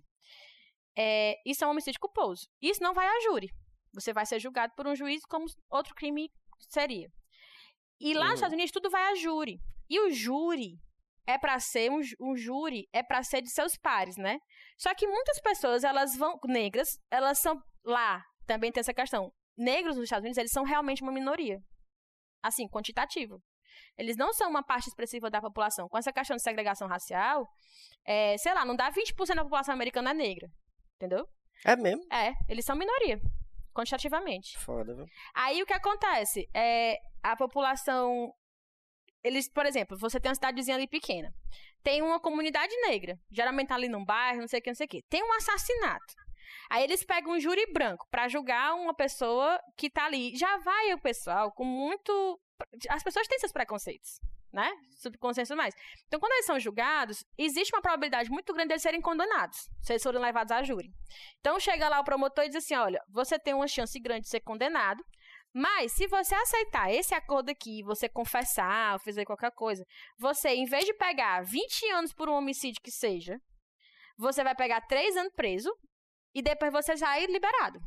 [0.96, 2.46] É, isso é um homicídio culposo.
[2.60, 3.48] Isso não vai a júri.
[3.94, 6.28] Você vai ser julgado por um juiz como outro crime
[6.68, 7.08] seria.
[8.00, 8.30] E lá Uhum.
[8.30, 9.60] nos Estados Unidos tudo vai a júri.
[9.88, 10.76] E o júri
[11.28, 14.38] é para ser um, um júri é para ser de seus pares, né?
[14.78, 19.30] Só que muitas pessoas, elas vão negras, elas são lá, também tem essa questão.
[19.56, 21.58] Negros nos Estados Unidos, eles são realmente uma minoria.
[22.42, 23.36] Assim, quantitativa.
[23.98, 25.86] Eles não são uma parte expressiva da população.
[25.88, 27.46] Com essa questão de segregação racial,
[28.06, 30.48] é, sei lá, não dá 20% da população americana é negra.
[30.96, 31.26] Entendeu?
[31.66, 32.02] É mesmo?
[32.10, 33.20] É, eles são minoria,
[33.74, 34.56] quantitativamente.
[34.58, 35.04] Foda, viu?
[35.34, 36.48] Aí o que acontece?
[36.54, 38.32] É, a população.
[39.22, 41.32] Eles, por exemplo, você tem uma cidadezinha ali pequena.
[41.82, 43.18] Tem uma comunidade negra.
[43.30, 45.02] Geralmente tá ali num bairro, não sei o que, não sei o que.
[45.02, 46.14] Tem um assassinato.
[46.70, 50.36] Aí eles pegam um júri branco pra julgar uma pessoa que tá ali.
[50.36, 52.40] Já vai o pessoal com muito.
[52.88, 54.20] As pessoas têm seus preconceitos,
[54.52, 54.70] né?
[54.96, 55.74] Subconsciência mais.
[56.06, 60.02] Então, quando eles são julgados, existe uma probabilidade muito grande deles serem condenados, se eles
[60.02, 60.90] forem levados a júri.
[61.40, 64.28] Então, chega lá o promotor e diz assim: olha, você tem uma chance grande de
[64.28, 65.02] ser condenado,
[65.54, 69.84] mas se você aceitar esse acordo aqui, você confessar, ou fazer qualquer coisa,
[70.18, 73.38] você, em vez de pegar 20 anos por um homicídio que seja,
[74.16, 75.70] você vai pegar 3 anos preso
[76.34, 77.78] e depois você sai liberado.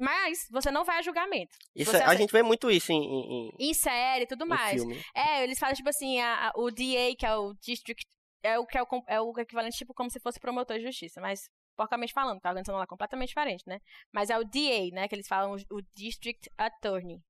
[0.00, 1.56] Mas você não vai a julgamento.
[1.74, 4.80] Isso, Você é- a gente vê muito isso em, em, em- série e tudo mais.
[4.82, 5.00] filme.
[5.14, 8.02] É, eles falam, tipo assim, a- a- o DA, que é o District,
[8.42, 11.20] é o que é o, é o equivalente, tipo, como se fosse promotor de justiça,
[11.20, 13.80] mas porcamente falando, porque a organização lá é completamente diferente, né?
[14.12, 17.20] Mas é o DA, né, que eles falam o, District Attorney,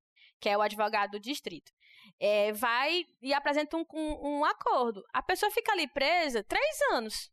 [0.41, 1.73] que é o advogado do distrito.
[2.21, 5.03] É, vai e apresenta um, um, um acordo.
[5.13, 7.31] A pessoa fica ali presa três anos,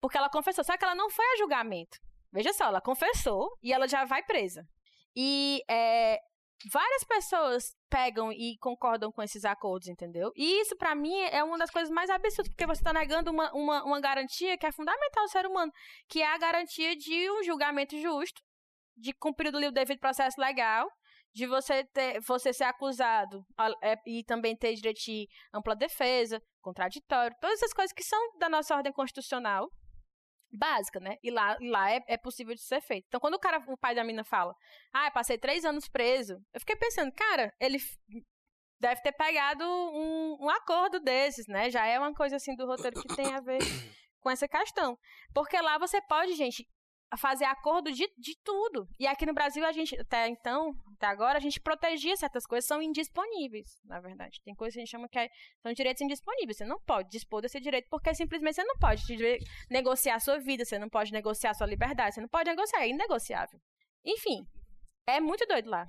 [0.00, 1.98] porque ela confessou, só que ela não foi a julgamento.
[2.32, 4.64] Veja só, ela confessou e ela já vai presa.
[5.16, 6.20] E é,
[6.68, 10.30] várias pessoas pegam e concordam com esses acordos, entendeu?
[10.36, 13.52] E isso, pra mim, é uma das coisas mais absurdas, porque você tá negando uma,
[13.52, 15.72] uma, uma garantia que é fundamental ao ser humano,
[16.08, 18.42] que é a garantia de um julgamento justo,
[18.96, 20.86] de cumprir o devido processo legal,
[21.32, 23.44] de você ter, você ser acusado
[23.82, 28.48] é, e também ter direito de ampla defesa, contraditório, todas essas coisas que são da
[28.48, 29.70] nossa ordem constitucional
[30.52, 31.16] básica, né?
[31.22, 33.06] E lá, lá é, é possível de ser feito.
[33.08, 34.54] Então, quando o cara, o pai da mina fala,
[34.92, 37.78] ah, passei três anos preso, eu fiquei pensando, cara, ele
[38.80, 41.70] deve ter pegado um, um acordo desses, né?
[41.70, 43.58] Já é uma coisa assim do roteiro que tem a ver
[44.20, 44.98] com essa questão.
[45.34, 46.66] Porque lá você pode, gente,
[47.16, 48.86] fazer acordo de, de tudo.
[48.98, 52.66] E aqui no Brasil, a gente, até então, até agora, a gente protegia certas coisas,
[52.66, 54.40] são indisponíveis, na verdade.
[54.44, 55.28] Tem coisas que a gente chama que é,
[55.62, 56.56] são direitos indisponíveis.
[56.56, 59.02] Você não pode dispor desse direito porque simplesmente você não pode
[59.70, 62.82] negociar a sua vida, você não pode negociar a sua liberdade, você não pode negociar,
[62.82, 63.60] é inegociável.
[64.04, 64.46] Enfim,
[65.06, 65.86] é muito doido lá.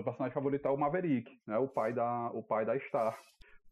[0.00, 1.58] O personagem favorito é o Maverick, né?
[1.58, 3.16] O pai da, o pai da Star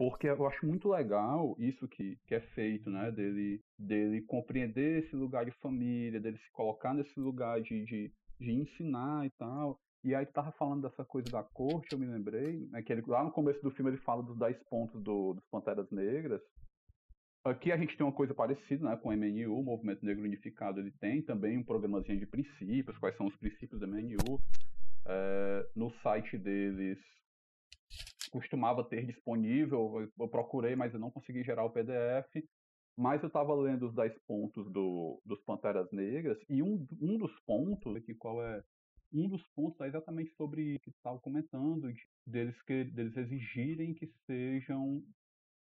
[0.00, 3.10] porque eu acho muito legal isso que, que é feito, né?
[3.10, 8.50] Dele, dele compreender esse lugar de família, dele se colocar nesse lugar de, de, de
[8.50, 9.78] ensinar e tal.
[10.02, 13.22] E aí tava falando dessa coisa da corte, eu me lembrei, né, que ele, lá
[13.22, 16.40] no começo do filme ele fala dos 10 pontos do, dos Panteras Negras.
[17.44, 20.80] Aqui a gente tem uma coisa parecida, né, com o MNU, o Movimento Negro Unificado,
[20.80, 24.40] ele tem também um programazinho de princípios, quais são os princípios do MNU.
[25.04, 26.98] É, no site deles
[28.30, 32.28] costumava ter disponível, eu procurei, mas eu não consegui gerar o PDF.
[32.96, 37.32] Mas eu estava lendo os 10 pontos do, dos Panteras Negras, e um, um dos
[37.46, 38.62] pontos, aqui qual é?
[39.12, 43.94] Um dos pontos é exatamente sobre o que estava comentando, de, deles, que, deles exigirem
[43.94, 45.02] que sejam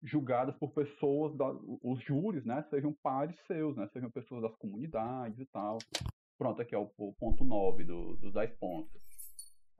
[0.03, 1.49] julgadas por pessoas, da,
[1.81, 5.77] os júris, né, sejam pares seus, né, sejam pessoas das comunidades e tal.
[6.37, 9.02] Pronto, aqui é o, o ponto 9 do, dos 10 pontos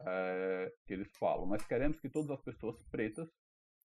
[0.06, 1.46] é, que eles falam.
[1.46, 3.28] Nós queremos que todas as pessoas pretas,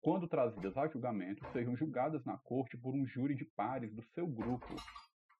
[0.00, 4.26] quando trazidas a julgamento, sejam julgadas na corte por um júri de pares do seu
[4.26, 4.74] grupo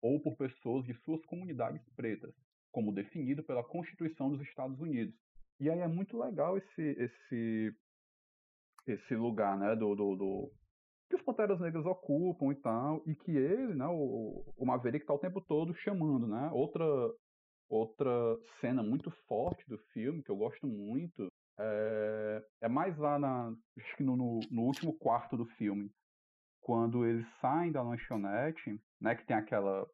[0.02, 2.34] ou por pessoas de suas comunidades pretas,
[2.70, 5.14] como definido pela Constituição dos Estados Unidos.
[5.60, 7.74] E aí é muito legal esse esse
[8.86, 10.52] esse lugar, né, do, do, do
[11.08, 15.14] que os Panteras Negras ocupam e tal, e que ele, né, o, o Maverick está
[15.14, 16.84] o tempo todo chamando, né, outra
[17.68, 18.10] Outra
[18.60, 23.96] cena muito forte do filme, que eu gosto muito, é, é mais lá na, acho
[23.96, 25.90] que no, no, último quarto do filme,
[26.60, 29.86] quando eles saem da lanchonete, né, que tem aquela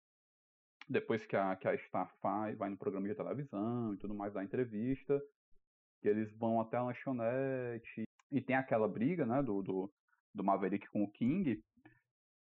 [0.88, 4.32] depois que a, que a Star faz, vai no programa de televisão e tudo mais,
[4.32, 5.22] da entrevista,
[6.02, 8.02] que eles vão até a lanchonete
[8.32, 9.92] e tem aquela briga, né, do, do,
[10.34, 11.62] do Maverick com o King,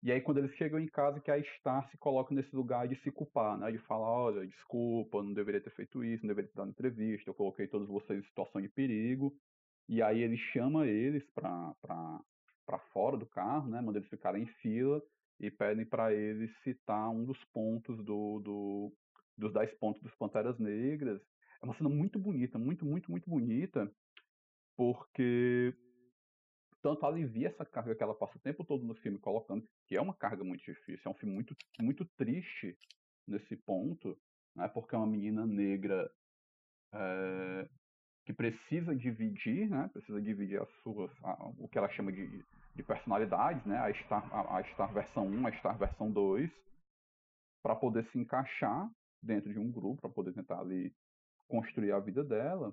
[0.06, 2.96] e aí, quando eles chegam em casa, que a Star se coloca nesse lugar de
[3.02, 3.72] se culpar, né?
[3.72, 7.34] De falar, olha, desculpa, não deveria ter feito isso, não deveria ter dado entrevista, eu
[7.34, 9.36] coloquei todos vocês em situação de perigo.
[9.90, 12.24] E aí ele chama eles para
[12.94, 13.82] fora do carro, né?
[13.82, 15.02] Manda eles ficarem em fila
[15.40, 18.94] e pedem para eles citar um dos pontos do, do,
[19.36, 21.20] dos 10 pontos dos Panteras Negras.
[21.64, 23.92] É uma cena muito bonita, muito, muito, muito bonita,
[24.78, 25.74] porque
[26.86, 30.02] tanto alivia essa carga que ela passa o tempo todo no filme colocando, que é
[30.02, 32.78] uma carga muito difícil, é um filme muito, muito triste
[33.28, 34.16] nesse ponto,
[34.56, 36.08] né, porque é uma menina negra
[36.94, 37.68] é,
[38.24, 42.84] que precisa dividir, né, precisa dividir as suas, a, o que ela chama de, de
[42.84, 46.52] personalidades, né, a Star, a, a versão 1, a Star versão 2,
[47.64, 48.88] para poder se encaixar
[49.24, 50.94] dentro de um grupo, para poder tentar ali
[51.48, 52.72] construir a vida dela.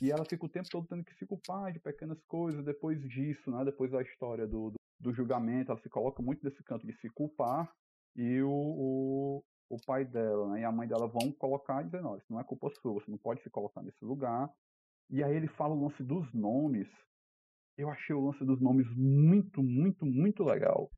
[0.00, 2.64] E ela fica o tempo todo tendo que se culpar de pequenas coisas.
[2.64, 6.62] Depois disso, né, depois da história do, do, do julgamento, ela se coloca muito nesse
[6.62, 7.70] canto de se culpar.
[8.14, 12.02] E o, o, o pai dela né, e a mãe dela vão colocar e dizer:
[12.02, 14.50] não, isso não é culpa sua, você não pode se colocar nesse lugar.
[15.08, 16.88] E aí ele fala o lance dos nomes.
[17.78, 20.90] Eu achei o lance dos nomes muito, muito, muito legal.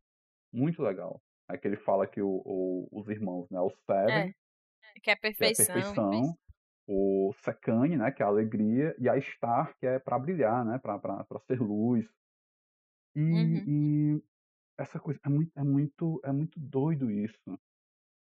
[0.52, 1.20] Muito legal.
[1.50, 3.60] É que ele fala que o, o, os irmãos, né?
[3.60, 4.34] O Seven.
[4.84, 5.64] É, que é perfeição.
[5.64, 6.38] Que é perfeição
[6.88, 10.78] o Secane, né, que é a alegria, e a Star, que é para brilhar, né,
[10.78, 12.08] para ser luz.
[13.14, 13.64] E, uhum.
[13.66, 14.24] e,
[14.78, 17.60] essa coisa é muito, é muito, é muito doido isso,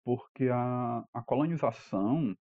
[0.06, 2.36] porque a, a colonização,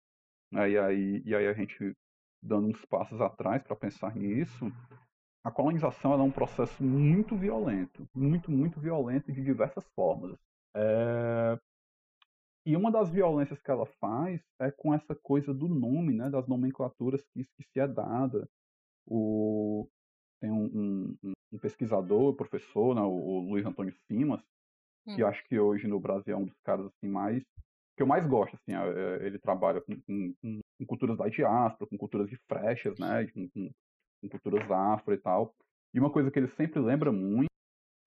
[0.52, 1.96] né, e, aí, e aí a gente
[2.40, 4.70] dando uns passos atrás para pensar nisso,
[5.42, 10.38] a colonização é um processo muito violento, muito, muito violento de diversas formas.
[10.76, 11.58] É,
[12.66, 16.46] e uma das violências que ela faz é com essa coisa do nome, né, das
[16.46, 18.48] nomenclaturas que, que se é dada.
[19.06, 19.86] O,
[20.40, 24.40] tem um, um, um pesquisador, professor, né, o, o Luiz Antônio Simas,
[25.06, 25.14] hum.
[25.14, 27.42] que acho que hoje no Brasil é um dos caras assim mais
[27.96, 31.88] que eu mais gosto, assim, é, é, ele trabalha com, com, com, culturas da diáspora,
[31.88, 35.54] com culturas de frechas, né, com, com, culturas afro e tal.
[35.92, 37.48] E uma coisa que ele sempre lembra muito,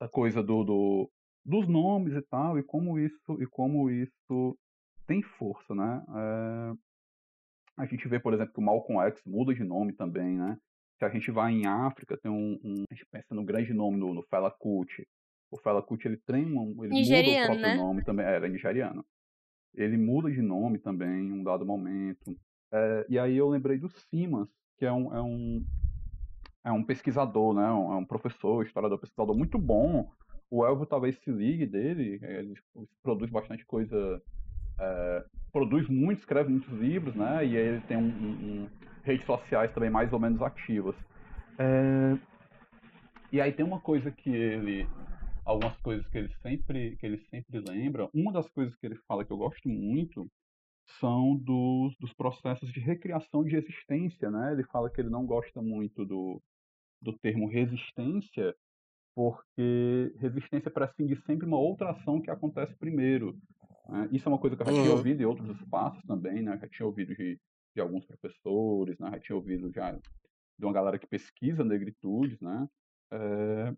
[0.02, 1.10] a coisa do, do
[1.48, 4.58] dos nomes e tal, e como isso, e como isso
[5.08, 6.04] tem força, né?
[6.10, 6.74] É,
[7.78, 10.58] a gente vê, por exemplo, que o Malcolm X muda de nome também, né?
[11.00, 13.98] Se a gente vai em África, tem um, um a gente pensa no grande nome
[13.98, 15.08] no, no Fela Kuti.
[15.50, 17.76] O Fela Kuti, ele tem um, ele muda o próprio né?
[17.76, 19.06] nome também, é, era nigeriano.
[19.74, 22.36] Ele muda de nome também em um dado momento.
[22.74, 25.66] É, e aí eu lembrei do Simas, que é um, é um
[26.66, 27.72] é um pesquisador, né?
[27.72, 30.12] Um, é um professor, historiador, pesquisador muito bom.
[30.50, 32.54] O Elvio talvez se ligue dele, ele
[33.04, 34.22] produz bastante coisa,
[34.80, 37.46] é, produz muito, escreve muitos livros, né?
[37.46, 38.70] E ele tem um, um, um
[39.04, 40.96] redes sociais também mais ou menos ativas.
[41.60, 42.18] É,
[43.32, 44.88] e aí tem uma coisa que ele,
[45.44, 48.10] algumas coisas que ele sempre, que ele sempre lembra.
[48.14, 50.30] Uma das coisas que ele fala que eu gosto muito
[51.00, 54.54] são dos, dos processos de recriação de existência, né?
[54.54, 56.42] Ele fala que ele não gosta muito do,
[57.02, 58.56] do termo resistência,
[59.18, 63.36] porque resistência prescinde sempre uma outra ação que acontece primeiro.
[63.90, 64.08] Né?
[64.12, 64.98] Isso é uma coisa que eu já tinha uhum.
[64.98, 66.56] ouvido em outros espaços também, né?
[66.62, 67.40] Já tinha ouvido de,
[67.74, 69.10] de alguns professores, né?
[69.14, 72.70] Já tinha ouvido já de uma galera que pesquisa negritudes, né?
[73.12, 73.74] É...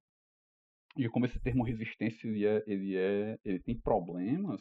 [0.98, 4.60] E como esse termo resistência ele é, ele é, ele tem problemas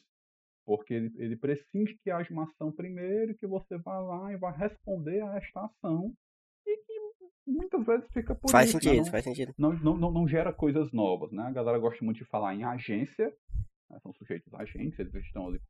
[0.64, 4.56] porque ele, ele prescinde que haja uma ação primeiro, que você vai lá e vai
[4.56, 6.14] responder a esta ação,
[6.64, 6.97] e que
[7.48, 8.78] muitas vezes fica por faz isso.
[8.78, 9.02] Sentido, né?
[9.02, 11.44] não, faz sentido, não, não, não, não gera coisas novas, né?
[11.44, 13.32] A galera gosta muito de falar em agência,
[13.90, 13.98] né?
[14.02, 15.60] são sujeitos agentes, eles estão ali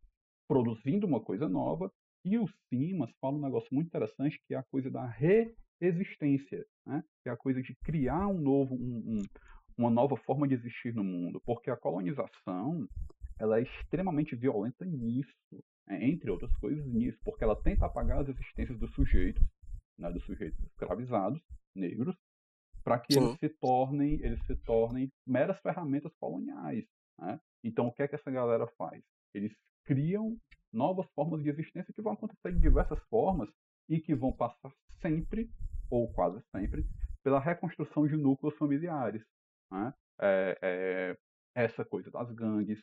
[0.49, 1.91] produzindo uma coisa nova,
[2.25, 7.03] e o Simas fala um negócio muito interessante, que é a coisa da reexistência, né?
[7.23, 9.23] que é a coisa de criar um novo, um, um,
[9.77, 12.87] uma nova forma de existir no mundo, porque a colonização
[13.39, 15.33] ela é extremamente violenta nisso,
[15.87, 16.05] né?
[16.09, 19.43] entre outras coisas nisso, porque ela tenta apagar as existências dos sujeitos,
[19.99, 21.41] né, dos sujeitos escravizados,
[21.79, 22.17] negros,
[22.85, 23.21] para que Sim.
[23.21, 26.85] eles se tornem, eles se tornem meras ferramentas coloniais.
[27.19, 27.41] Né?
[27.63, 29.03] Então, o que é que essa galera faz?
[29.35, 29.53] Eles
[29.85, 30.37] criam
[30.73, 33.51] novas formas de existência que vão acontecer de diversas formas
[33.89, 35.51] e que vão passar sempre,
[35.91, 36.87] ou quase sempre,
[37.23, 39.23] pela reconstrução de núcleos familiares.
[39.71, 39.95] Né?
[40.21, 41.19] É, é,
[41.55, 42.81] essa coisa das gangues,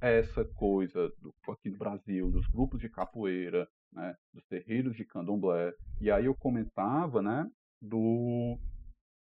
[0.00, 5.72] essa coisa do, aqui no Brasil, dos grupos de capoeira, né, dos terreiros de candomblé.
[6.00, 7.48] E aí eu comentava, né,
[7.80, 8.58] do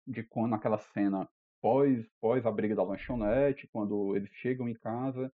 [0.07, 1.27] de quando aquela cena
[1.61, 5.31] pós pós a briga da lanchonete, quando eles chegam em casa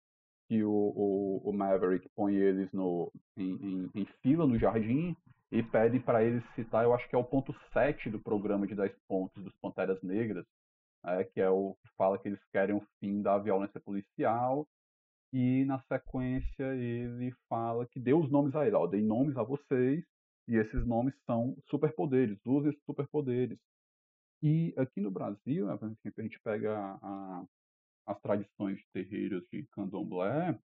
[0.49, 5.17] que o, o, o Maverick põe eles no, em, em, em fila no jardim
[5.51, 8.75] e pede para eles citar, eu acho que é o ponto 7 do programa de
[8.75, 10.47] 10 pontos dos Panteras Negras,
[11.05, 14.67] é, que é o que fala que eles querem o fim da violência policial
[15.33, 19.43] e na sequência ele fala que deu os nomes a ele, ó, dei nomes a
[19.43, 20.05] vocês
[20.49, 23.59] e esses nomes são superpoderes, use superpoderes.
[24.43, 27.45] E aqui no Brasil, né, a gente pega a,
[28.07, 30.59] as tradições de terreiros de candomblé,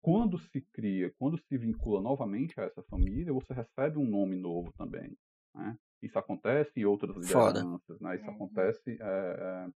[0.00, 4.72] quando se cria, quando se vincula novamente a essa família, você recebe um nome novo
[4.72, 5.14] também.
[5.54, 5.76] Né?
[6.02, 8.16] Isso acontece em outras lideranças, né?
[8.16, 8.34] Isso uhum.
[8.34, 9.70] acontece, é, é,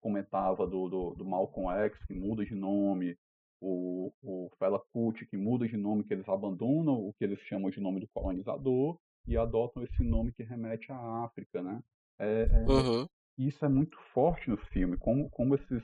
[0.00, 3.16] comentava do, do, do Malcolm X, que muda de nome,
[3.62, 7.70] o, o Fela Kuti, que muda de nome, que eles abandonam o que eles chamam
[7.70, 11.80] de nome do colonizador e adotam esse nome que remete à África, né?
[12.18, 13.06] É, é, uhum.
[13.38, 15.82] Isso é muito forte no filme, como, como esses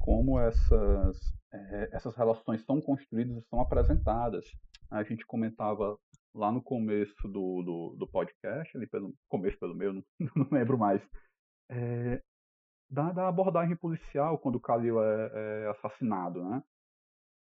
[0.00, 1.18] como essas,
[1.52, 4.44] é, essas relações são construídas e são apresentadas.
[4.90, 5.98] A gente comentava
[6.34, 10.02] lá no começo do, do, do podcast, ali pelo começo pelo meu, não,
[10.34, 11.02] não lembro mais,
[11.70, 12.22] é,
[12.90, 16.62] da, da, abordagem policial quando o Khalil é, é assassinado, né?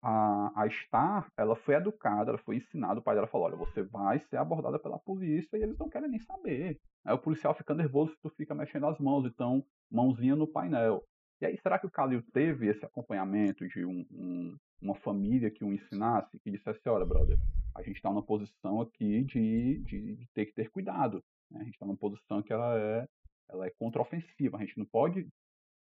[0.03, 3.83] A, a Star, ela foi educada, ela foi ensinada, o pai dela falou, olha, você
[3.83, 6.79] vai ser abordada pela polícia e eles não querem nem saber.
[7.05, 11.05] Aí o policial fica nervoso se tu fica mexendo as mãos, então, mãozinha no painel.
[11.41, 15.65] E aí, será que o Calil teve esse acompanhamento de um, um, uma família que
[15.65, 17.39] o ensinasse, que dissesse, olha, brother,
[17.75, 21.23] a gente está numa posição aqui de, de, de, ter que ter cuidado.
[21.51, 21.61] Né?
[21.61, 23.09] A gente está numa posição que ela é,
[23.49, 24.59] ela é contraofensiva.
[24.59, 25.27] A gente não pode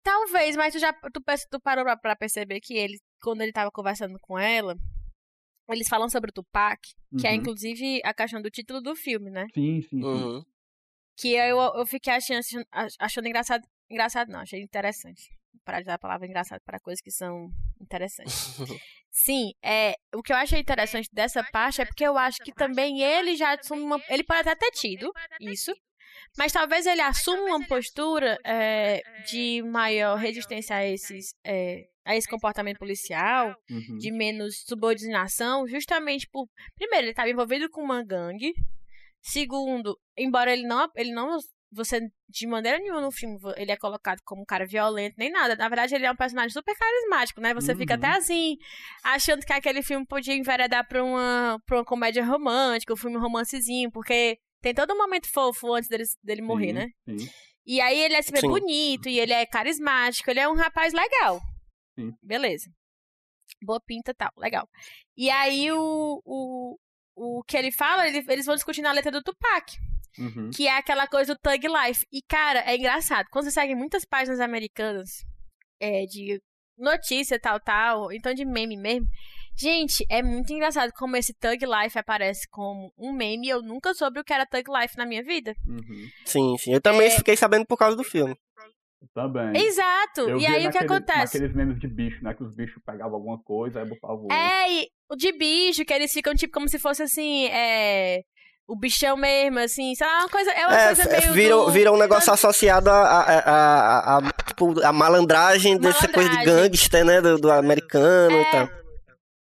[0.05, 3.71] Talvez, mas tu já tu, tu parou pra, pra perceber que ele, quando ele tava
[3.71, 4.77] conversando com ela,
[5.71, 6.79] eles falam sobre o Tupac,
[7.19, 7.37] que é uhum.
[7.37, 9.47] é inclusive a questão do título do filme, né?
[9.55, 10.05] Sim, sim, sim.
[10.05, 10.45] Uhum.
[11.17, 12.41] Que eu, eu fiquei achando,
[12.99, 13.67] achando engraçado.
[13.91, 15.31] Engraçado não, achei interessante.
[15.65, 17.49] Para usar a palavra engraçado para coisas que são
[17.81, 18.57] interessantes.
[19.17, 23.01] Sim, é, o que eu achei interessante dessa parte é porque eu acho que também
[23.01, 24.03] ele já assume uma.
[24.09, 25.73] Ele pode até ter tido isso,
[26.37, 31.35] mas talvez ele assuma uma postura é, de maior resistência a esses.
[31.45, 33.97] É, a esse comportamento policial, uhum.
[33.97, 36.47] de menos subordinação, justamente por.
[36.77, 38.53] Primeiro, ele estava envolvido com uma gangue.
[39.23, 41.39] Segundo, embora ele não, ele não
[41.75, 45.57] você de maneira nenhuma no filme ele é colocado como um cara violento nem nada.
[45.57, 47.53] Na verdade, ele é um personagem super carismático, né?
[47.53, 47.79] Você uhum.
[47.79, 48.57] fica até assim,
[49.03, 53.91] achando que aquele filme podia enveredar pra uma, pra uma comédia romântica, um filme romancezinho,
[53.91, 56.89] porque tem todo um momento fofo antes dele, dele morrer, sim, né?
[57.07, 57.29] Sim.
[57.67, 58.49] E aí ele é super sim.
[58.49, 61.39] bonito, e ele é carismático, ele é um rapaz legal.
[61.99, 62.13] Sim.
[62.23, 62.71] Beleza.
[63.63, 64.67] Boa pinta e tal, legal.
[65.15, 66.79] E aí o, o,
[67.15, 69.77] o que ele fala, ele, eles vão discutir na letra do Tupac.
[70.17, 70.51] Uhum.
[70.51, 72.07] que é aquela coisa do Thug Life.
[72.13, 73.27] E, cara, é engraçado.
[73.33, 75.27] Quando você segue muitas páginas americanas
[75.81, 76.41] é, de
[76.79, 79.09] notícia, tal, tal, então de meme mesmo.
[79.57, 83.49] Gente, é muito engraçado como esse Thug Life aparece como um meme.
[83.49, 85.55] Eu nunca soube o que era Thug Life na minha vida.
[85.67, 86.09] Uhum.
[86.25, 86.73] Sim, sim.
[86.75, 87.11] Eu também É.
[87.11, 88.37] fiquei sabendo por causa do filme.
[89.15, 89.55] Também.
[89.65, 90.23] Exato!
[90.23, 91.35] Eu e aí o que naquele- acontece?
[91.39, 92.33] Naqueles memes de bicho, né?
[92.35, 95.93] Que os bichos pegavam alguma coisa, aí botavam o É, e o de bicho, que
[95.93, 98.23] eles ficam tipo como se fosse assim, é.
[98.67, 100.51] O bichão mesmo, assim, sei lá, uma coisa.
[100.53, 101.33] É uma É, coisa é, meio.
[101.35, 106.09] virou, do- virou um negócio associado à a, a, a, a- tipo, a malandragem dessa
[106.09, 106.71] coisa de Malandragem.
[106.71, 107.21] gangster, né?
[107.21, 108.51] Do, do americano e É.
[108.51, 108.69] tal.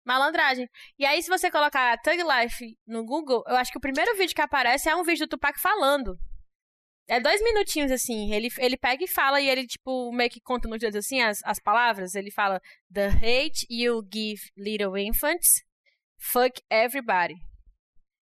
[0.04, 0.68] Malandragem.
[0.98, 4.34] E aí, se você colocar Thug Life no Google, eu acho que o primeiro vídeo
[4.34, 6.18] que aparece é um vídeo do Tupac falando.
[7.08, 8.32] É dois minutinhos, assim.
[8.32, 11.40] Ele, ele pega e fala, e ele, tipo, meio que conta nos dedos, assim, as,
[11.44, 12.14] as palavras.
[12.14, 12.60] Ele fala:
[12.92, 15.62] The hate you give little infants,
[16.18, 17.34] fuck everybody.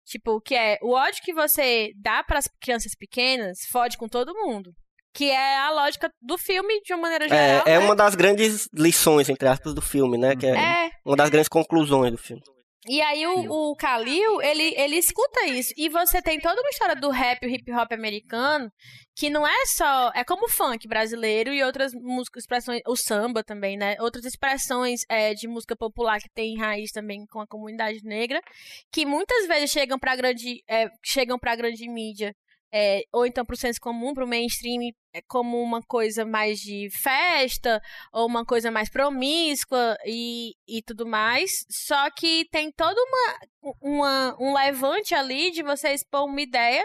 [0.04, 4.34] Tipo, que é o ódio que você dá para as crianças pequenas, fode com todo
[4.34, 4.74] mundo.
[5.14, 7.66] Que é a lógica do filme, de uma maneira geral.
[7.66, 7.84] É, é né?
[7.84, 10.36] uma das grandes lições, entre aspas, do filme, né?
[10.36, 12.42] Que é, É, uma das grandes conclusões do filme.
[12.86, 15.74] E aí o, o Khalil, ele, ele escuta isso.
[15.76, 18.72] E você tem toda uma história do rap, o hip hop americano,
[19.14, 20.10] que não é só.
[20.14, 22.80] É como o funk brasileiro e outras músicas, expressões.
[22.86, 23.96] O samba também, né?
[24.00, 28.40] Outras expressões é, de música popular que tem raiz também com a comunidade negra,
[28.90, 30.62] que muitas vezes chegam pra grande.
[30.66, 32.34] é, chegam pra grande mídia.
[32.72, 37.80] É, ou então pro senso comum, pro mainstream, é, como uma coisa mais de festa,
[38.12, 41.64] ou uma coisa mais promíscua e, e tudo mais.
[41.70, 46.84] Só que tem todo uma, uma, um levante ali de você expor uma ideia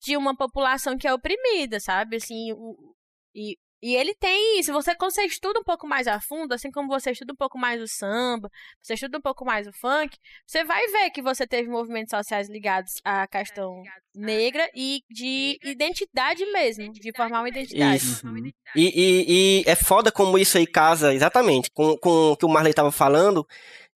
[0.00, 2.16] de uma população que é oprimida, sabe?
[2.16, 2.94] Assim, o,
[3.34, 4.72] e, e ele tem isso.
[4.72, 7.58] Você, quando você estuda um pouco mais a fundo, assim como você estuda um pouco
[7.58, 8.50] mais o samba,
[8.82, 10.16] você estuda um pouco mais o funk,
[10.46, 13.82] você vai ver que você teve movimentos sociais ligados à questão
[14.14, 17.96] negra e de identidade mesmo, de formar uma identidade.
[17.96, 18.26] Isso.
[18.26, 18.50] Uhum.
[18.74, 22.48] E, e- e é foda como isso aí casa exatamente com, com o que o
[22.48, 23.46] Marley estava falando,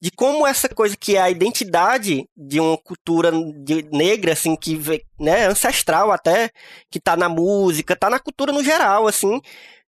[0.03, 3.31] de como essa coisa que é a identidade de uma cultura
[3.65, 4.77] de- negra, assim, que
[5.17, 6.51] né, ancestral até,
[6.91, 9.41] que tá na música, tá na cultura no geral, assim,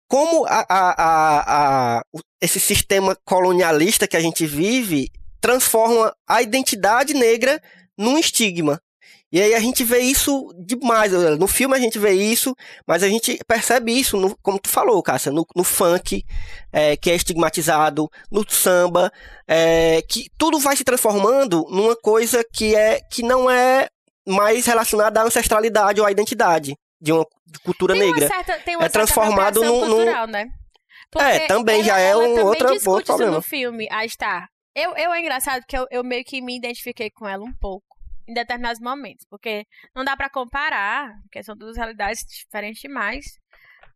[0.09, 2.03] como a, a- a-
[2.41, 7.63] esse sistema colonialista que a gente vive transforma a identidade negra
[7.97, 8.81] num estigma.
[9.33, 11.13] E aí a gente vê isso demais.
[11.39, 12.55] No filme a gente vê isso,
[12.87, 16.25] mas a gente percebe isso, no- como tu falou, Cássia, no, no funk,
[16.73, 19.13] é, que é estigmatizado, no samba,
[19.47, 23.89] é, que tudo vai se transformando numa coisa que, é, que não é
[24.27, 27.25] mais relacionada à ancestralidade ou à identidade de uma
[27.65, 28.27] cultura tem negra.
[28.27, 30.47] Uma certa, tem uma É transformado num- né?
[31.19, 33.33] É, também ela- já é um outro isso problema.
[33.37, 34.47] no filme, a Star.
[34.75, 37.85] Eu, eu é engraçado que eu, eu meio que me identifiquei com ela um pouco,
[38.31, 43.25] em determinados momentos, porque não dá pra comparar, porque são duas realidades diferentes demais.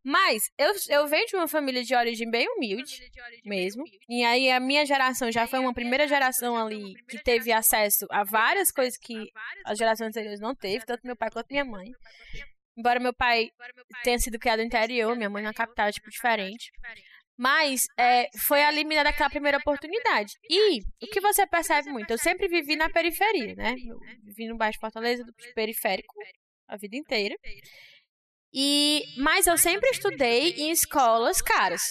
[0.03, 3.11] Mas eu, eu venho de uma família de origem bem humilde,
[3.43, 3.85] mesmo.
[4.07, 8.23] E aí a minha geração já foi uma primeira geração ali que teve acesso a
[8.23, 9.15] várias coisas que
[9.65, 11.91] as gerações anteriores não teve, tanto meu pai quanto minha mãe.
[12.77, 13.49] Embora meu pai
[14.03, 16.71] tenha sido criado no interior, minha mãe na capital, tipo, diferente.
[17.37, 20.35] Mas é, foi dada aquela primeira oportunidade.
[20.49, 23.75] E o que você percebe muito, eu sempre vivi na periferia, né?
[23.89, 26.15] Eu vivi no bairro de Fortaleza, do periférico,
[26.69, 27.35] a vida inteira.
[28.53, 31.83] E, mas eu sempre estudei em escolas caras.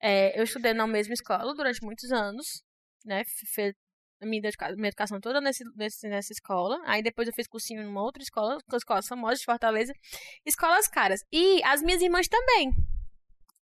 [0.00, 2.62] É, eu estudei na mesma escola durante muitos anos,
[3.04, 3.24] né?
[3.24, 3.74] Fiz
[4.22, 4.40] minha,
[4.76, 6.78] minha educação toda nesse, nesse- nessa escola.
[6.84, 9.92] Aí depois eu fiz cursinho numa outra escola, com escolas famosas de Fortaleza.
[10.46, 11.20] Escolas caras.
[11.32, 12.70] E as minhas irmãs também.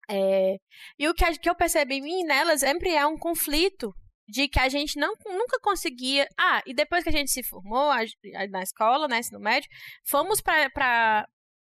[0.09, 0.55] É,
[0.99, 3.91] e o que, a- que eu percebi em mim e nelas sempre é um conflito
[4.27, 6.27] de que a gente não, nunca conseguia.
[6.39, 9.69] Ah, e depois que a gente se formou a- a- na escola, né, ensino médio,
[10.07, 10.69] fomos para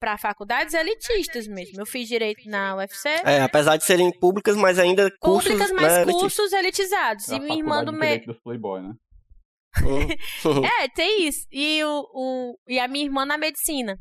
[0.01, 1.81] para faculdades elitistas mesmo.
[1.81, 3.09] Eu fiz direito na UFC.
[3.25, 7.27] É, apesar de serem públicas, mas ainda cursos, Públicas, mas né, cursos elitizados.
[7.27, 8.25] É a E minha irmã faculdade do meio.
[8.25, 8.93] Dos Playboy, né?
[10.81, 11.45] É, tem isso.
[11.51, 13.97] E, o, o, e a minha irmã na medicina.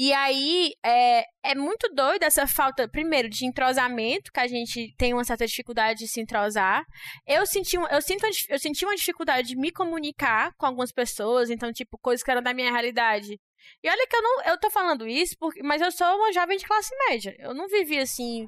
[0.00, 5.12] E aí, é, é muito doido essa falta, primeiro, de entrosamento, que a gente tem
[5.12, 6.84] uma certa dificuldade de se entrosar.
[7.26, 11.72] Eu senti, eu, sinto, eu senti uma dificuldade de me comunicar com algumas pessoas, então,
[11.72, 13.40] tipo, coisas que eram da minha realidade.
[13.82, 16.56] E olha que eu não, eu tô falando isso, porque, mas eu sou uma jovem
[16.56, 17.34] de classe média.
[17.40, 18.46] Eu não vivi, assim,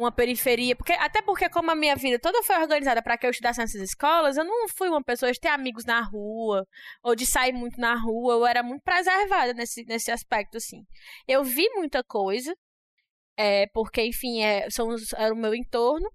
[0.00, 3.30] uma periferia, porque até porque como a minha vida toda foi organizada para que eu
[3.30, 6.66] estudasse nessas escolas, eu não fui uma pessoa de ter amigos na rua
[7.02, 10.84] ou de sair muito na rua, eu era muito preservada nesse, nesse aspecto assim.
[11.28, 12.54] Eu vi muita coisa,
[13.36, 16.08] é, porque enfim, é, são era o meu entorno.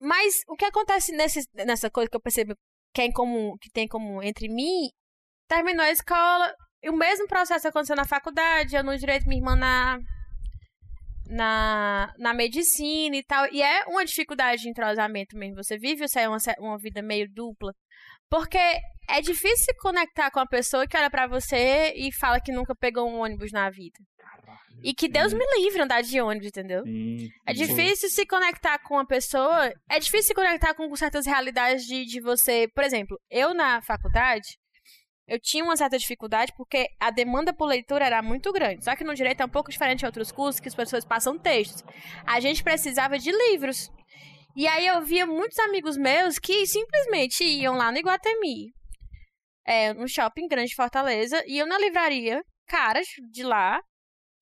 [0.00, 2.54] Mas o que acontece nesse, nessa coisa que eu percebo
[2.92, 4.90] que é em comum, que tem em comum entre mim,
[5.48, 6.54] terminou a escola,
[6.84, 9.98] o mesmo processo aconteceu na faculdade, eu no direito, minha irmã na,
[11.32, 13.46] na, na medicina e tal.
[13.52, 15.62] E é uma dificuldade de entrosamento mesmo.
[15.62, 17.72] Você vive isso é uma, uma vida meio dupla.
[18.30, 18.58] Porque
[19.08, 22.74] é difícil se conectar com a pessoa que olha para você e fala que nunca
[22.74, 23.98] pegou um ônibus na vida.
[24.82, 26.82] E que Deus me livre andar de ônibus, entendeu?
[26.84, 27.66] Sim, É sim.
[27.66, 29.72] difícil se conectar com uma pessoa.
[29.88, 32.66] É difícil se conectar com certas realidades de, de você.
[32.74, 34.58] Por exemplo, eu na faculdade,
[35.32, 38.84] eu tinha uma certa dificuldade porque a demanda por leitura era muito grande.
[38.84, 41.38] Só que no direito é um pouco diferente de outros cursos que as pessoas passam
[41.38, 41.82] textos.
[42.26, 43.90] A gente precisava de livros.
[44.54, 48.74] E aí eu via muitos amigos meus que simplesmente iam lá no Iguatemi,
[49.66, 53.82] é, no shopping grande de Fortaleza, iam na livraria, caras de lá,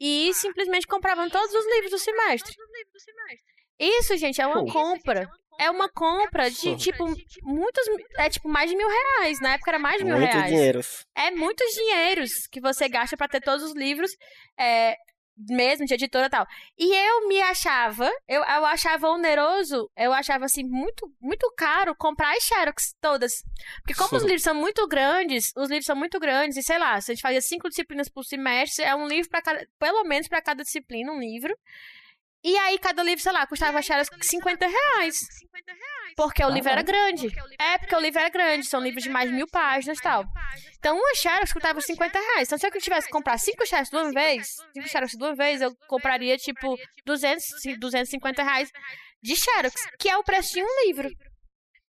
[0.01, 2.53] e simplesmente compravam todos os livros do semestre.
[3.79, 5.31] Isso, gente, é uma compra.
[5.61, 7.05] É uma compra de, tipo,
[7.43, 7.87] muitos.
[8.17, 9.39] É tipo mais de mil reais.
[9.41, 10.47] Na época era mais de mil Muito reais.
[10.49, 10.81] dinheiro.
[11.15, 14.11] É muitos dinheiros que você gasta pra ter todos os livros,
[14.59, 14.97] é,
[15.37, 16.47] mesmo de editora e tal.
[16.79, 22.35] E eu me achava, eu, eu achava oneroso, eu achava assim, muito, muito caro comprar
[22.35, 23.43] as Xerox todas.
[23.83, 26.99] Porque como os livros são muito grandes, os livros são muito grandes, e sei lá,
[27.03, 30.27] se a gente fazia cinco disciplinas por semestre, é um livro para cada, pelo menos
[30.27, 31.55] pra cada disciplina, um livro.
[32.43, 35.21] E aí, cada livro, sei lá, custava a Xerox 50 reais.
[36.17, 37.29] Porque o livro era grande.
[37.59, 40.25] É, porque o livro era grande, são livros de mais de mil páginas e tal.
[40.79, 42.49] Então, uma Xerox custava 50 reais.
[42.49, 45.35] Então, se eu tivesse que comprar cinco Xerox de uma vez, cinco Xerox de uma
[45.35, 47.45] vez, eu compraria, tipo, 200,
[47.79, 48.71] 250 reais
[49.23, 51.11] de Xerox, que é o preço de um livro.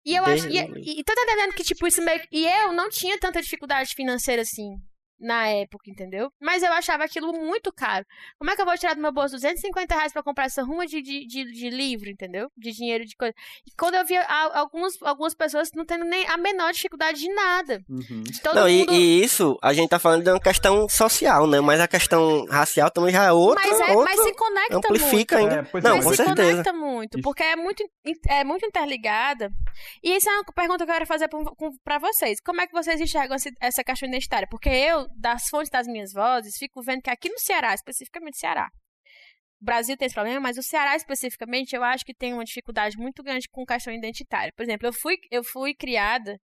[0.04, 0.46] E eu acho.
[0.48, 0.86] E, Deus.
[0.86, 2.20] e, e tô entendendo que, tipo, isso meio.
[2.30, 4.74] E eu não tinha tanta dificuldade financeira assim.
[5.20, 6.30] Na época, entendeu?
[6.40, 8.04] Mas eu achava aquilo muito caro.
[8.38, 10.86] Como é que eu vou tirar do meu bolso 250 reais pra comprar essa ruma
[10.86, 12.48] de, de, de, de livro, entendeu?
[12.56, 13.32] De dinheiro, de coisa.
[13.66, 17.32] E quando eu via a- alguns, algumas pessoas não tendo nem a menor dificuldade de
[17.32, 17.80] nada.
[17.88, 18.22] Uhum.
[18.22, 18.92] De todo Não, e, mundo.
[18.92, 21.60] e isso, a gente tá falando de uma questão social, né?
[21.60, 23.66] Mas a questão racial também já é outra.
[23.66, 25.52] mas, é, outra mas se conecta amplifica muito.
[25.54, 25.68] ainda.
[25.72, 26.34] É, Não, é, mas com se certeza.
[26.50, 27.84] conecta muito, porque é muito,
[28.28, 29.50] é muito interligada.
[30.02, 31.40] E isso é uma pergunta que eu quero fazer pra-
[31.84, 32.40] pra vocês.
[32.44, 34.46] Como é que vocês enxergam essa questão identitária?
[34.50, 38.68] Porque eu, das fontes das minhas vozes, fico vendo que aqui no Ceará, especificamente Ceará,
[39.60, 42.96] o Brasil tem esse problema, mas o Ceará especificamente, eu acho que tem uma dificuldade
[42.98, 44.52] muito grande com questão identitária.
[44.54, 46.38] Por exemplo, eu fui, eu fui criada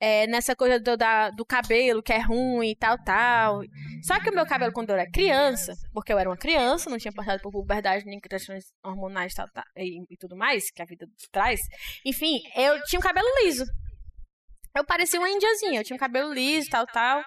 [0.00, 3.60] é, nessa coisa do, da- do cabelo, que é ruim e tal, tal.
[4.02, 6.98] Só que o meu cabelo, quando eu era criança, porque eu era uma criança, não
[6.98, 10.84] tinha passado por puberdade nem questões hormonais tal, tal, e, e tudo mais, que a
[10.84, 11.60] vida traz.
[12.04, 13.64] Enfim, eu tinha um cabelo liso.
[14.76, 17.24] Eu parecia uma indiazinha, eu tinha um cabelo liso, tal, tal.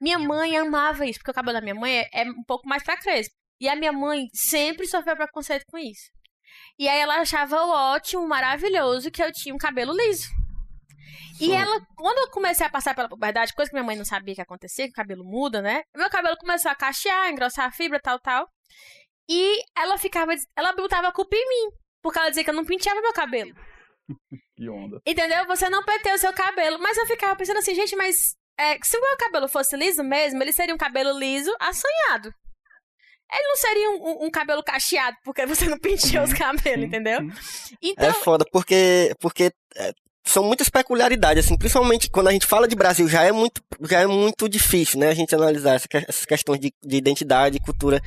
[0.00, 2.82] Minha mãe amava isso, porque o cabelo da minha mãe é, é um pouco mais
[2.82, 3.34] pra crespo.
[3.60, 6.10] E a minha mãe sempre sofreu preconceito com isso.
[6.78, 10.28] E aí ela achava ótimo, maravilhoso que eu tinha um cabelo liso.
[11.40, 11.54] E Sim.
[11.54, 14.40] ela, quando eu comecei a passar pela puberdade, coisa que minha mãe não sabia que
[14.40, 15.82] ia acontecer, que o cabelo muda, né?
[15.96, 18.48] Meu cabelo começou a cachear, engrossar a fibra, tal, tal.
[19.28, 21.76] E ela ficava, ela botava a culpa em mim.
[22.02, 23.54] Porque ela dizia que eu não penteava meu cabelo.
[24.62, 25.00] Que onda.
[25.04, 25.44] Entendeu?
[25.46, 26.78] Você não penteia o seu cabelo.
[26.78, 28.14] Mas eu ficava pensando assim, gente, mas
[28.58, 32.32] é, se o meu cabelo fosse liso mesmo, ele seria um cabelo liso assanhado.
[33.34, 36.86] Ele não seria um, um- um cabelo cacheado, porque você não penteou os cabelos, Sim,
[36.86, 37.18] entendeu?
[37.40, 37.74] sim.
[37.82, 39.92] Então, É foda, porque, porque é,
[40.24, 44.00] são muitas peculiaridades, assim, principalmente quando a gente fala de Brasil, já é muito, já
[44.00, 45.74] é muito difícil, né, a gente analisar
[46.06, 48.02] essas questões de, de identidade, cultura.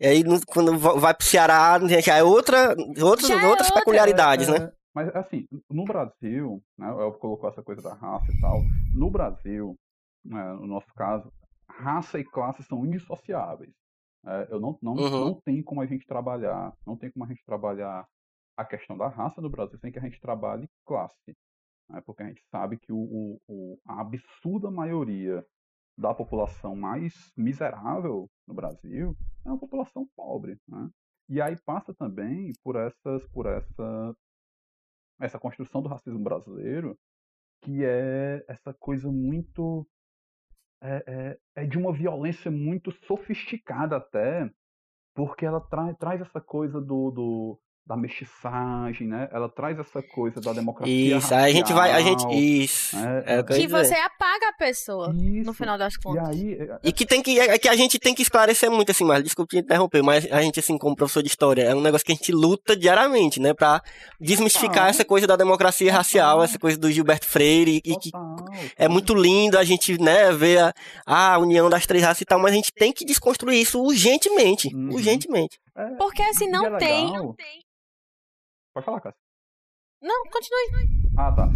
[0.00, 3.80] E aí, quando va- vai pro Ceará, já é outra, outras, Já é outras outra.
[3.80, 4.70] peculiaridades, É, né?
[4.98, 8.68] Mas assim, no Brasil, né, eu colocou essa coisa da raça e tal.
[8.92, 9.78] No Brasil,
[10.24, 11.32] né, no nosso caso,
[11.70, 13.72] raça e classe são indissociáveis.
[14.26, 15.10] É, eu não, não, Uhum.
[15.14, 18.06] não tem como a gente trabalhar, não tem como a gente trabalhar
[18.56, 21.36] a questão da raça no Brasil sem que a gente trabalhe classe.
[21.88, 25.44] né, porque a gente sabe que o, o- o- a absurda maioria
[25.98, 30.58] da população mais miserável no Brasil é uma população pobre.
[30.68, 30.90] Né?
[31.28, 34.14] E aí passa também por essas, por essa,
[35.20, 36.98] essa construção do racismo brasileiro,
[37.62, 39.86] que é essa coisa muito
[40.80, 44.48] é, é, é de uma violência muito sofisticada até,
[45.14, 49.28] porque ela traz, traz essa coisa do, do da mestiçagem, né?
[49.32, 52.94] Ela traz essa coisa da democracia Isso, aí a gente vai, a gente, racial, isso,
[52.96, 53.22] né?
[53.26, 53.68] é que dizer.
[53.68, 55.54] você apaga a pessoa, no Isso.
[55.54, 56.28] final das E contas.
[56.28, 59.04] aí, é- E que tem que, é que a gente tem que esclarecer muito, assim,
[59.04, 62.04] mas desculpe te interromper, mas a gente, assim, como professor de história, é um negócio
[62.04, 63.80] que a gente luta diariamente, né, pra
[64.20, 64.90] desmistificar Total.
[64.90, 68.10] essa coisa da democracia racial, essa coisa do Gilberto Freire, e que
[68.76, 70.58] é muito lindo a gente, né, ver
[71.06, 73.80] a, a união das três raças e tal, mas a gente tem que desconstruir isso
[73.82, 74.92] urgentemente, Uhum.
[74.92, 75.58] urgentemente.
[75.76, 77.06] É, Porque assim, e não é tem.
[77.06, 77.34] legal.
[78.78, 79.20] Pode falar, Cássio.
[80.00, 81.10] Não, continue.
[81.18, 81.48] Ah, tá.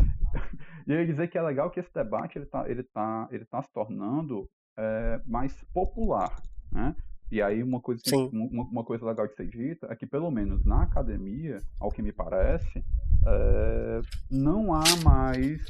[0.88, 3.44] E eu ia dizer que é legal que esse debate ele tá, ele tá, ele
[3.44, 6.42] tá se tornando é, mais popular,
[6.72, 6.96] né?
[7.30, 10.64] E aí uma coisa, uma, uma, coisa legal de ser dita é que pelo menos
[10.64, 12.84] na academia, ao que me parece,
[13.24, 15.64] é, não há mais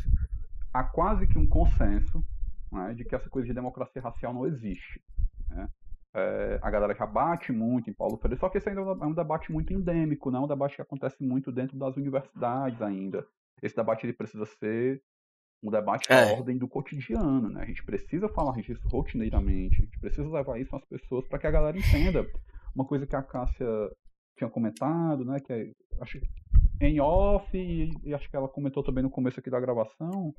[0.73, 2.25] há quase que um consenso
[2.73, 5.03] né, de que essa coisa de democracia racial não existe.
[5.51, 5.69] Né?
[6.15, 9.15] É, a galera já bate muito em Paulo Freire, só que esse ainda é um
[9.15, 13.27] debate muito endêmico, não é um debate que acontece muito dentro das universidades ainda.
[13.63, 15.03] Esse debate ele precisa ser
[15.63, 16.27] um debate é.
[16.27, 17.63] da ordem do cotidiano, né?
[17.63, 21.47] A gente precisa falar disso rotineiramente, a gente precisa levar isso às pessoas para que
[21.47, 22.27] a galera entenda.
[22.75, 23.67] Uma coisa que a Cássia
[24.37, 25.39] tinha comentado, né?
[25.41, 25.71] Que é,
[26.01, 26.19] acho
[26.81, 30.35] em off e, e, acho que ela comentou também no começo aqui da gravação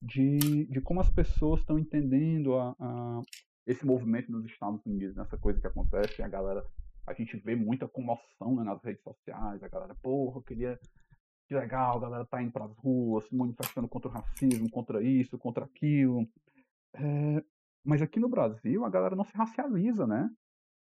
[0.00, 3.20] de, de como as pessoas estão entendendo a, a,
[3.66, 6.64] esse movimento nos Estados Unidos, nessa coisa que acontece, a galera
[7.06, 10.78] a gente vê muita comoção né, nas redes sociais, a galera, porra, eu queria
[11.48, 15.02] que legal, a galera tá indo para as ruas, se manifestando contra o racismo, contra
[15.02, 16.26] isso, contra aquilo.
[16.94, 17.44] É,
[17.84, 20.30] mas aqui no Brasil a galera não se racializa, né?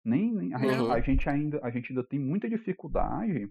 [0.04, 0.92] Nem, nem a, uhum.
[0.92, 3.50] a, gente ainda a gente ainda tem muita dificuldade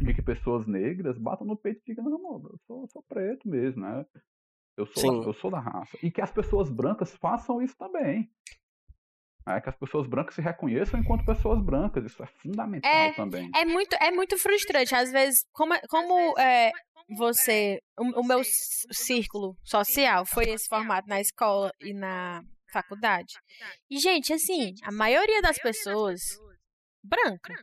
[0.00, 3.48] de que pessoas negras batam no peito e digam, não, eu sou, eu sou preto
[3.48, 4.04] mesmo, né?
[4.80, 5.98] Eu sou, eu sou da raça.
[6.02, 8.30] E que as pessoas brancas façam isso também.
[9.46, 12.04] É que as pessoas brancas se reconheçam enquanto pessoas brancas.
[12.04, 13.50] Isso é fundamental é, também.
[13.54, 14.94] É muito, é muito frustrante.
[14.94, 16.70] Às vezes, como, como é,
[17.16, 17.78] você.
[17.98, 22.42] O, o, meu círculo social foi esse formato na escola e na
[22.72, 23.34] faculdade.
[23.90, 26.20] E, gente, assim, a maioria das pessoas
[27.02, 27.54] branca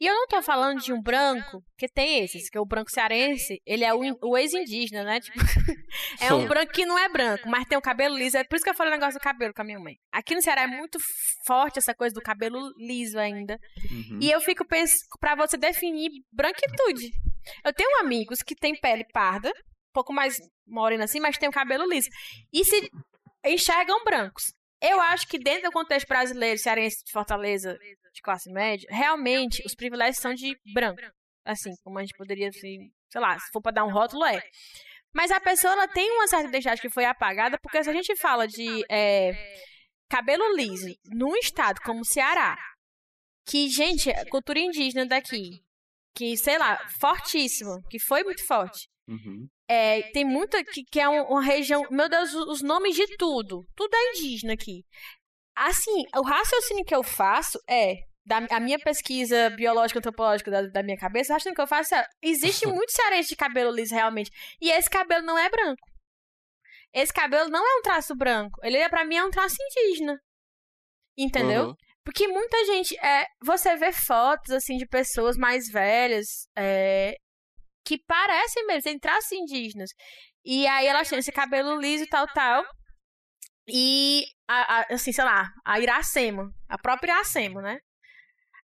[0.00, 2.90] e eu não tô falando de um branco, que tem esses, que é o branco
[2.90, 5.20] cearense, ele é o, o ex-indígena, né?
[5.20, 5.38] Tipo,
[6.20, 8.36] é um branco que não é branco, mas tem o cabelo liso.
[8.36, 9.96] É por isso que eu falei o negócio do cabelo com a minha mãe.
[10.12, 10.98] Aqui no Ceará é muito
[11.46, 13.58] forte essa coisa do cabelo liso ainda.
[13.90, 14.18] Uhum.
[14.20, 17.10] E eu fico pensando, pra você definir branquitude.
[17.64, 20.36] Eu tenho amigos que têm pele parda, um pouco mais
[20.66, 22.08] morena assim, mas tem o cabelo liso.
[22.52, 22.90] E se
[23.44, 24.52] enxergam brancos.
[24.80, 27.78] Eu acho que dentro do contexto brasileiro, cearense de Fortaleza,
[28.16, 31.00] de classe média, realmente os privilégios são de branco.
[31.44, 34.42] Assim, como a gente poderia, assim, sei lá, se for para dar um rótulo, é.
[35.14, 38.16] Mas a pessoa ela tem uma certa identidade que foi apagada, porque se a gente
[38.16, 39.32] fala de é,
[40.10, 42.56] cabelo liso num estado como o Ceará,
[43.46, 45.62] que, gente, a cultura indígena daqui,
[46.14, 48.88] que, sei lá, fortíssima, que foi muito forte.
[49.06, 49.46] Uhum.
[49.68, 51.86] É, tem muita que, que é uma região.
[51.90, 53.64] Meu Deus, os nomes de tudo.
[53.76, 54.82] Tudo é indígena aqui.
[55.56, 57.96] Assim, o raciocínio que eu faço é.
[58.24, 61.94] Da, a minha pesquisa biológica antropológica da, da minha cabeça, o raciocínio que eu faço
[61.94, 62.04] é.
[62.20, 64.30] Existe muito cearense de cabelo liso realmente.
[64.60, 65.86] E esse cabelo não é branco.
[66.92, 68.58] Esse cabelo não é um traço branco.
[68.64, 70.18] Ele, é, para mim, é um traço indígena.
[71.16, 71.68] Entendeu?
[71.68, 71.74] Uhum.
[72.04, 72.98] Porque muita gente.
[72.98, 76.48] É, você vê fotos, assim, de pessoas mais velhas.
[76.56, 77.16] É,
[77.86, 79.90] que parecem mesmo, tem traços indígenas.
[80.44, 82.64] E aí elas têm esse cabelo liso e tal, tal.
[83.68, 87.78] E, a, a, assim, sei lá, a Iracema, a própria Iracema, né?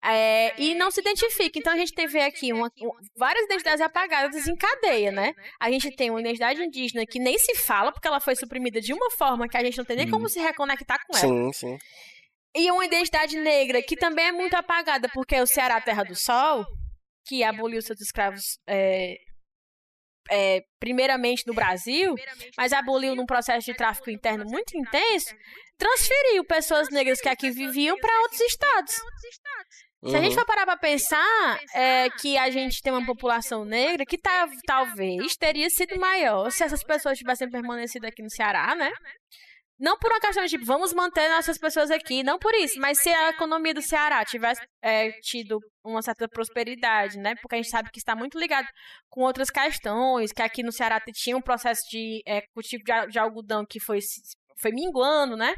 [0.07, 1.59] É, e não se identifica.
[1.59, 2.71] Então a gente tem aqui uma,
[3.17, 5.33] várias identidades apagadas em cadeia, né?
[5.59, 8.93] A gente tem uma identidade indígena que nem se fala, porque ela foi suprimida de
[8.93, 10.29] uma forma que a gente não tem nem como uhum.
[10.29, 11.27] se reconectar com ela.
[11.27, 11.79] Sim, sim.
[12.55, 16.67] E uma identidade negra que também é muito apagada, porque o Ceará, terra do sol,
[17.27, 19.17] que aboliu seus escravos é,
[20.31, 22.15] é, primeiramente no Brasil,
[22.57, 25.35] mas aboliu num processo de tráfico interno muito intenso,
[25.77, 28.95] transferiu pessoas negras que aqui viviam para outros estados.
[30.07, 30.41] Se a gente uhum.
[30.41, 35.35] for parar para pensar é, que a gente tem uma população negra que tá, talvez
[35.35, 38.93] teria sido maior se essas pessoas tivessem permanecido aqui no Ceará, né?
[39.79, 43.01] Não por uma questão de tipo, vamos manter nossas pessoas aqui, não por isso, mas
[43.01, 47.35] se a economia do Ceará tivesse é, tido uma certa prosperidade, né?
[47.35, 48.69] Porque a gente sabe que está muito ligado
[49.11, 53.19] com outras questões, que aqui no Ceará tinha um processo de é, cultivo de, de
[53.19, 53.99] algodão que foi,
[54.61, 55.57] foi minguando, né?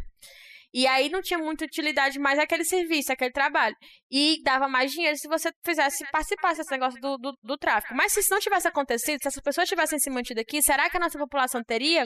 [0.76, 3.74] E aí não tinha muita utilidade mais aquele serviço, aquele trabalho.
[4.10, 7.94] E dava mais dinheiro se você fizesse, participasse desse negócio do, do, do, tráfico.
[7.94, 10.96] Mas se isso não tivesse acontecido, se essas pessoas tivessem se mantido aqui, será que
[10.98, 12.04] a nossa população teria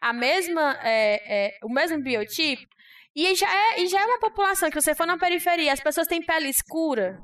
[0.00, 2.66] a mesma, é, é, o mesmo biotipo?
[3.14, 6.06] E já, é, e já é uma população que você for na periferia, as pessoas
[6.06, 7.18] têm pele escura,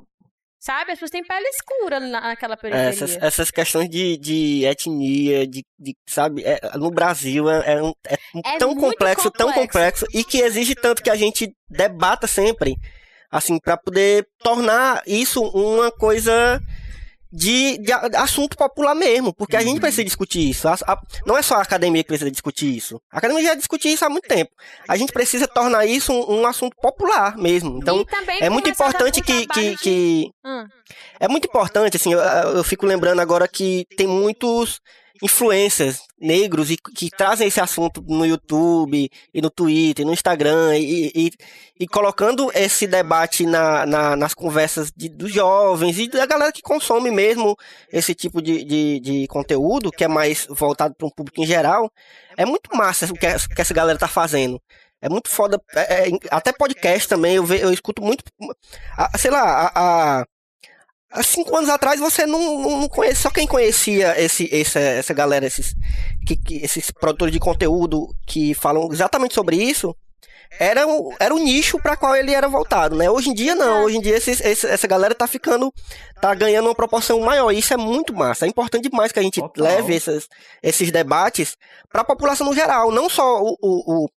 [0.61, 0.91] Sabe?
[0.91, 2.89] As pessoas têm pele escura naquela periferia.
[2.89, 6.43] Essas, essas questões de, de etnia, de, de sabe?
[6.43, 8.13] É, no Brasil é, é, um, é,
[8.45, 12.75] é tão complexo, complexo, tão complexo, e que exige tanto que a gente debata sempre,
[13.31, 16.61] assim, para poder tornar isso uma coisa
[17.31, 19.79] de, de, assunto popular mesmo, porque a gente uhum.
[19.79, 20.67] precisa discutir isso.
[20.67, 23.01] A, a, não é só a academia que precisa discutir isso.
[23.11, 24.51] A academia já discute isso há muito tempo.
[24.87, 27.77] A gente precisa tornar isso um, um assunto popular mesmo.
[27.81, 28.05] Então,
[28.39, 29.47] é muito importante que.
[29.47, 30.65] que, que hum.
[31.19, 34.81] É muito importante, assim, eu, eu fico lembrando agora que tem muitos
[35.21, 41.11] influencers negros e que trazem esse assunto no YouTube e no Twitter, no Instagram e,
[41.15, 41.31] e,
[41.79, 46.61] e colocando esse debate na, na, nas conversas de, dos jovens e da galera que
[46.61, 47.57] consome mesmo
[47.91, 51.91] esse tipo de, de, de conteúdo, que é mais voltado para um público em geral,
[52.37, 54.61] é muito massa o que, que essa galera tá fazendo.
[55.01, 55.59] É muito foda.
[55.73, 58.23] É, é, até podcast também, eu, ve, eu escuto muito.
[59.17, 60.25] Sei lá, a, a
[61.11, 65.13] há cinco anos atrás você não, não, não conhecia, só quem conhecia esse, esse, essa
[65.13, 65.75] galera, esses,
[66.25, 69.95] que, que, esses produtores de conteúdo que falam exatamente sobre isso,
[70.59, 73.09] era o, era o nicho para qual ele era voltado, né?
[73.09, 75.73] Hoje em dia não, hoje em dia esses, esse, essa galera tá ficando,
[76.19, 79.23] tá ganhando uma proporção maior, e isso é muito massa, é importante demais que a
[79.23, 79.63] gente Total.
[79.63, 80.27] leve esses,
[80.61, 81.55] esses debates
[81.89, 84.09] para a população no geral, não só o, o, o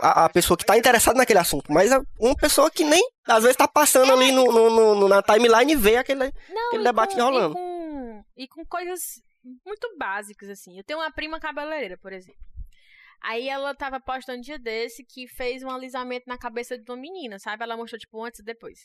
[0.00, 3.54] a, a, pessoa que está interessada naquele assunto, mas uma pessoa que nem às vezes
[3.54, 4.14] está passando é.
[4.14, 7.52] ali no, no, no, na timeline e vê aquele, Não, aquele debate com, rolando.
[7.52, 9.22] E com, e com coisas
[9.64, 10.76] muito básicas, assim.
[10.76, 12.40] Eu tenho uma prima cabeleireira, por exemplo.
[13.22, 16.96] Aí ela tava postando um dia desse que fez um alisamento na cabeça de uma
[16.96, 17.62] menina, sabe?
[17.62, 18.78] Ela mostrou, tipo, antes e depois.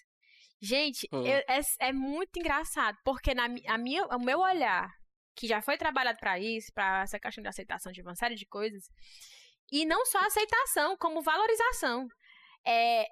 [0.62, 1.26] Gente, hum.
[1.26, 4.90] eu, é, é, muito engraçado, porque na, a minha, o meu olhar,
[5.36, 8.46] que já foi trabalhado para isso, para essa questão de aceitação de uma série de
[8.46, 8.84] coisas,
[9.72, 12.08] e não só aceitação, como valorização.
[12.66, 13.06] É,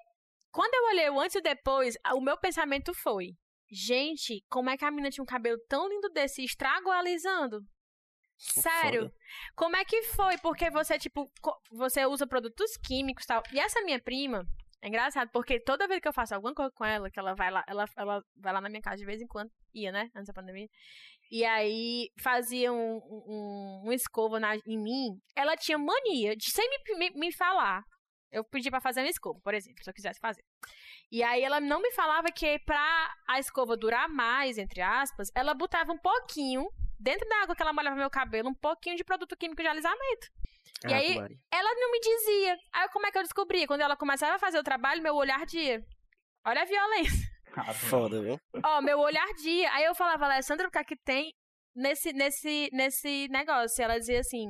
[0.50, 3.32] quando eu olhei o antes e depois, o meu pensamento foi:
[3.70, 7.60] gente, como é que a menina tinha um cabelo tão lindo desse e estragou alisando?
[8.36, 9.02] Sério?
[9.02, 9.14] Foda.
[9.56, 10.36] Como é que foi?
[10.38, 11.30] Porque você, tipo,
[11.70, 13.42] você usa produtos químicos e tal.
[13.52, 14.44] E essa minha prima,
[14.82, 17.50] é engraçado, porque toda vez que eu faço alguma coisa com ela, que ela vai
[17.50, 20.10] lá, ela, ela vai lá na minha casa de vez em quando, ia, né?
[20.14, 20.68] Antes da pandemia.
[21.34, 25.20] E aí fazia um, um, um escova na, em mim.
[25.34, 27.82] Ela tinha mania de sem me, me, me falar.
[28.30, 30.44] Eu pedi para fazer uma escova, por exemplo, se eu quisesse fazer.
[31.10, 35.54] E aí ela não me falava que pra a escova durar mais, entre aspas, ela
[35.54, 36.68] botava um pouquinho,
[37.00, 40.28] dentro da água que ela molhava meu cabelo, um pouquinho de produto químico de alisamento.
[40.84, 41.16] Ah, e aí,
[41.50, 42.56] ela não me dizia.
[42.72, 43.66] Aí, como é que eu descobri?
[43.66, 45.82] Quando ela começava a fazer o trabalho, meu olhar dia.
[46.46, 47.33] Olha a violência.
[47.88, 48.40] Foda, viu?
[48.64, 49.72] Ó, meu olhar dia.
[49.72, 51.32] Aí eu falava, Alessandra, o que é que tem
[51.74, 53.82] nesse, nesse, nesse negócio?
[53.82, 54.46] Ela dizia assim: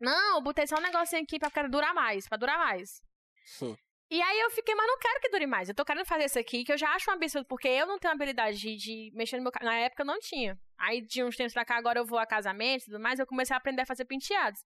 [0.00, 3.00] Não, eu botei só um negocinho aqui pra durar mais, pra durar mais.
[3.44, 3.76] Sim.
[4.08, 5.68] E aí eu fiquei, mas não quero que dure mais.
[5.68, 7.98] Eu tô querendo fazer isso aqui, que eu já acho um absurdo, porque eu não
[7.98, 10.56] tenho habilidade de, de mexer no meu Na época eu não tinha.
[10.78, 13.26] Aí de uns tempos pra cá, agora eu vou a casamento e tudo mais, eu
[13.26, 14.60] comecei a aprender a fazer penteados.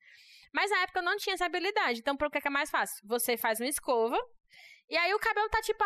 [0.52, 2.00] Mas na época eu não tinha essa habilidade.
[2.00, 3.00] Então, por que é mais fácil?
[3.06, 4.18] Você faz uma escova,
[4.90, 5.84] e aí o cabelo tá, tipo,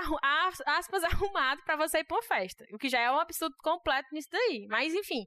[0.66, 2.64] aspas, arrumado para você ir pra uma festa.
[2.72, 4.66] O que já é um absurdo completo nisso daí.
[4.68, 5.26] Mas, enfim.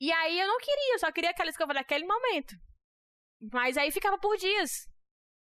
[0.00, 2.54] E aí eu não queria, eu só queria aquela escova daquele momento.
[3.52, 4.88] Mas aí ficava por dias.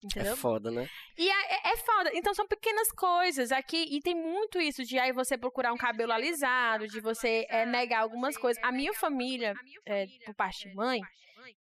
[0.03, 0.33] Entendeu?
[0.33, 0.89] É foda, né?
[1.17, 2.11] E é, é, é, foda.
[2.15, 3.89] Então são pequenas coisas aqui.
[3.91, 8.01] E tem muito isso de aí você procurar um cabelo alisado, de você é, negar
[8.01, 8.63] algumas coisas.
[8.63, 9.55] A minha família,
[9.87, 11.01] é, por parte de mãe,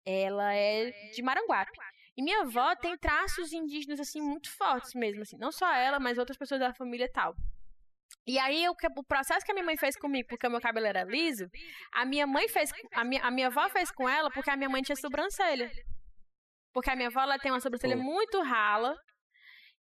[0.05, 1.79] ela é de Maranguape.
[2.19, 5.39] E minha avó tem traços indígenas, assim, muito fortes mesmo, assim.
[5.39, 7.33] Não só ela, mas outras pessoas da família e tal.
[8.27, 10.87] E aí, o, o, processo que a minha mãe fez comigo, porque o meu cabelo
[10.87, 11.49] era liso,
[11.93, 14.69] a minha mãe fez, a minha, a minha avó fez com ela porque a minha
[14.69, 15.71] mãe tinha sobrancelha.
[16.73, 18.97] Porque a minha avó, ela tem uma sobrancelha muito rala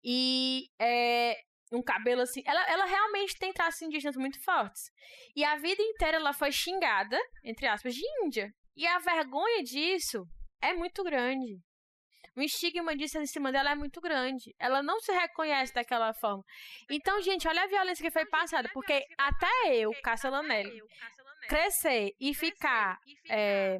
[0.03, 1.37] e é,
[1.71, 2.41] um cabelo assim.
[2.47, 4.89] Ela, ela realmente tem traços indígenas muito fortes.
[5.35, 8.51] E a vida inteira ela foi xingada, entre aspas, de índia.
[8.75, 10.25] E a vergonha disso
[10.59, 11.61] é muito grande
[12.35, 14.53] o estigma disso em cima dela é muito grande.
[14.59, 16.43] Ela não se reconhece daquela forma.
[16.89, 20.81] Então, gente, olha a violência que foi passada, porque até eu, Cássia Lanelli,
[21.47, 22.97] crescer e ficar
[23.29, 23.77] é,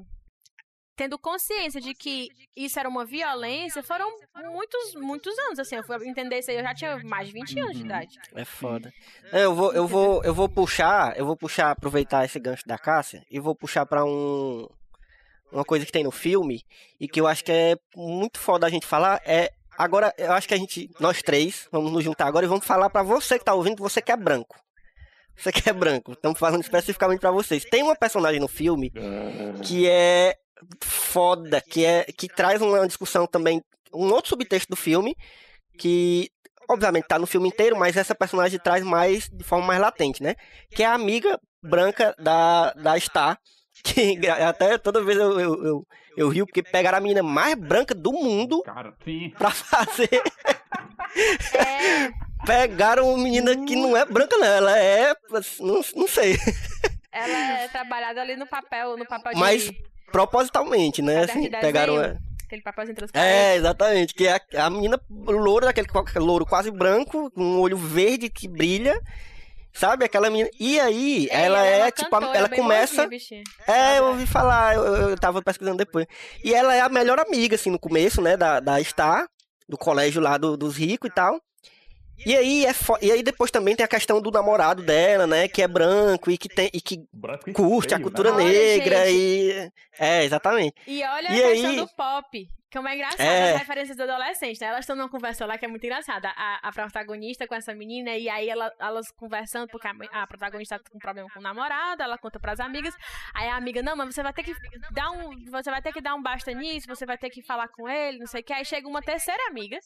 [0.95, 4.07] tendo consciência de que isso era uma violência, foram
[4.51, 7.59] muitos, muitos anos, assim, eu fui entender isso aí, eu já tinha mais de 20
[7.59, 8.19] anos de idade.
[8.35, 8.91] É foda.
[9.31, 13.23] Eu vou, eu vou, eu vou puxar, eu vou puxar, aproveitar esse gancho da Cássia
[13.30, 14.67] e vou puxar para um
[15.53, 16.63] uma coisa que tem no filme
[16.99, 20.47] e que eu acho que é muito foda a gente falar é agora eu acho
[20.47, 23.45] que a gente nós três vamos nos juntar agora e vamos falar para você que
[23.45, 24.55] tá ouvindo, você que é branco.
[25.35, 27.65] Você que é branco, estamos falando especificamente para vocês.
[27.65, 28.91] Tem uma personagem no filme
[29.63, 30.35] que é
[30.80, 33.61] foda, que é que traz uma discussão também,
[33.93, 35.15] um outro subtexto do filme
[35.77, 36.30] que
[36.69, 40.35] obviamente tá no filme inteiro, mas essa personagem traz mais de forma mais latente, né?
[40.69, 43.38] Que é a amiga branca da da Star
[43.84, 47.93] que até toda vez eu, eu, eu, eu rio porque pegaram a menina mais branca
[47.93, 49.30] do mundo Cara, sim.
[49.38, 50.10] pra fazer.
[51.53, 52.10] É.
[52.43, 54.47] Pegaram uma menina que não é branca, não.
[54.47, 55.15] Ela é.
[55.60, 56.38] Não, não sei.
[57.11, 59.39] Ela é trabalhada ali no papel, no papel de.
[59.39, 59.72] Mas
[60.11, 61.23] propositalmente, né?
[61.23, 61.97] Assim, pegaram.
[62.45, 63.31] Aquele papelzinho transparente.
[63.31, 64.14] É, exatamente.
[64.14, 68.47] Que é a, a menina loura, daquele louro quase branco, com um olho verde que
[68.47, 68.99] brilha.
[69.73, 70.49] Sabe aquela menina?
[70.59, 73.07] E aí, Ei, ela é, uma tipo, cantora ela começa.
[73.07, 73.43] bichinha.
[73.67, 76.05] É, eu ouvi falar, eu, eu tava pesquisando depois.
[76.43, 79.25] E ela é a melhor amiga, assim, no começo, né, da, da Star,
[79.67, 81.41] do colégio lá do- dos ricos e tal.
[82.25, 85.47] E aí, é fo- e aí depois também tem a questão do namorado dela, né,
[85.47, 88.43] que é branco e que, tem, e que Branco e curte a feio, cultura né?
[88.43, 89.17] Olha, negra gente.
[89.17, 89.71] e...
[89.99, 90.75] É, exatamente.
[90.85, 93.53] E olha E a questão aí- do pop, que é uma engraçada, É.
[93.53, 94.65] as referências do adolescente, né?
[94.65, 96.29] Elas estão numa conversa lá que é muito engraçada.
[96.35, 99.93] A, a protagonista com essa menina, e aí ela- elas conversando, porque a,
[100.23, 102.95] a protagonista tá com problema com o namorado, ela conta pras amigas.
[103.35, 104.55] Aí a amiga, não, mas você vai ter que
[104.91, 105.29] dar um.
[105.51, 108.17] Você vai ter que dar um basta nisso, você vai ter que falar com ele,
[108.17, 108.51] não sei o que.
[108.51, 109.77] Aí chega uma terceira amiga.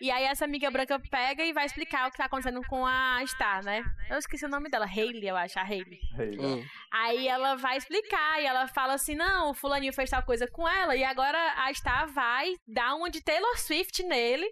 [0.00, 3.18] E aí essa amiga branca pega e vai explicar o que tá acontecendo com a
[3.26, 3.84] Star, né?
[4.08, 5.98] Eu esqueci o nome dela, Hailey, eu acho, a né?
[6.38, 6.64] Hum.
[6.92, 10.68] Aí ela vai explicar e ela fala assim: não, o fulaninho fez tal coisa com
[10.68, 12.27] ela e agora a Star vai
[12.66, 14.46] dar uma de Taylor Swift nele.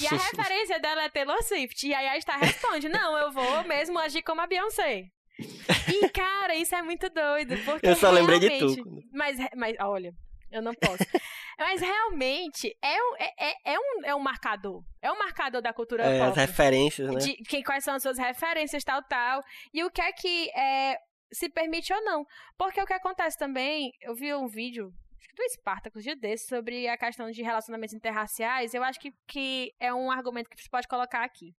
[0.00, 1.86] E a referência dela é Taylor Swift.
[1.86, 5.04] E aí a Star responde: não, eu vou mesmo agir como a Beyoncé.
[5.88, 7.56] E, cara, isso é muito doido.
[7.64, 9.02] Porque Eu só lembrei de realmente- tu.
[9.12, 10.12] Mas, mas, olha,
[10.52, 11.02] eu não posso.
[11.58, 14.82] mas realmente é, um- é, é, é um, é um marcador.
[15.00, 17.20] É um marcador da cultura É, as pop referências, né?
[17.20, 19.40] de quem, quais são as suas referências, tal, tal.
[19.72, 20.98] E o que é que é,
[21.32, 22.26] se permite ou não.
[22.58, 24.92] Porque o que acontece também, eu vi um vídeo
[25.30, 28.74] acho que do Spartacus dia desse sobre a questão de relacionamentos interraciais.
[28.74, 31.52] Eu acho que, que é um argumento que você pode colocar aqui.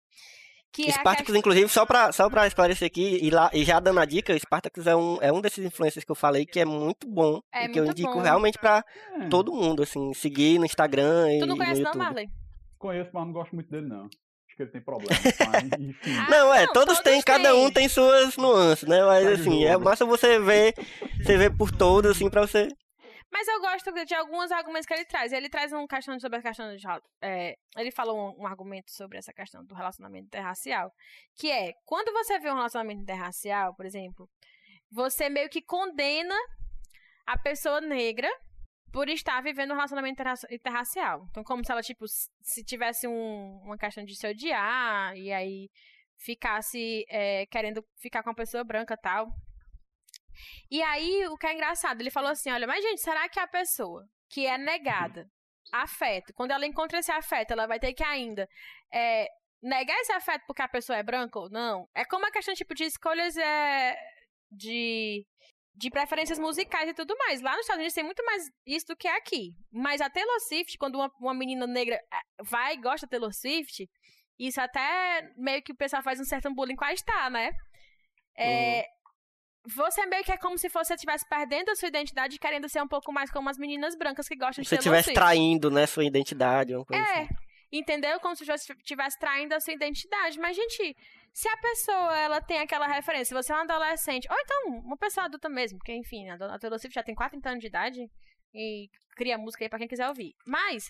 [0.74, 3.78] Que é Spartacus, questão- inclusive, só pra, só pra esclarecer aqui, e, lá, e já
[3.80, 6.60] dando a dica, o Spartacus é um, é um desses influencers que eu falei que
[6.62, 7.42] é muito bom.
[7.52, 8.22] É e que eu indico bom.
[8.22, 8.82] realmente pra
[9.20, 11.94] É, todo mundo, assim, seguir no Instagram e Tu não conhece não.
[11.94, 12.30] Marley?
[12.78, 14.06] Conheço, mas não gosto muito dele, não.
[14.06, 15.14] Acho que ele tem problema.
[15.52, 16.12] Mas, enfim.
[16.18, 17.74] Ah, Não, é, não, todos, todos têm, cada um têm.
[17.74, 19.02] tem suas nuances, né?
[19.04, 20.74] Mas Tá assim, de é massa você ver,
[21.24, 22.68] você ver por todos, assim, pra você.
[23.32, 25.32] Mas eu gosto de alguns argumentos que ele traz.
[25.32, 26.84] Ele traz um questão sobre a questão de.
[27.22, 30.92] é, ele falou um, um argumento sobre essa questão do relacionamento interracial.
[31.36, 34.30] Que é, quando você vê um relacionamento interracial, por exemplo,
[34.92, 36.36] você meio que condena
[37.26, 38.30] a pessoa negra
[38.92, 41.26] por estar vivendo um relacionamento interra- interracial.
[41.30, 45.70] Então, como se ela, tipo, se tivesse um- uma questão de se odiar e aí
[46.18, 49.30] ficasse é, querendo ficar com a pessoa branca tal.
[50.70, 53.48] E aí, o que é engraçado, ele falou assim: olha, mas gente, será que a
[53.48, 55.30] pessoa que é negada
[55.72, 58.48] afeto, quando ela encontra esse afeto, ela vai ter que ainda
[58.94, 59.28] é,
[59.62, 61.88] negar esse afeto porque a pessoa é branca ou não?
[61.96, 63.96] É como a questão, tipo, de escolhas é,
[64.52, 65.26] de,
[65.76, 67.42] de preferências musicais e tudo mais.
[67.42, 69.54] Lá nos Estados Unidos tem muito mais isso do que aqui.
[69.72, 73.34] Mas a Taylor Swift, quando uma, uma menina negra é, vai e gosta da Taylor
[73.34, 73.90] Swift,
[74.38, 77.52] isso até meio que o pessoal faz um certo bullying com a né?
[78.36, 78.86] É,
[79.76, 82.82] Você meio que é como se você estivesse perdendo a sua identidade e querendo ser
[82.82, 85.86] um pouco mais como as meninas brancas que gostam de Se você estivesse traindo, né,
[85.86, 87.36] sua identidade, uma coisa É, assim.
[87.72, 88.20] entendeu?
[88.20, 90.40] Como se você estivesse traindo a sua identidade.
[90.40, 90.96] Mas, gente,
[91.32, 95.26] se a pessoa ela tem aquela referência, você é um adolescente, ou então uma pessoa
[95.28, 98.00] adulta mesmo, porque, enfim, a dona Taylor já tem 40 anos de idade
[98.54, 100.34] e cria música aí pra quem quiser ouvir.
[100.46, 100.86] Mas,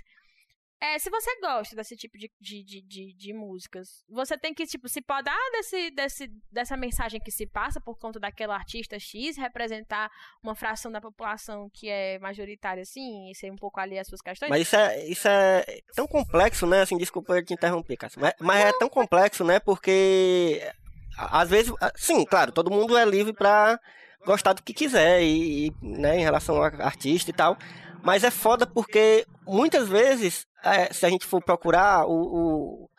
[0.81, 4.65] é, se você gosta desse tipo de, de, de, de, de músicas, você tem que,
[4.65, 9.37] tipo, se podar desse, desse, dessa mensagem que se passa por conta daquele artista X,
[9.37, 10.09] representar
[10.41, 14.21] uma fração da população que é majoritária, assim, e ser um pouco ali às suas
[14.21, 14.49] questões.
[14.49, 15.63] Mas isso é, isso é
[15.95, 16.81] tão complexo, né?
[16.81, 18.19] Assim, desculpa eu te interromper, Cássio.
[18.19, 19.59] Mas, mas é tão complexo, né?
[19.59, 20.67] Porque
[21.15, 23.79] às vezes, sim, claro, todo mundo é livre pra
[24.25, 27.55] gostar do que quiser e, e, né, em relação a artista e tal.
[28.03, 32.89] Mas é foda porque muitas vezes, é, se a gente for procurar o, o-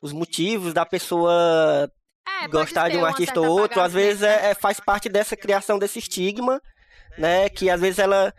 [0.00, 1.90] os motivos da pessoa
[2.42, 5.78] É, gostar de um artista ou outro, às vezes é, é- faz parte dessa criação
[5.78, 6.60] desse estigma,
[7.18, 7.48] né?
[7.48, 8.32] Que às vezes ela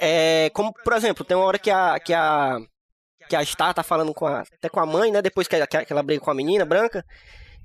[0.00, 2.58] é como, por exemplo, tem uma hora que a que a
[3.28, 5.22] que a Star tá falando com a, até com a mãe, né?
[5.22, 7.04] Depois que, ela- que ela briga com a menina branca,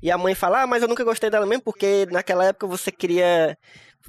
[0.02, 2.92] e a mãe fala: "Ah, mas eu nunca gostei dela mesmo porque naquela época você
[2.92, 3.58] queria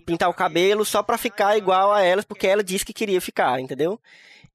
[0.07, 3.59] pintar o cabelo só pra ficar igual a elas, porque ela disse que queria ficar,
[3.61, 4.01] entendeu?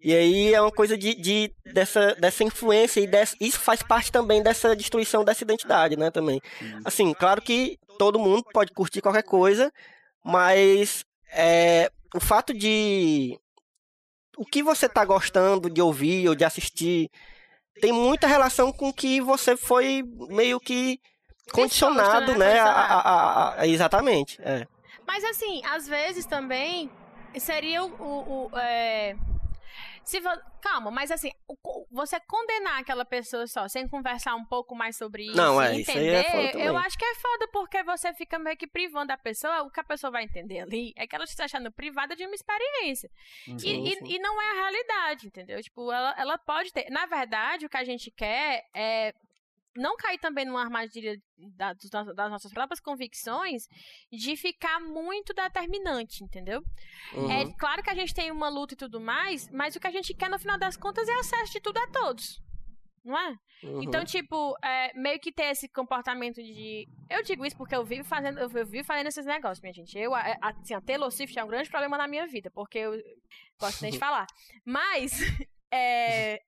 [0.03, 4.11] E aí é uma coisa de, de- dessa, dessa influência e dessa, isso faz parte
[4.11, 6.41] também dessa destruição dessa identidade, né, também.
[6.83, 9.71] Assim, claro que todo mundo pode curtir qualquer coisa,
[10.23, 13.39] mas é, o fato de
[14.37, 17.09] o que você tá gostando de ouvir ou de assistir
[17.79, 20.99] tem muita relação com que você foi meio que
[21.51, 22.53] condicionado, né?
[22.53, 22.59] né?
[22.59, 24.37] a- a- a- a- exatamente.
[24.41, 24.65] É.
[25.07, 26.89] Mas assim, às vezes também
[27.39, 27.87] seria o.
[27.87, 29.15] o- o, é,
[30.03, 31.29] se vo- Calma, mas assim,
[31.91, 35.91] você condenar aquela pessoa só, sem conversar um pouco mais sobre isso, Não, é, isso
[35.91, 36.67] aí entender, é foda também.
[36.67, 39.79] eu acho que é foda porque você fica meio que privando a pessoa, o que
[39.79, 43.09] a pessoa vai entender ali é que ela está achando privada de uma experiência.
[43.47, 43.55] Uhum.
[43.55, 45.61] E, Sim, e- e não é a realidade, entendeu?
[45.61, 46.89] Tipo, ela, ela pode ter.
[46.89, 49.13] Na verdade, o que a gente quer é
[49.75, 51.17] não cair também numa armadilha
[51.55, 53.63] da- das nossas próprias convicções
[54.11, 56.61] de ficar muito determinante, entendeu?
[57.13, 57.31] Uhum.
[57.31, 59.91] É claro que a gente tem uma luta e tudo mais, mas o que a
[59.91, 62.41] gente quer no final das contas é acesso de tudo a todos.
[63.03, 63.35] Não é?
[63.63, 63.83] Uhum.
[63.83, 66.87] Então, tipo, é, meio que ter esse comportamento de.
[67.09, 69.97] Eu digo isso porque eu vivo fazendo, eu vivo fazendo esses negócios, minha gente.
[69.97, 72.93] Eu, a- assim, a Taylor Swift é um grande problema na minha vida, porque eu
[73.59, 74.25] gosto nem de falar.
[74.65, 75.11] Mas,
[75.69, 76.41] é,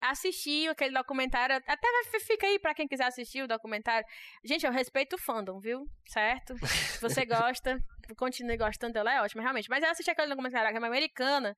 [0.00, 1.88] assisti aquele documentário, até
[2.20, 4.06] fica aí pra quem quiser assistir o documentário.
[4.44, 5.86] Gente, eu respeito o fandom, viu?
[6.06, 6.56] Certo?
[6.66, 7.78] Se você gosta,
[8.16, 9.68] continue gostando dela, é ótimo, realmente.
[9.68, 11.56] Mas eu assisti aquele documentário que é uma americana.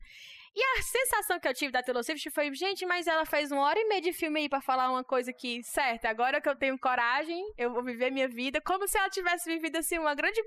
[0.55, 3.63] E a sensação que eu tive da Taylor Swift foi, gente, mas ela fez uma
[3.63, 6.57] hora e meia de filme aí pra falar uma coisa que, certo, agora que eu
[6.57, 10.43] tenho coragem, eu vou viver minha vida, como se ela tivesse vivido, assim, uma grande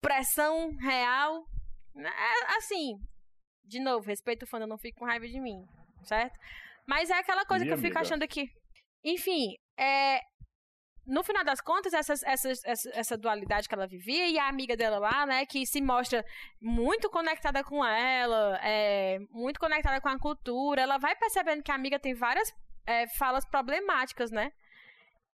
[0.00, 1.44] pressão real.
[1.94, 2.96] É, assim,
[3.64, 5.66] de novo, respeito o eu não fico com raiva de mim,
[6.04, 6.38] certo?
[6.86, 8.00] Mas é aquela coisa Minha que eu fico amiga.
[8.00, 8.48] achando que.
[9.04, 10.20] Enfim, é.
[11.04, 14.76] No final das contas, essas, essas, essa, essa dualidade que ela vivia e a amiga
[14.76, 16.24] dela lá, né, que se mostra
[16.60, 21.74] muito conectada com ela, é, muito conectada com a cultura, ela vai percebendo que a
[21.74, 22.54] amiga tem várias
[22.86, 24.52] é, falas problemáticas, né?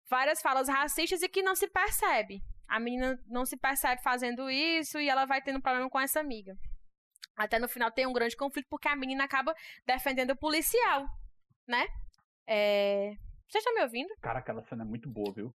[0.08, 2.40] Várias falas racistas e que não se percebe.
[2.66, 6.56] A menina não se percebe fazendo isso e ela vai tendo problema com essa amiga.
[7.38, 9.54] Até no final tem um grande conflito porque a menina acaba
[9.86, 11.06] defendendo o policial,
[11.66, 11.86] né?
[12.46, 13.14] É...
[13.48, 14.08] Vocês estão me ouvindo?
[14.20, 15.54] Cara, aquela cena é muito boa, viu?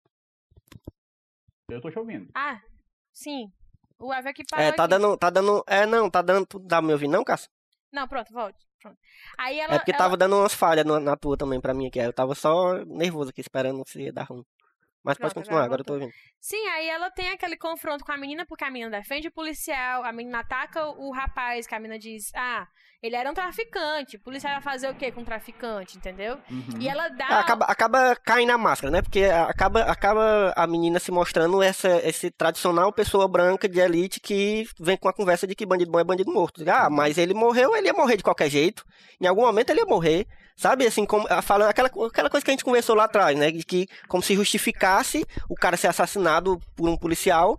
[1.69, 2.29] Eu tô te ouvindo.
[2.33, 2.61] Ah,
[3.13, 3.51] sim.
[3.99, 4.89] O Eve aqui parou É, tá aqui.
[4.91, 5.63] dando, tá dando.
[5.67, 6.45] É, não, tá dando.
[6.45, 7.49] Tu tá me ouvindo, não, Cássio?
[7.91, 8.65] Não, pronto, volte.
[8.81, 8.97] Pronto.
[9.37, 11.87] Aí ela, É porque ela- tava dando umas falhas no- na tua também pra mim
[11.87, 11.99] aqui.
[11.99, 14.43] Eu tava só nervoso aqui, esperando se ia dar ruim.
[15.03, 16.11] Mas pode Pronto, continuar, agora agora eu tô ouvindo.
[16.39, 20.03] Sim, aí ela tem aquele confronto com a menina, porque a menina defende o policial,
[20.03, 22.67] a menina ataca o rapaz, que a menina diz, ah,
[23.01, 26.39] ele era um traficante, o policial vai fazer o quê com um traficante, entendeu?
[26.49, 26.79] Uhum.
[26.79, 27.27] E ela dá...
[27.27, 29.01] É, acaba, acaba caindo a máscara, né?
[29.01, 34.65] Porque acaba, acaba a menina se mostrando essa, esse tradicional pessoa branca de elite que
[34.79, 36.63] vem com a conversa de que bandido bom é bandido morto.
[36.69, 38.85] Ah, mas ele morreu, ele ia morrer de qualquer jeito.
[39.19, 40.25] Em algum momento ele ia morrer.
[40.55, 43.51] Sabe, assim, como, ah, fala aquela, aquela coisa que a gente conversou lá atrás, né?
[43.51, 47.57] De que como se justificasse o cara ser assassinado por um policial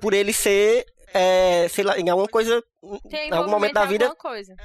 [0.00, 0.84] por ele ser,
[1.14, 4.06] é, sei lá, em alguma coisa, em algum momento da vida,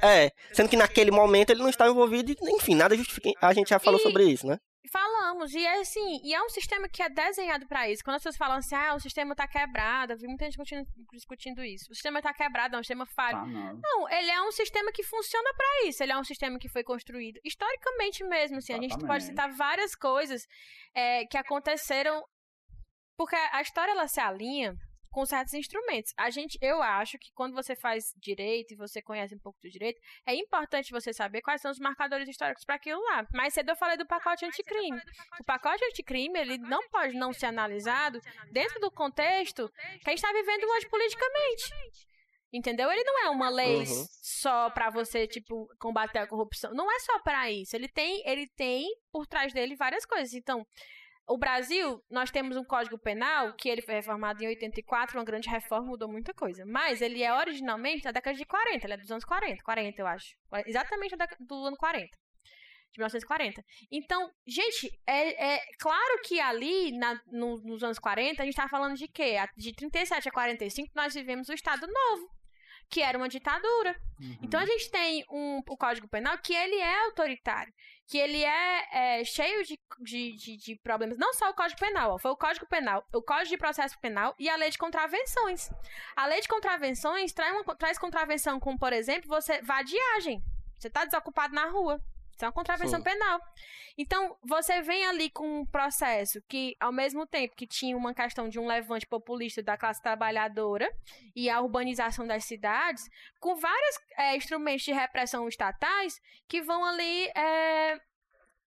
[0.02, 0.30] é.
[0.52, 3.30] Sendo que naquele momento ele não estava envolvido, enfim, nada justifica.
[3.40, 4.58] A gente já falou E- sobre isso, né?
[4.90, 8.02] Falamos, e é assim, e é um sistema que é desenhado pra isso.
[8.02, 10.86] Quando as pessoas falam assim, ah, o sistema tá quebrado, eu vi muita gente discutindo,
[11.12, 11.92] discutindo isso.
[11.92, 13.38] O sistema tá quebrado, é um sistema falho.
[13.38, 13.80] Tá, não.
[13.80, 16.02] Não, ele é um sistema que funciona pra isso.
[16.02, 18.56] Ele é um sistema que foi construído historicamente mesmo.
[18.56, 19.26] Assim, a gente pode Exatamente.
[19.26, 20.42] citar várias coisas
[20.92, 22.24] é, que aconteceram
[23.16, 24.74] porque a história ela se alinha
[25.10, 26.12] com certos instrumentos.
[26.16, 29.68] A gente, eu acho que quando você faz direito e você conhece um pouco do
[29.68, 33.26] direito, é importante você saber quais são os marcadores históricos para aquilo lá.
[33.34, 35.00] Mais cedo eu falei do pacote anticrime.
[35.40, 38.20] O pacote anticrime, ele não pode não ser analisado
[38.52, 39.68] dentro do contexto
[40.02, 41.70] que a gente está vivendo hoje politicamente.
[42.52, 42.90] Entendeu?
[42.90, 44.06] Ele não é uma lei Uhum.
[44.22, 46.72] só pra você, tipo, combater a corrupção.
[46.74, 47.76] Não é só pra isso.
[47.76, 50.34] Ele tem, ele tem por trás dele várias coisas.
[50.34, 50.66] Então,
[51.32, 55.48] o Brasil, nós temos um Código Penal que ele foi reformado em 84, uma grande
[55.48, 56.64] reforma, mudou muita coisa.
[56.66, 60.06] Mas ele é originalmente da década de 40, ele é dos anos 40, 40 eu
[60.06, 60.34] acho.
[60.66, 62.08] Exatamente do ano 40.
[62.92, 63.62] De 1940.
[63.92, 68.68] Então, gente, é, é claro que ali, na- no- nos anos 40, a gente tá
[68.68, 69.36] falando de quê?
[69.56, 72.28] De 37 a 45, nós vivemos o Estado Novo,
[72.90, 73.94] que era uma ditadura.
[74.20, 74.36] Uhum.
[74.42, 77.72] Então a gente tem um, o Código Penal que ele é autoritário,
[78.10, 81.16] que ele é, é, cheio de, de, de, de problemas.
[81.16, 84.34] Não só o Código Penal, ó, foi o Código Penal, o Código de Processo Penal
[84.36, 85.70] e a Lei de Contravenções.
[86.16, 90.42] A Lei de Contravenções traz, uma, traz contravenção como, por exemplo, você vadiagem.
[90.76, 92.00] Você está desocupado na rua.
[92.40, 93.04] Isso é uma contravenção Sim.
[93.04, 93.38] penal.
[93.98, 98.48] Então, você vem ali com um processo que, ao mesmo tempo que tinha uma questão
[98.48, 100.90] de um levante populista da classe trabalhadora
[101.36, 106.18] e a urbanização das cidades, com vários é, instrumentos de repressão estatais
[106.48, 108.00] que vão ali é,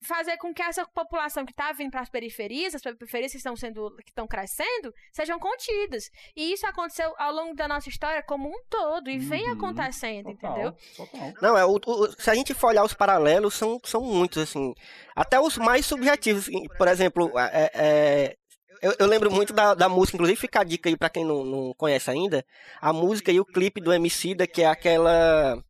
[0.05, 3.55] fazer com que essa população que está vindo para as periferias, as periferias que estão
[3.55, 6.09] sendo que estão crescendo, sejam contidas.
[6.35, 9.53] E isso aconteceu ao longo da nossa história como um todo e vem Uhum.
[9.53, 10.75] acontecendo, Total, entendeu?
[10.95, 11.34] Total.
[11.41, 14.73] Não, é o, o- se a gente for olhar os paralelos, são, são muitos, assim.
[15.15, 16.47] Até os mais subjetivos.
[16.77, 18.35] Por exemplo, é, é,
[18.81, 21.43] eu, eu lembro muito da, da música, inclusive fica a dica aí pra quem não,
[21.45, 22.43] não conhece ainda.
[22.81, 25.63] A música e o clipe do Emicida, que é aquela.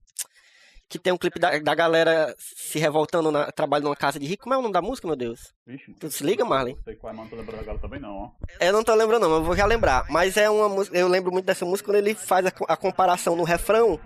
[0.90, 4.44] Que tem um clipe da, da galera se revoltando, na, trabalhando numa casa de rico.
[4.44, 5.54] Como é o nome da música, meu Deus?
[5.66, 6.76] Vixe, Tu se liga, Marley?
[6.76, 8.32] Não sei qual é, mas não tô lembrando agora também não, ó.
[8.60, 10.06] Eu não tô lembrando, não, mas eu vou já lembrar.
[10.10, 10.96] Mas é uma música.
[10.98, 14.00] Eu lembro muito dessa música quando ele faz a, a comparação no refrão.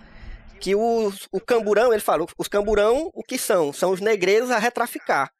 [0.60, 3.72] Que os, o camburão, ele fala, os camburão, o que são?
[3.74, 5.32] São os negreiros a retraficar.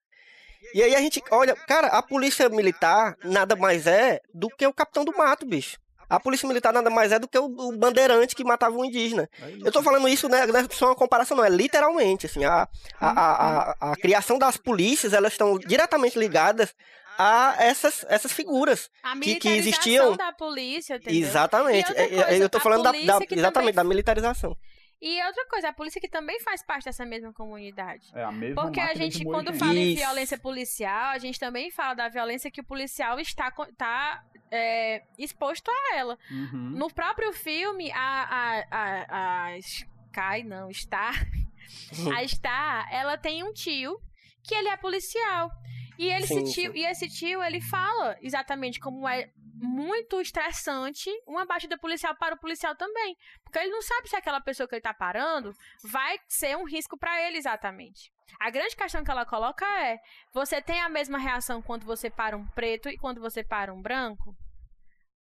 [0.74, 4.74] E aí a gente olha, cara, a polícia militar nada mais é do que o
[4.74, 5.78] capitão do mato, bicho.
[6.10, 9.30] A polícia militar nada mais é do que o, o bandeirante que matava um indígena.
[9.64, 10.46] Eu tô falando isso, né?
[10.46, 11.44] Não é só uma comparação, não.
[11.44, 12.46] É literalmente, assim.
[12.46, 12.68] A,
[13.00, 16.74] a, a, a, a criação das polícias, elas estão diretamente ligadas
[17.18, 18.90] a essas, essas figuras.
[19.04, 21.20] A que- que militarização existiam- da polícia, entendeu?
[21.20, 21.92] Exatamente.
[21.94, 24.56] É, é, coisa, eu tô a falando da, da- exatamente também- da militarização.
[25.02, 28.10] E outra coisa, a polícia que também faz parte dessa mesma comunidade.
[28.16, 30.02] É a mesma Porque a gente, quando fala em Isso.
[30.04, 35.04] violência policial, a gente também fala da violência que o policial está, co- tá, é,
[35.18, 36.18] exposto a ela.
[36.32, 36.72] Uhum.
[36.72, 41.14] No próprio filme, a, a, a, a Sky, não, Star,
[42.18, 44.00] a Star, ela tem um tio
[44.44, 45.52] que ele é policial.
[46.00, 46.78] E ele, Sim, esse tio, sim.
[46.80, 52.40] e esse tio, ele fala exatamente como é muito estressante uma batida policial para o
[52.40, 53.16] policial também.
[53.44, 55.52] Porque ele não sabe se aquela pessoa que ele tá parando
[55.84, 58.12] vai ser um risco para ele exatamente.
[58.40, 59.98] A grande questão que ela coloca é:
[60.34, 63.82] você tem a mesma reação quando você para um preto e quando você para um
[63.82, 64.36] branco?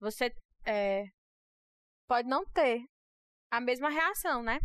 [0.01, 0.31] Você
[0.67, 1.05] é,
[2.07, 2.83] pode não ter
[3.51, 4.59] a mesma reação, né?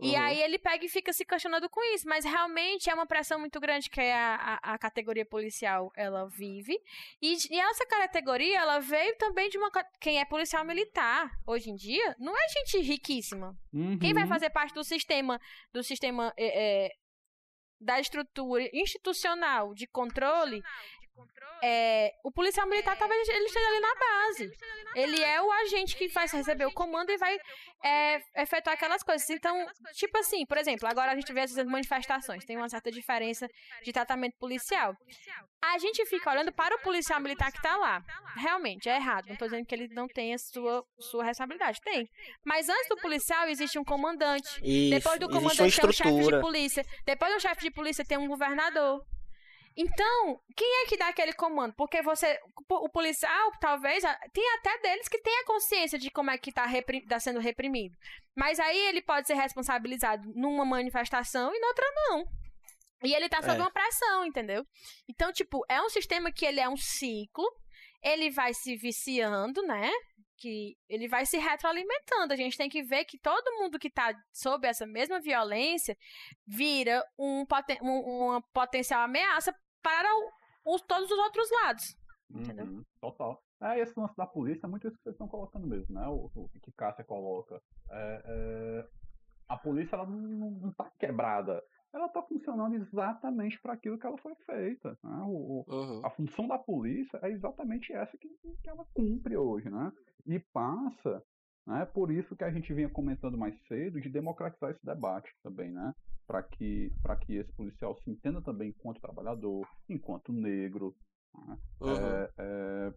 [0.00, 0.20] E Uhum.
[0.22, 3.58] aí ele pega e fica se questionando com isso, mas realmente é uma pressão muito
[3.58, 6.78] grande que a, a, a categoria policial ela vive.
[7.20, 9.70] E, e essa categoria ela veio também de uma
[10.00, 13.56] quem é policial militar hoje em dia não é gente riquíssima.
[14.00, 14.28] Quem vai Uhum.
[14.28, 15.40] fazer parte do sistema
[15.72, 16.90] do sistema é, é,
[17.80, 20.62] da estrutura institucional de controle
[21.62, 24.52] é, o policial militar talvez ele esteja ali na base.
[24.94, 27.38] Ele é o agente que vai receber o comando e vai
[27.84, 29.28] é, efetuar aquelas coisas.
[29.30, 33.48] Então, tipo assim, por exemplo, agora a gente vê essas manifestações, tem uma certa diferença
[33.82, 34.94] de tratamento policial.
[35.60, 38.02] A gente fica olhando para o policial militar que está lá.
[38.36, 39.26] Realmente, é errado.
[39.26, 41.80] Não estou dizendo que ele não tenha sua, sua responsabilidade.
[41.80, 42.08] Tem.
[42.44, 44.48] Mas antes do policial existe um comandante.
[44.62, 46.86] Isso, Depois do comandante tem um chefe de polícia.
[47.04, 49.04] Depois do chefe de polícia tem um governador.
[49.80, 51.72] Então, quem é que dá aquele comando?
[51.76, 52.36] Porque você,
[52.68, 54.02] o policial, talvez,
[54.32, 56.66] tem até deles que tem a consciência de como é que está
[57.20, 57.94] sendo reprimido.
[58.36, 62.24] Mas aí ele pode ser responsabilizado numa manifestação e noutra não.
[63.04, 63.60] E ele tá sob É.
[63.60, 64.66] uma pressão, entendeu?
[65.08, 67.46] Então, tipo, é um sistema que ele é um ciclo,
[68.02, 69.88] ele vai se viciando, né?
[70.36, 72.32] Que ele vai se retroalimentando.
[72.32, 75.96] A gente tem que ver que todo mundo que tá sob essa mesma violência
[76.44, 81.84] vira um, poten um- uma potencial ameaça para o- os, todos os outros lados.
[82.30, 83.40] Uhum, Total.
[83.60, 86.06] É, esse lance da polícia é muito isso que vocês estão colocando mesmo, né?
[86.08, 87.60] O, o que Cássia coloca.
[87.90, 88.88] É, é,
[89.48, 91.62] a polícia, ela não, não, não tá quebrada.
[91.92, 94.90] Ela tá funcionando exatamente para aquilo que ela foi feita.
[95.02, 95.22] Né?
[95.24, 96.04] O, o- Uhum.
[96.06, 98.28] a função da polícia é exatamente essa que,
[98.62, 99.90] que ela cumpre hoje, né?
[100.26, 101.22] E passa,
[101.68, 101.84] né?
[101.84, 105.94] Por isso que a gente vinha comentando mais cedo de democratizar esse debate também, né?
[106.26, 106.90] Para que,
[107.26, 110.96] que esse policial se entenda também enquanto trabalhador, enquanto negro.
[111.46, 111.58] né?
[111.80, 111.96] Uhum.
[111.96, 112.92] É, é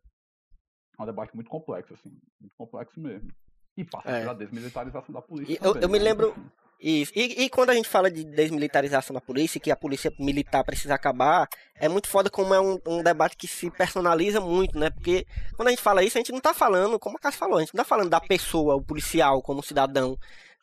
[0.99, 3.29] um debate muito complexo, assim, muito complexo mesmo.
[3.75, 4.21] E passa É.
[4.21, 5.51] pela desmilitarização da polícia.
[5.53, 6.05] E eu- também, eu me né?
[6.05, 6.51] lembro- Enfim.
[6.81, 7.11] Isso.
[7.15, 10.95] E, e quando a gente fala de desmilitarização da polícia, que a polícia militar precisa
[10.95, 14.89] acabar, é muito foda como é um, um debate que se personaliza muito, né?
[14.89, 17.57] Porque quando a gente fala isso, a gente não tá falando, como a Cássio falou,
[17.57, 20.17] a gente não tá falando da pessoa, o policial, como cidadão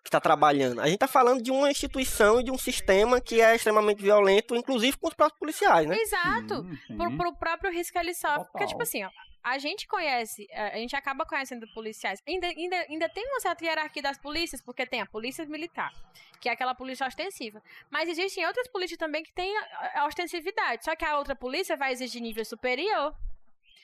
[0.08, 0.80] que tá trabalhando.
[0.80, 4.56] A gente tá falando de uma instituição e de um sistema que é extremamente violento,
[4.56, 5.96] inclusive com os próprios policiais, né?
[5.96, 6.62] Exato.
[6.62, 6.96] Sim, sim.
[6.96, 8.48] Pro, pro próprio risco que ele sofre.
[8.50, 9.10] Porque, tipo assim, ó,
[9.42, 12.22] a gente conhece, a a gente acaba conhecendo policiais.
[12.26, 15.92] Ainda, ainda, ainda tem uma certa hierarquia das polícias, porque tem a polícia militar,
[16.40, 17.62] que é aquela polícia ostensiva.
[17.90, 19.54] Mas existem outras polícias também que têm
[19.94, 20.84] a ostensividade.
[20.84, 23.14] Só que a outra polícia vai exigir nível superior.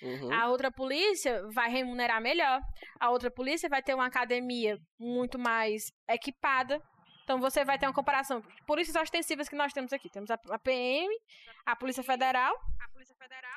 [0.02, 0.32] Uhum.
[0.32, 2.60] A outra polícia vai remunerar melhor.
[3.00, 6.80] A outra polícia vai ter uma academia muito mais equipada.
[7.22, 8.42] Então você vai ter uma comparação.
[8.66, 10.10] Polícias ostensivas que nós temos aqui.
[10.10, 11.14] Temos a, a PM,
[11.64, 12.54] a Polícia Federal,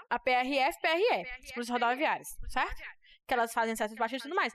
[0.09, 2.81] a PRF, PRE, as Polícias Rodoviárias, certo?
[3.27, 4.53] Que elas fazem certas baixas e tudo mais.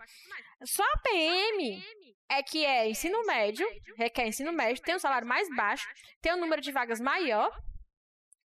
[0.64, 1.84] Só a PM
[2.30, 3.66] é que é ensino médio,
[3.98, 5.86] requer ensino médio, tem um salário mais baixo,
[6.22, 7.54] tem um número de vagas maior,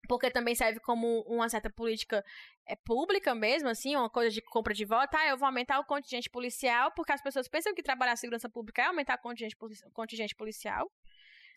[0.07, 2.23] porque também serve como uma certa política
[2.68, 5.15] é, pública mesmo, assim, uma coisa de compra de voto.
[5.15, 8.49] Ah, eu vou aumentar o contingente policial, porque as pessoas pensam que trabalhar na segurança
[8.49, 9.56] pública é aumentar o contingente,
[9.94, 10.91] contingente policial,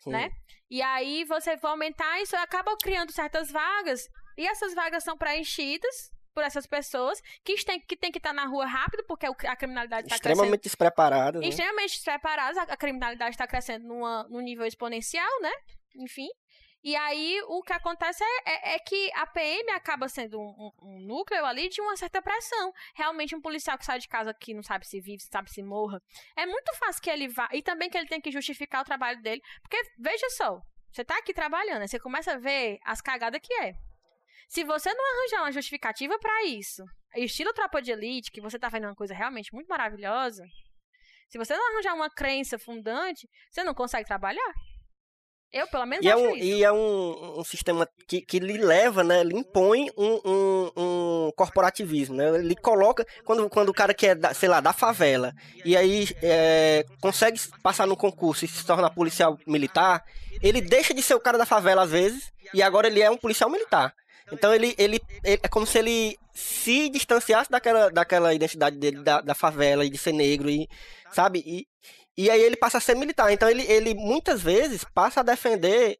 [0.01, 0.11] Sim.
[0.11, 0.29] né?
[0.69, 4.07] E aí você vai aumentar isso, acaba criando certas vagas,
[4.37, 8.45] e essas vagas são preenchidas por essas pessoas que têm que, tem que estar na
[8.45, 11.47] rua rápido, porque a criminalidade está crescendo Extremamente despreparadas, né?
[11.47, 15.51] extremamente despreparados, a, a criminalidade está crescendo numa, num nível exponencial, né?
[15.95, 16.29] Enfim.
[16.81, 20.47] E aí o que acontece é, é- é que a PM acaba sendo um,
[20.81, 22.71] um- um núcleo ali de uma certa pressão.
[22.95, 26.01] Realmente, um policial que sai de casa que não sabe se vive, sabe se morra,
[26.37, 27.49] é muito fácil que ele vá.
[27.51, 29.41] E também que ele tem que justificar o trabalho dele.
[29.61, 30.61] Porque, veja só,
[30.91, 33.73] você tá aqui trabalhando, você começa a ver as cagadas que é.
[34.47, 36.83] Se você não arranjar uma justificativa pra isso,
[37.15, 40.43] estilo tropa de elite, que você tá fazendo uma coisa realmente muito maravilhosa,
[41.27, 44.53] se você não arranjar uma crença fundante, você não consegue trabalhar.
[45.51, 46.43] Eu, pelo menos, E é um, isso.
[46.45, 49.23] e é um, um sistema que, que lhe leva, né?
[49.23, 52.29] Lhe impõe um, um, um corporativismo, né?
[52.37, 55.33] Ele coloca, quando, quando o cara que é, da, sei lá, da favela,
[55.65, 60.03] e aí é, consegue passar no concurso e se torna policial militar,
[60.41, 63.17] ele deixa de ser o cara da favela às vezes, e agora ele é um
[63.17, 63.91] policial militar.
[64.31, 69.21] Então ele, ele, ele- é como se ele se distanciasse daquela, daquela identidade dele da,
[69.21, 70.67] da favela e de ser negro e
[71.11, 71.65] sabe e,
[72.23, 73.31] e aí ele passa a ser militar.
[73.31, 75.97] Então ele, ele muitas vezes passa a defender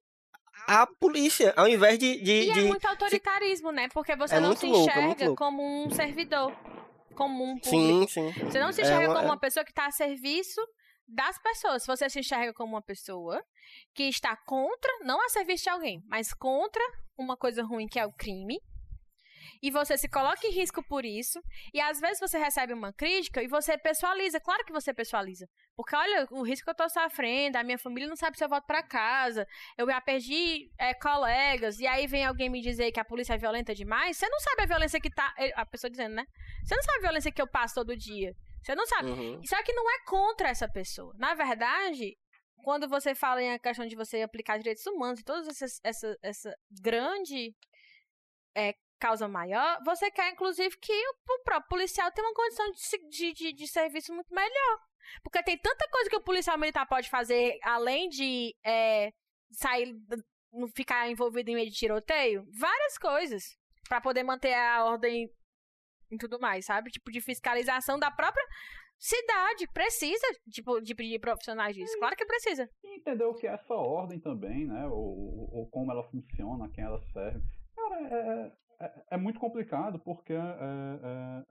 [0.68, 3.88] a polícia ao invés de, de, E de- é muito autoritarismo, né?
[3.94, 5.44] Porque você É não se louco, é enxerga louco.
[5.44, 6.52] como um servidor
[7.16, 9.88] comum sim sim Você não se É enxerga uma- como é- uma pessoa que está
[9.88, 10.62] a serviço
[11.08, 11.86] das pessoas.
[11.88, 13.44] Você se enxerga como uma pessoa
[13.96, 16.82] que está contra, não a serviço de alguém, mas contra
[17.18, 18.60] uma coisa ruim que é o crime.
[19.62, 21.42] E você se coloca em risco por isso.
[21.74, 24.40] E às vezes você recebe uma crítica e você pessoaliza.
[24.40, 25.48] Claro que você pessoaliza.
[25.76, 28.50] Porque olha o risco que eu tô sofrendo, a minha família não sabe se eu
[28.50, 29.46] volto pra casa,
[29.78, 33.38] eu já perdi é, colegas, e aí vem alguém me dizer que a polícia é
[33.38, 34.18] violenta demais.
[34.18, 35.34] Você não sabe a violência que tá.
[35.56, 36.26] A pessoa dizendo, né?
[36.64, 38.34] Você não sabe a violência que eu passo todo dia.
[38.62, 39.12] Você não sabe.
[39.12, 39.42] uhum.
[39.46, 41.14] Só que não é contra essa pessoa.
[41.18, 42.18] Na verdade,
[42.64, 46.18] quando você fala em a questão de você aplicar direitos humanos e toda essa, essa,
[46.22, 47.56] essa grande
[48.56, 52.72] é, causa maior, você quer, inclusive, que o, próprio policial tenha uma condição
[53.10, 54.80] de, de, de, serviço muito melhor.
[55.24, 59.12] Porque tem tanta coisa que o policial militar pode fazer, além de é,
[59.52, 59.96] sair,
[60.52, 62.46] não ficar envolvido em meio de tiroteio.
[62.60, 63.58] Várias coisas.
[63.88, 65.30] Pra poder manter a ordem
[66.12, 66.92] e tudo mais, sabe?
[66.92, 68.46] Tipo, de fiscalização da própria
[69.00, 69.68] cidade.
[69.74, 71.98] Precisa, tipo, de pedir profissionais disso.
[71.98, 72.70] Claro que precisa.
[72.84, 74.86] E entender o que é essa ordem também, né?
[74.88, 77.42] Ou, ou como ela funciona, quem ela serve.
[77.76, 80.38] Cara, é, é, é muito complicado porque é,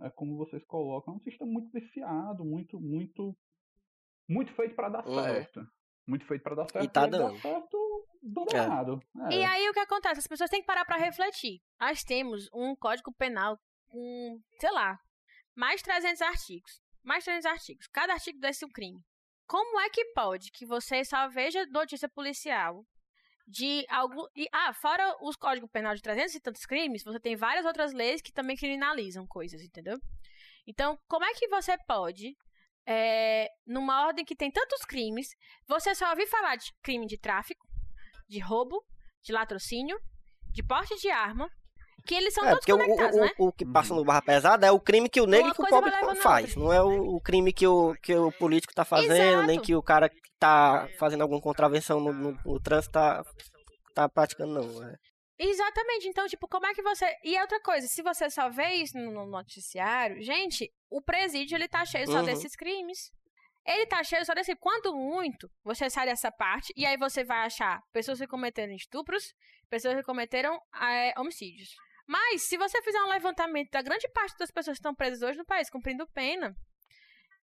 [0.00, 3.36] é, é como vocês colocam, é um sistema muito viciado, muito, muito,
[4.28, 5.22] muito feito para dar Uhum.
[5.22, 5.66] certo.
[6.06, 6.90] Muito feito para dar certo.
[6.92, 7.38] tá ele dá dando.
[7.40, 8.66] certo do É.
[8.66, 9.00] lado.
[9.30, 10.20] E aí o que acontece?
[10.20, 11.60] As pessoas têm que parar pra refletir.
[11.80, 14.98] Nós temos um código penal com, sei lá,
[15.54, 16.80] mais de 300 artigos.
[17.04, 17.86] Mais de 300 artigos.
[17.88, 19.00] Cada artigo desse é um crime.
[19.46, 22.84] Como é que pode que você só veja notícia policial
[23.48, 24.28] de algo.
[24.36, 27.92] E, ah, fora os códigos penal de 300 e tantos crimes, você tem várias outras
[27.92, 29.98] leis que também criminalizam coisas, entendeu?
[30.66, 32.36] Então, como é que você pode,
[32.86, 35.28] é, numa ordem que tem tantos crimes,
[35.66, 37.66] você só ouvir falar de crime de tráfico,
[38.28, 38.84] de roubo,
[39.22, 39.98] de latrocínio,
[40.52, 41.50] de porte de arma,
[42.08, 43.30] que eles são É, todos porque o, conectados, o, né?
[43.38, 45.54] o, o que passa no barra pesada é o crime que o negro Uma e
[45.54, 46.56] que o pobre faz.
[46.56, 49.66] Não é o, o crime que o, que o político tá fazendo, nem Exato.
[49.66, 53.22] que o cara que tá fazendo alguma contravenção no, no, no trânsito tá,
[53.94, 54.88] tá praticando, não.
[54.88, 54.94] É.
[55.38, 56.08] Exatamente.
[56.08, 57.06] Então, tipo, como é que você.
[57.22, 61.68] E outra coisa, se você só vê isso no no noticiário, gente, o presídio ele
[61.68, 62.24] tá cheio só Uhum.
[62.24, 63.10] desses crimes.
[63.66, 64.56] Ele tá cheio só desse.
[64.56, 69.34] Quando muito, você sai dessa parte e aí você vai achar pessoas que cometeram estupros,
[69.68, 71.68] pessoas que cometeram é, homicídios.
[72.08, 75.36] Mas, se você fizer um levantamento da grande parte das pessoas que estão presas hoje
[75.38, 76.56] no país cumprindo pena,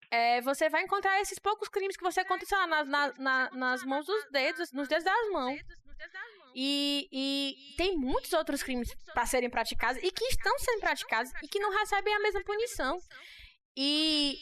[0.10, 3.84] é, você vai encontrar esses poucos crimes que você conta lá, na- na- na- nas
[3.84, 5.60] mãos dos dedos, nos dedos das mãos.
[6.56, 11.48] E, e tem muitos outros crimes para serem praticados e que estão sendo praticados e
[11.48, 12.98] que não recebem a mesma punição.
[13.78, 14.36] E,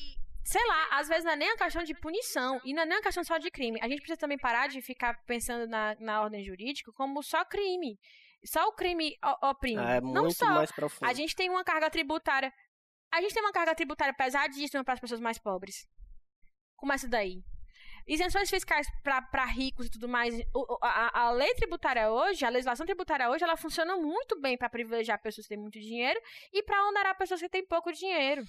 [0.45, 2.97] sei lá, às vezes não é nem a questão de punição e não é nem
[2.99, 3.79] a questão só de crime.
[3.81, 7.97] A gente precisa também parar de ficar pensando na, na ordem jurídica como só crime.
[8.45, 9.81] Só o crime oprime.
[9.81, 10.45] É não muito só.
[10.47, 11.07] mais profundo.
[11.07, 12.53] A gente tem uma carga tributária.
[13.13, 15.87] A gente tem uma carga tributária pesadíssima para as pessoas mais pobres.
[16.75, 17.43] Começa daí.
[18.07, 20.33] Isenções fiscais para ricos e tudo mais.
[20.53, 24.69] O- a, a lei tributária hoje, a legislação tributária hoje, ela funciona muito bem para
[24.69, 26.19] privilegiar pessoas que têm muito dinheiro
[26.51, 28.43] e para onerar pessoas que têm pouco dinheiro.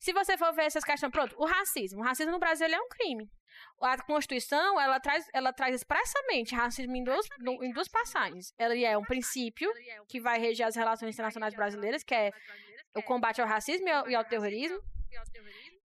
[0.00, 2.00] Se você for ver essas questões, pronto, o racismo.
[2.00, 3.28] O racismo no Brasil é um crime.
[3.80, 7.26] A Constituição, ela traz, ela traz expressamente racismo em duas,
[7.62, 8.52] em duas passagens.
[8.58, 9.70] Ele é um princípio
[10.08, 12.32] que vai reger as relações internacionais brasileiras, que é
[12.96, 14.80] o combate ao racismo e ao, e ao terrorismo.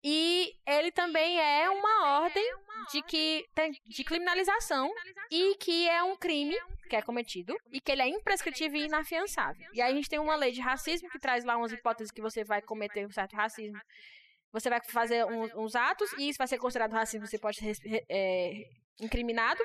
[0.09, 2.49] E ele também é uma ordem
[2.93, 3.45] de que
[3.89, 4.89] de criminalização
[5.33, 6.57] e que é um crime
[6.89, 9.66] que é cometido e que ele é imprescritível e inafiançável.
[9.73, 12.23] E aí a gente tem uma lei de racismo que traz lá umas hipóteses que
[12.23, 13.81] você vai cometer um certo racismo.
[14.53, 18.05] Você vai fazer uns, uns atos e isso vai ser considerado racismo, você pode ser
[18.09, 18.62] é,
[19.01, 19.61] incriminado.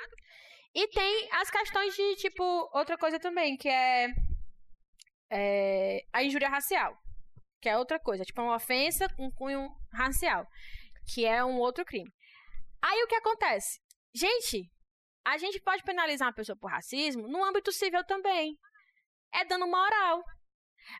[0.73, 2.43] E tem as questões de, tipo,
[2.73, 4.07] outra coisa também, que é,
[5.29, 6.99] é a injúria racial
[7.61, 10.45] que é outra coisa, tipo uma ofensa com cunho racial,
[11.13, 12.11] que é um outro crime.
[12.81, 13.79] Aí o que acontece?
[14.13, 14.69] Gente,
[15.23, 18.57] a gente pode penalizar uma pessoa por racismo no âmbito civil também.
[19.33, 20.23] É dano moral.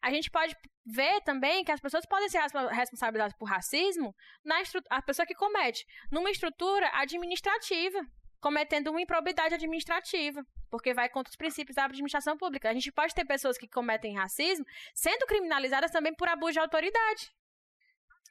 [0.02, 0.56] A gente pode
[0.86, 2.40] ver também que as pessoas podem ser
[2.72, 4.14] responsabilizadas por racismo
[4.46, 8.00] na a pessoa que comete numa estrutura administrativa,
[8.42, 12.70] cometendo uma improbidade administrativa, porque vai contra os princípios da administração pública.
[12.70, 17.32] A gente pode ter pessoas que cometem racismo sendo criminalizadas também por abuso de autoridade.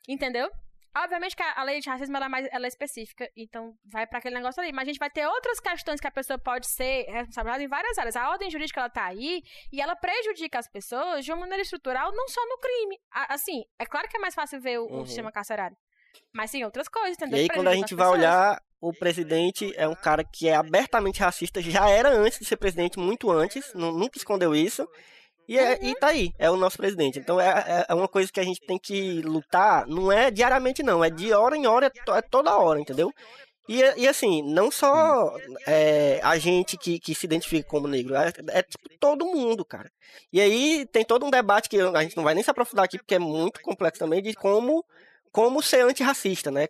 [0.08, 0.50] Entendeu?
[0.96, 4.18] Obviamente que a lei de racismo ela é, mais, ela é específica, então vai para
[4.18, 4.72] aquele negócio ali.
[4.72, 7.96] Mas a gente vai ter outras questões que a pessoa pode ser responsabilizada em várias
[7.96, 8.16] áreas.
[8.16, 9.40] A ordem jurídica ela tá aí
[9.72, 12.98] e ela prejudica as pessoas de uma maneira estrutural, não só no crime.
[13.12, 15.02] Assim, é claro que é mais fácil ver o, uhum.
[15.02, 15.76] o sistema carcerário.
[16.32, 17.38] Mas sim, outras coisas, entendeu?
[17.38, 21.20] E aí, quando a gente vai olhar, o presidente é um cara que é abertamente
[21.20, 24.88] racista, já era antes de ser presidente, muito antes, nunca escondeu isso.
[25.48, 27.18] E, é, e tá aí, é o nosso presidente.
[27.18, 30.80] Então é, é, é uma coisa que a gente tem que lutar, não é diariamente
[30.80, 33.12] não, é de hora em hora, é, é toda hora, entendeu?
[33.68, 38.32] E, e assim, não só é, a gente que, que se identifica como negro, é,
[38.48, 39.90] é, tipo todo mundo, cara.
[40.32, 42.98] E aí tem todo um debate que a gente não vai nem se aprofundar aqui,
[42.98, 44.84] porque é muito complexo também, de como,
[45.32, 46.68] como ser antirracista, né?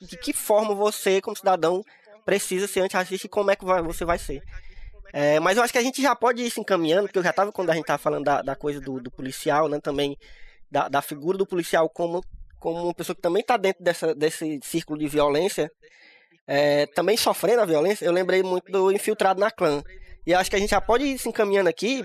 [0.00, 1.82] De que forma você, como cidadão,
[2.24, 4.42] precisa ser antirracista e como é que você vai ser.
[5.12, 7.30] É, mas eu acho que a gente já pode ir se encaminhando, porque eu já
[7.30, 9.78] estava quando a gente estava falando da, da coisa do, do, policial, né?
[9.78, 10.16] Também
[10.70, 12.24] da, da figura do policial como,
[12.58, 15.70] como uma pessoa que também está dentro dessa, desse círculo de violência,
[16.46, 18.06] é, também sofrendo a violência.
[18.06, 19.82] Eu lembrei muito do infiltrado na clã.
[20.26, 22.04] E acho que a gente já pode ir se encaminhando aqui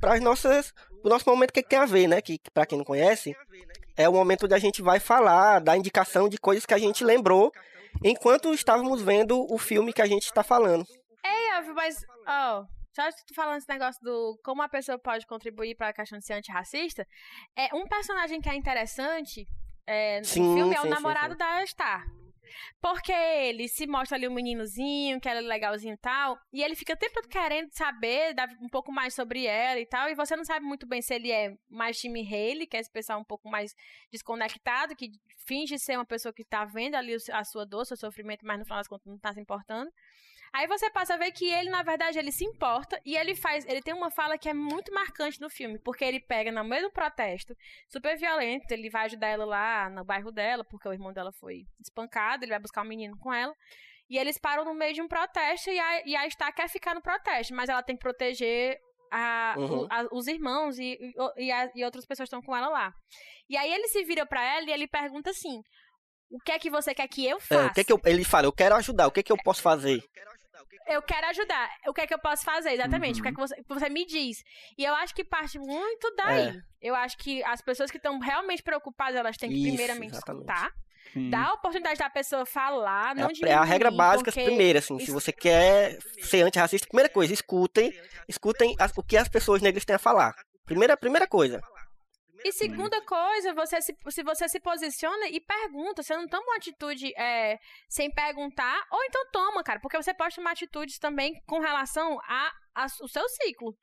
[0.00, 0.72] para as nossas
[1.02, 2.20] o nosso momento que tem a ver, né?
[2.20, 3.36] Que para quem não conhece,
[3.96, 7.04] é o momento onde a gente vai falar, dar indicação de coisas que a gente
[7.04, 7.52] lembrou
[8.04, 10.84] enquanto estávamos vendo o filme que a gente está falando.
[11.24, 15.76] É, mas, ó, oh, só tu falando esse negócio do como a pessoa pode contribuir
[15.76, 17.06] para a questão de ser antirracista,
[17.56, 19.46] é um personagem que é interessante
[19.86, 22.06] é, no sim, filme é sim, o namorado sim, da Star.
[22.80, 26.74] Porque ele se mostra ali um meninozinho, que ela é legalzinho e tal, e ele
[26.74, 30.36] fica o tempo todo querendo saber um pouco mais sobre ela e tal, e você
[30.36, 33.24] não sabe muito bem se ele é mais time Haley, que é esse pessoal um
[33.24, 33.74] pouco mais
[34.10, 35.10] desconectado, que
[35.46, 38.64] finge ser uma pessoa que tá vendo ali a sua dor, seu sofrimento, mas no
[38.64, 39.90] final das contas não tá se importando.
[40.56, 43.66] Aí você passa a ver que ele, na verdade, ele se importa e ele faz.
[43.66, 46.84] Ele tem uma fala que é muito marcante no filme, porque ele pega no meio
[46.84, 47.54] do protesto,
[47.90, 51.66] super violento, ele vai ajudar ela lá no bairro dela, porque o irmão dela foi
[51.78, 53.54] espancado, ele vai buscar um menino com ela.
[54.08, 56.94] E eles param no meio de um protesto e a, e a Star quer ficar
[56.94, 58.78] no protesto, mas ela tem que proteger
[59.12, 59.80] a, uhum.
[59.80, 60.96] o, a, os irmãos e,
[61.36, 62.94] e, a, e, outras pessoas estão com ela lá.
[63.46, 65.60] E aí ele se vira para ela e ele pergunta assim:
[66.30, 67.54] O que é que você quer que eu faça?
[67.62, 69.32] É, o que é que eu, ele fala: Eu quero ajudar, o que é que
[69.32, 70.02] eu posso fazer?
[70.86, 71.68] Eu quero ajudar.
[71.86, 72.72] O que é que eu posso fazer?
[72.72, 73.14] Exatamente.
[73.14, 73.20] Uhum.
[73.20, 74.42] O que é que você, você, me diz?
[74.78, 76.48] E eu acho que parte muito daí.
[76.48, 76.62] É.
[76.80, 80.44] Eu acho que as pessoas que estão realmente preocupadas, elas têm que Isso, primeiramente exatamente.
[80.44, 80.72] escutar.
[81.12, 81.30] Sim.
[81.30, 84.44] Dar a oportunidade da pessoa falar, não é, diminuir, É a regra básica porque...
[84.44, 84.98] primeira, assim.
[84.98, 87.92] Se você quer ser antirracista, primeira coisa, escutem.
[88.28, 90.34] Escutem as, o que as pessoas negras têm a falar.
[90.64, 91.60] Primeira, primeira coisa.
[92.46, 96.56] E segunda coisa, você se, se você se posiciona e pergunta, você não toma uma
[96.56, 97.58] atitude é,
[97.88, 102.16] sem perguntar, ou então toma, cara, porque você pode tomar atitudes também com relação
[102.72, 103.76] ao seu ciclo.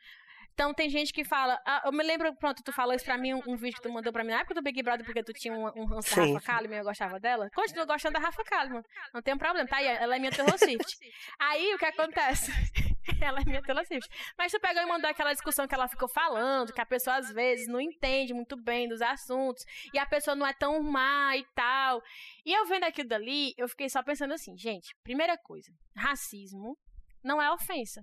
[0.53, 1.59] Então tem gente que fala.
[1.65, 3.91] Ah, eu me lembro, pronto, tu falou isso pra mim, um, um, vídeo que tu
[3.91, 6.23] mandou pra mim na época do Big Brother, porque tu tinha um, um ranço da
[6.23, 7.49] Rafa Kalimann e eu gostava dela.
[7.53, 8.83] Continua gostando da Rafa Kalimann.
[9.13, 9.83] Não tem um problema, tá?
[9.83, 10.97] Ela é minha Taylor Swift.
[11.37, 12.49] Aí o que acontece?
[13.21, 13.83] ela é minha Taylor.
[14.37, 17.31] Mas tu pegou e mandou aquela discussão que ela ficou falando, que a pessoa às
[17.31, 19.63] vezes não entende muito bem dos assuntos,
[19.93, 22.01] e a pessoa não é tão má e tal.
[22.45, 26.77] E eu vendo aquilo dali, eu fiquei só pensando assim, gente, primeira coisa, racismo
[27.23, 28.01] não é ofensa.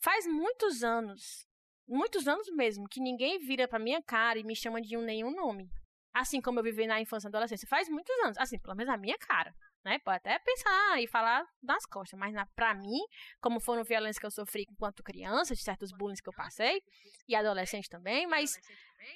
[0.00, 1.46] Faz muitos anos,
[1.88, 5.30] muitos anos mesmo, que ninguém vira pra minha cara e me chama de um nenhum
[5.30, 5.68] nome.
[6.14, 7.68] Assim como eu vivi na infância e adolescência.
[7.68, 8.38] Faz muitos anos.
[8.38, 9.52] Assim, pelo menos na minha cara.
[9.84, 9.98] Né?
[10.00, 12.98] Pode até pensar e falar nas costas, mas na, pra mim,
[13.40, 16.82] como foram violências que eu sofri enquanto criança, de certos bullying que eu passei,
[17.26, 18.58] e adolescente também, mas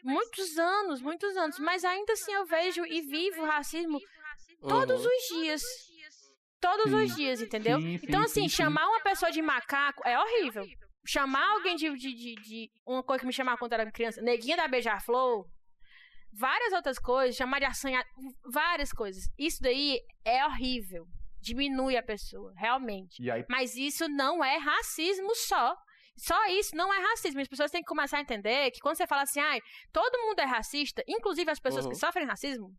[0.02, 1.58] muitos anos, muitos anos.
[1.58, 4.00] Mas ainda assim eu vejo e vivo racismo
[4.60, 5.62] todos os dias
[6.62, 7.78] todos os dias, entendeu?
[7.80, 10.64] Então, assim, chamar uma pessoa de macaco é horrível.
[11.04, 14.56] Chamar alguém de, de, de, de Uma coisa que me chamava quando era criança, neguinha
[14.56, 15.44] da Beija-Flor,
[16.32, 18.04] várias outras coisas, chamar de assanhar,
[18.44, 19.24] várias coisas.
[19.38, 21.06] Isso daí é horrível.
[21.40, 23.28] Diminui a pessoa, realmente.
[23.30, 23.44] Aí...
[23.48, 25.74] Mas isso não é racismo só.
[26.16, 27.40] Só isso não é racismo.
[27.40, 29.60] As pessoas têm que começar a entender que quando você fala assim, ai,
[29.92, 31.90] todo mundo é racista, inclusive as pessoas uhum.
[31.90, 32.70] que sofrem racismo,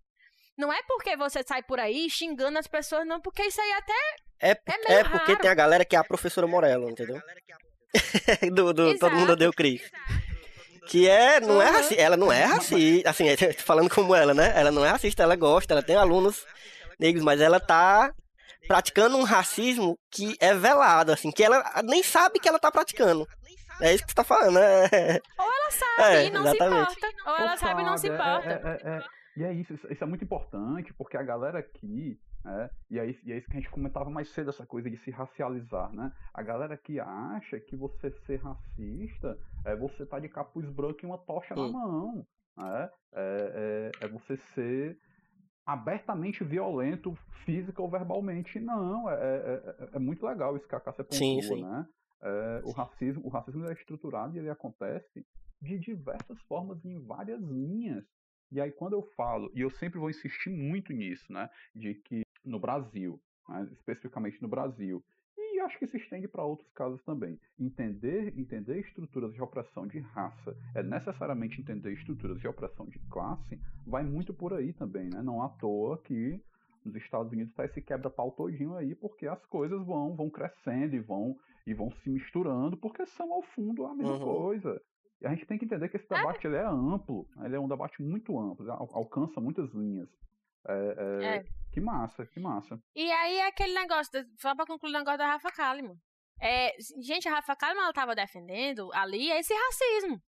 [0.58, 4.16] não é porque você sai por aí xingando as pessoas, não, porque isso aí até.
[4.40, 5.42] É, é, é porque raro.
[5.42, 7.20] tem a galera que é a professora Morello, entendeu?
[8.54, 9.82] do, do Todo Mundo o Cris.
[10.88, 13.26] Que é, não é racista, ela não é racista, assim,
[13.64, 14.52] falando como ela, né?
[14.56, 16.46] Ela não é racista, ela gosta, ela tem alunos
[17.00, 18.12] negros, mas ela tá
[18.68, 23.26] praticando um racismo que é velado, assim, que ela nem sabe que ela tá praticando.
[23.82, 24.84] É isso que você tá falando, né?
[25.40, 26.92] Ou ela sabe É, e não exatamente.
[26.94, 27.30] se importa.
[27.32, 28.50] Ou ela sabe e não se é- importa.
[28.50, 29.04] é- é- é-
[29.36, 33.06] e é isso, isso, isso é muito importante, porque a galera aqui, né, e, é
[33.06, 35.92] isso, e é isso que a gente comentava mais cedo, essa coisa de se racializar,
[35.94, 36.12] né?
[36.34, 41.06] A galera que acha que você ser racista é você tá de capuz branco e
[41.06, 41.72] uma tocha na Hum.
[41.72, 42.90] mão, né?
[43.14, 44.98] É, é, é você ser
[45.66, 47.16] abertamente violento,
[47.46, 48.60] física ou verbalmente.
[48.60, 49.54] Não, é, é,
[49.84, 51.62] é- é muito legal isso que a Cássia pontua, Sim, sim.
[51.62, 51.86] né?
[52.22, 55.26] É, o racismo, o racismo é estruturado e ele acontece
[55.62, 58.04] de diversas formas e em várias linhas.
[58.52, 62.22] E aí quando eu falo, e eu sempre vou insistir muito nisso, né, de que
[62.46, 65.04] no Brasil, né, especificamente no Brasil,
[65.38, 70.00] e acho que se estende para outros casos também, entender, entender estruturas de opressão de
[70.00, 75.22] raça é necessariamente entender estruturas de opressão de classe, vai muito por aí também, né?
[75.22, 76.42] Não à toa que
[76.84, 81.00] nos Estados Unidos está esse quebra-pau todinho aí, porque as coisas vão, vão crescendo e
[81.00, 84.20] vão, e vão se misturando, porque são ao fundo a mesma Uhum.
[84.20, 84.82] coisa.
[85.22, 87.70] E a gente tem que entender que esse debate ele é amplo, ele é um
[87.70, 90.10] debate muito amplo, al- alcança muitas linhas.
[90.68, 91.46] É, é, É.
[91.74, 92.80] Que massa, que massa.
[92.96, 95.96] E aí é aquele negócio, só pra concluir o negócio da Rafa Kalimann.
[96.40, 96.72] É,
[97.02, 100.22] gente, a Rafa Kalimann, ela tava defendendo ali esse racismo.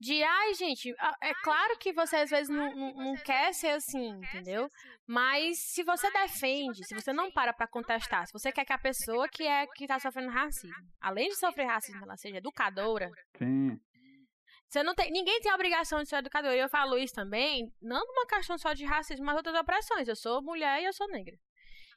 [0.00, 0.90] De, ai, gente,
[1.22, 4.68] é claro que você às vezes não, não, não quer ser assim, entendeu?
[5.06, 8.78] Mas se você defende, se você não para pra contestar, se você quer que a
[8.78, 13.78] pessoa que é que tá sofrendo racismo, além de sofrer racismo, ela seja educadora, Sim,
[14.70, 16.52] você não tem, ninguém tem a obrigação de ser educador.
[16.52, 20.06] E eu falo isso também, não numa questão só de racismo, mas outras opressões.
[20.06, 21.36] Eu sou mulher e eu sou negra.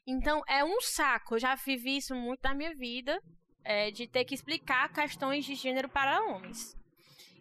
[0.07, 1.35] Então, é um saco.
[1.35, 3.21] Eu já vivi isso muito na minha vida,
[3.63, 6.75] é, de ter que explicar questões de gênero para homens.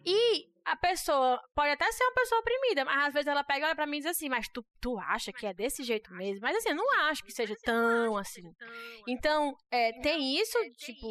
[0.05, 3.65] E a pessoa pode até ser uma pessoa oprimida, mas às vezes ela pega e
[3.65, 6.41] olha pra mim e diz assim, mas tu, tu acha que é desse jeito mesmo?
[6.41, 8.53] Mas assim, eu não acho que seja tão assim.
[9.07, 11.07] Então, é, tem isso, tipo,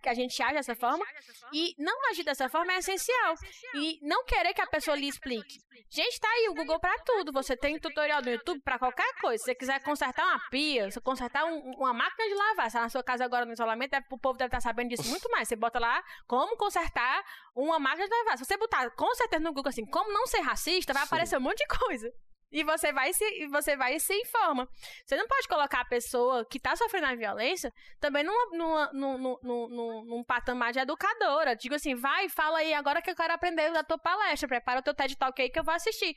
[0.00, 1.04] que a gente age dessa forma,
[1.52, 3.34] e não agir dessa forma é essencial.
[3.74, 5.58] E não querer que a pessoa lhe explique.
[5.90, 7.32] Gente, tá aí o Google pra tudo.
[7.32, 9.38] Você tem tutorial no YouTube pra qualquer coisa.
[9.38, 12.82] Se você quiser consertar uma pia, se consertar um- uma máquina de lavar, se tá
[12.82, 15.48] na sua casa agora no isolamento, deve- o povo deve estar sabendo disso muito mais.
[15.48, 17.24] Você bota lá como consertar
[17.56, 18.36] uma máquina de lavar.
[18.36, 21.40] Se você botar com certeza no Google assim, como não ser racista, vai aparecer um
[21.40, 22.12] monte de coisa.
[22.50, 24.66] E você vai se, você vai se informa.
[25.04, 27.70] Você não pode colocar a pessoa que tá sofrendo a violência
[28.00, 31.54] também numa, numa, num, num, num, patamar de educadora.
[31.54, 34.82] Digo assim, vai, fala aí, agora que eu quero aprender da tua palestra, prepara o
[34.82, 36.14] teu TED Talk aí que eu vou assistir.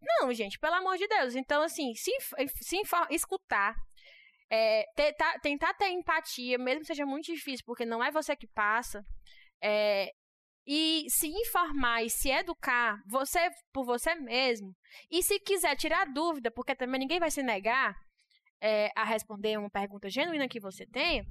[0.00, 1.34] Não, gente, pelo amor de Deus.
[1.34, 2.10] Então, assim, se,
[2.62, 3.74] se infor- escutar,
[4.50, 8.46] é, tentar, tentar ter empatia, mesmo que seja muito difícil, porque não é você que
[8.46, 9.02] passa,
[9.62, 10.10] é,
[10.66, 14.74] e se informar e se educar, você por você mesmo,
[15.10, 17.94] e se quiser tirar dúvida, porque também ninguém vai se negar
[18.60, 21.24] é, a responder uma pergunta genuína que você tenha,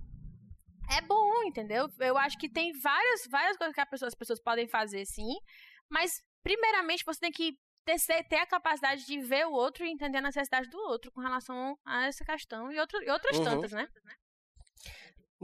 [0.91, 1.89] é bom, entendeu?
[1.99, 5.33] Eu acho que tem várias, várias coisas que pessoa- as pessoas podem fazer, sim,
[5.89, 7.97] mas primeiramente você tem que ter,
[8.29, 11.77] ter a capacidade de ver o outro e entender a necessidade do outro com relação
[11.85, 13.43] a essa questão e, outro, e outras Uhum.
[13.45, 13.87] tantas, né?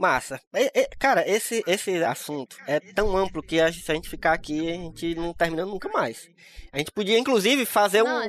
[0.00, 0.40] Massa.
[0.54, 4.32] É- é- cara, esse, esse assunto é tão amplo que a- se a gente ficar
[4.32, 6.28] aqui, a gente não termina nunca mais.
[6.72, 8.28] A gente podia, inclusive, fazer Não, um, é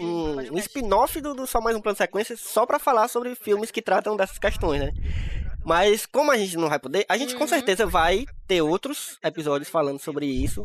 [0.00, 3.34] um, um- um spin-off do, do Só Mais Um Plano Sequência só pra falar sobre
[3.34, 4.92] filmes que tratam dessas questões, né?
[5.64, 7.48] Mas como a gente não vai poder, a gente com Uhum.
[7.48, 10.64] certeza vai ter outros episódios falando sobre isso.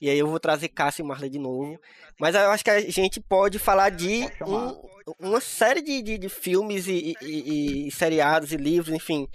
[0.00, 1.78] E aí eu vou trazer Cássio e Marley de novo.
[2.20, 4.76] Mas eu acho que a gente pode falar de um-
[5.20, 9.28] uma série de, de, de filmes e, e- e- e seriados e livros, enfim,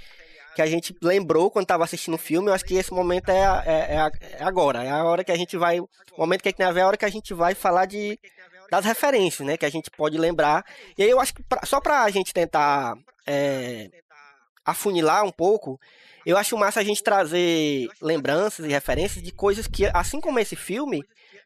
[0.57, 2.49] que a gente lembrou quando estava assistindo o filme.
[2.49, 4.83] Eu acho que esse momento é, a- é, é a- é agora.
[4.83, 5.79] É a hora que a gente vai.
[5.79, 8.19] O momento que tem a ver é a hora que a gente vai falar de
[8.71, 9.55] das referências, né?
[9.55, 10.65] Que a gente pode lembrar.
[10.97, 12.97] E aí eu acho que pra- só pra gente tentar
[13.27, 13.89] é,
[14.65, 15.79] afunilar um pouco,
[16.25, 20.55] eu acho massa a gente trazer lembranças e referências de coisas que, assim como esse
[20.55, 21.03] filme,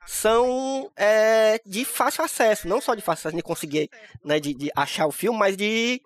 [0.08, 2.68] são é, de fácil acesso.
[2.68, 3.90] Não só de fácil acesso de conseguir
[4.24, 6.02] né, de, de achar o filme, mas de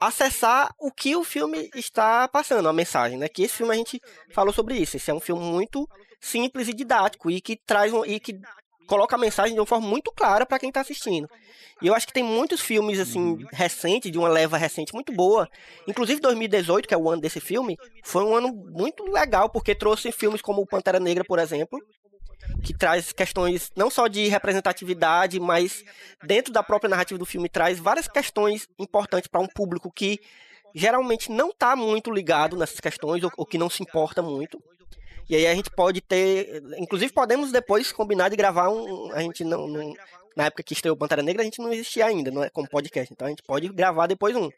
[0.00, 3.28] acessar o que o filme está passando, a mensagem, né?
[3.28, 4.00] Que esse filme a gente
[4.32, 4.96] falou sobre isso.
[4.96, 5.88] Esse é um filme muito
[6.20, 8.38] simples e didático e que traz um, e que
[8.86, 11.28] coloca a mensagem de uma forma muito clara para quem está assistindo.
[11.80, 15.48] E eu acho que tem muitos filmes assim recentes, de uma leva recente muito boa.
[15.86, 20.10] Inclusive 2018, que é o ano desse filme, foi um ano muito legal porque trouxe
[20.10, 21.78] filmes como o Pantera Negra, por exemplo,
[22.62, 25.84] que traz questões não só de representatividade, mas
[26.24, 30.20] dentro da própria narrativa do filme traz várias questões importantes para um público que
[30.74, 34.62] geralmente não está muito ligado nessas questões ou, ou que não se importa muito.
[35.28, 39.44] E aí a gente pode ter, inclusive podemos depois combinar de gravar um, a gente
[39.44, 39.94] não, não
[40.34, 43.12] na época que estreou Pantera Negra a gente não existia ainda, não é como podcast,
[43.12, 44.48] então a gente pode gravar depois um.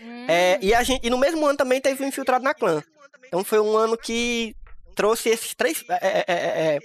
[0.00, 2.82] Hum, É, e a gente e no mesmo ano também teve o Infiltrado na Clã.
[3.26, 4.54] Então foi um ano que
[4.94, 5.84] trouxe esses três.
[5.88, 6.78] É, é, é, é,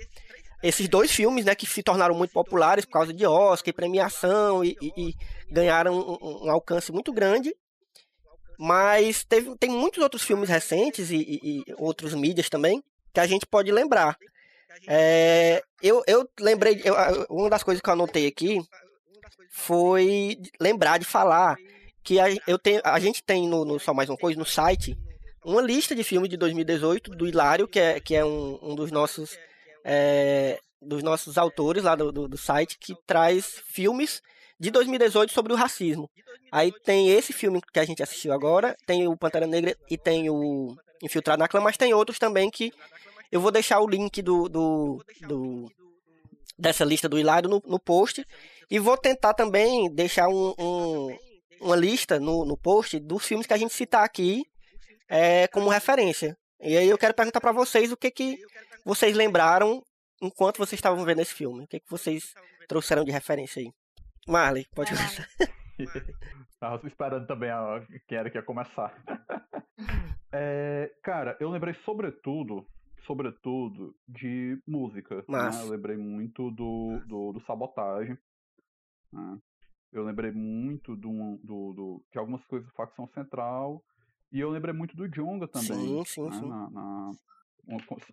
[0.63, 4.63] esses dois filmes, né, que se tornaram muito populares por causa de Oscar e premiação
[4.63, 5.13] e, e, e
[5.51, 7.53] ganharam um, um, alcance muito grande.
[8.57, 12.81] Mas teve, tem muitos outros filmes recentes e, e, outros mídias também
[13.13, 14.17] que a gente pode lembrar.
[14.87, 16.95] É, eu, eu lembrei, eu,
[17.29, 18.61] uma das coisas que eu anotei aqui
[19.51, 21.57] foi lembrar de falar
[22.03, 24.97] que a, eu tenho, a gente tem no, no Só Mais Uma Coisa, no site,
[25.43, 28.91] uma lista de filmes de 2018 do Hilário, que é, que é um, um dos
[28.91, 29.37] nossos
[29.83, 34.21] é, dos nossos autores lá do, do, do, site, que traz filmes
[34.59, 36.09] de 2018 sobre o racismo.
[36.51, 40.29] Aí tem esse filme que a gente assistiu agora, tem o Pantera Negra e tem
[40.29, 42.71] o Infiltrado na Clã, mas tem outros também que
[43.31, 45.71] eu vou deixar o link do, do, do
[46.57, 48.25] dessa lista do Hilário no, no, post.
[48.69, 51.17] E vou tentar também deixar um, um,
[51.59, 54.43] uma lista no, no post dos filmes que a gente citar aqui
[55.09, 56.37] é, como referência.
[56.63, 58.37] E aí eu quero perguntar para vocês o que, que
[58.85, 59.81] vocês lembraram
[60.21, 61.63] enquanto vocês estavam vendo esse filme.
[61.63, 62.33] O que, que vocês
[62.67, 63.71] trouxeram de referência aí?
[64.27, 65.27] Marley, pode começar.
[66.59, 67.85] Tava esperando também a...
[68.07, 68.93] quem era que ia começar.
[70.31, 72.65] é, cara, eu lembrei sobretudo
[73.05, 75.23] sobretudo, de música.
[75.27, 75.49] Né?
[75.61, 78.17] Eu lembrei muito do, do, do Sabotagem.
[79.11, 79.39] Né?
[79.91, 83.83] Eu lembrei muito do, do, do, de algumas coisas do Facção Central.
[84.33, 85.77] E eu lembrei muito do Jonga também.
[85.77, 86.31] Sim, sim, né?
[86.31, 86.49] sim.
[86.49, 87.11] Na, na,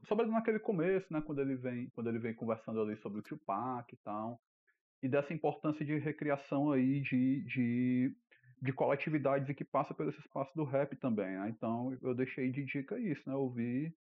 [0.07, 1.23] sobre naquele começo, né?
[1.23, 4.39] Quando ele vem, quando ele vem conversando ali sobre o Tupac e tal.
[5.03, 8.15] E dessa importância de recriação aí de, de,
[8.61, 11.39] de coletividades e que passa pelo esse espaço do rap também.
[11.39, 11.49] Né?
[11.49, 13.33] Então eu deixei de dica isso, né?
[13.33, 13.91] Eu ouvi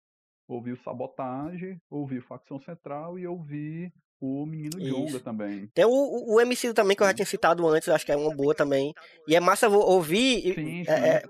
[0.46, 5.66] ouvi o Sabotage, ouvi o Facção Central e ouvi o Menino Jonga também.
[5.68, 8.34] Tem o, o MC também, que eu já tinha citado antes, acho que é uma
[8.34, 8.92] boa também.
[9.26, 10.54] E é massa ouvir.
[10.54, 10.90] Sim, sim.
[10.90, 11.22] É,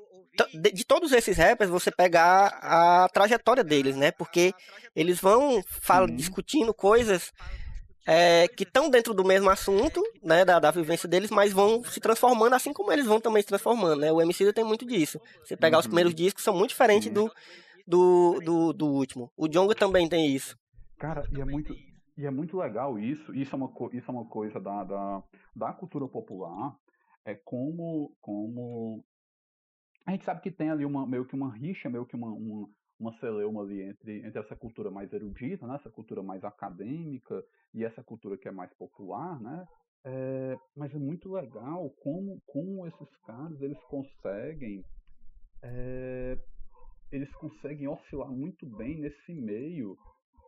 [0.54, 4.10] de, de, todos esses rappers, você pegar a trajetória deles, né?
[4.10, 4.52] Porque
[4.94, 7.32] eles vão fala, discutindo coisas
[8.06, 10.44] é, que estão dentro do mesmo assunto, né?
[10.44, 14.00] Da, da vivência deles, mas vão se transformando assim como eles vão também se transformando,
[14.00, 14.12] né?
[14.12, 15.20] O MC tem muito disso.
[15.44, 15.80] Você pegar uhum.
[15.80, 17.30] os primeiros discos, são muito diferentes do
[17.90, 19.30] do, do, do último.
[19.36, 20.56] O Jonga também tem isso.
[20.96, 21.74] Cara, e é muito,
[22.16, 23.34] e é muito legal isso.
[23.34, 25.22] Isso é uma, isso é uma coisa da, da,
[25.56, 26.76] da cultura popular.
[27.24, 29.04] É como, como.
[30.06, 32.68] A gente sabe que tem ali uma, meio que uma rixa, meio que uma, uma,
[32.98, 35.76] uma celeuma ali entre, entre essa cultura mais erudita, né?
[35.76, 37.42] essa cultura mais acadêmica
[37.74, 39.66] e essa cultura que é mais popular, né?
[40.02, 44.82] É, mas é muito legal como, como esses caras eles conseguem
[45.62, 46.38] é,
[47.12, 49.98] eles conseguem oscilar muito bem nesse meio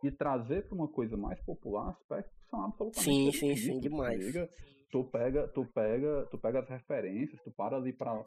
[0.03, 4.33] e trazer para uma coisa mais popular aspectos que são absolutamente sim, sim, sim, demais.
[4.91, 8.23] Tu pega, tu pega, tu pega as referências, tu para ali para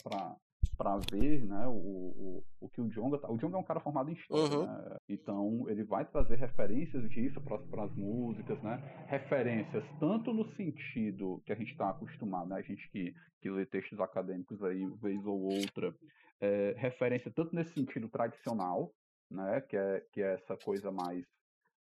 [0.76, 3.30] para ver, né, o, o, o que o Jonga tá.
[3.30, 4.66] O Jonga é um cara formado em história, uhum.
[4.66, 4.96] né?
[5.08, 8.76] Então ele vai trazer referências disso para as músicas, né?
[9.06, 12.56] Referências tanto no sentido que a gente está acostumado, né?
[12.56, 15.94] A gente que, que lê textos acadêmicos aí vez ou outra,
[16.40, 18.92] é, referência tanto nesse sentido tradicional,
[19.30, 21.24] né, que é, que é essa coisa mais,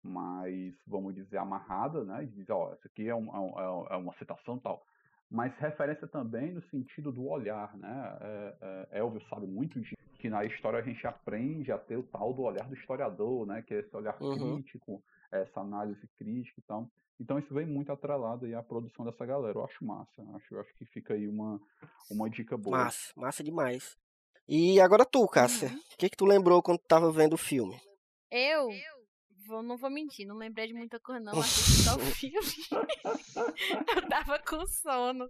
[0.03, 4.13] mais, vamos dizer, amarrada, né, de dizer, ó, isso aqui é, um, é, é uma
[4.13, 4.83] citação tal,
[5.29, 10.29] mas referência também no sentido do olhar, né, é, é, Elvio sabe muito disso, que
[10.29, 13.73] na história a gente aprende a ter o tal do olhar do historiador, né, que
[13.73, 14.55] é esse olhar uhum.
[14.55, 16.89] crítico, essa análise crítica e tal.
[17.19, 19.57] Então isso vem muito atrelado aí à produção dessa galera.
[19.57, 20.23] Eu acho massa.
[20.35, 21.59] Acho, acho que fica aí uma,
[22.11, 22.77] uma dica boa.
[22.77, 23.97] Massa, massa demais.
[24.47, 25.69] E agora tu, Cássia.
[25.69, 25.75] Uhum.
[25.75, 27.75] O que, que tu lembrou quando tu tava vendo o filme?
[28.31, 28.69] Eu?
[29.47, 31.39] Vou, não vou mentir, não lembrei de muita coisa, não.
[31.39, 32.37] Assisti só o filme.
[33.95, 35.29] eu tava com sono.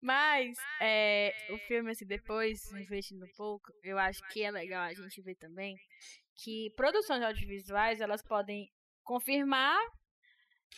[0.00, 4.94] Mas, é, o filme, assim, depois, refletindo um pouco, eu acho que é legal a
[4.94, 5.76] gente ver também
[6.36, 8.70] que produções audiovisuais, elas podem
[9.02, 9.78] confirmar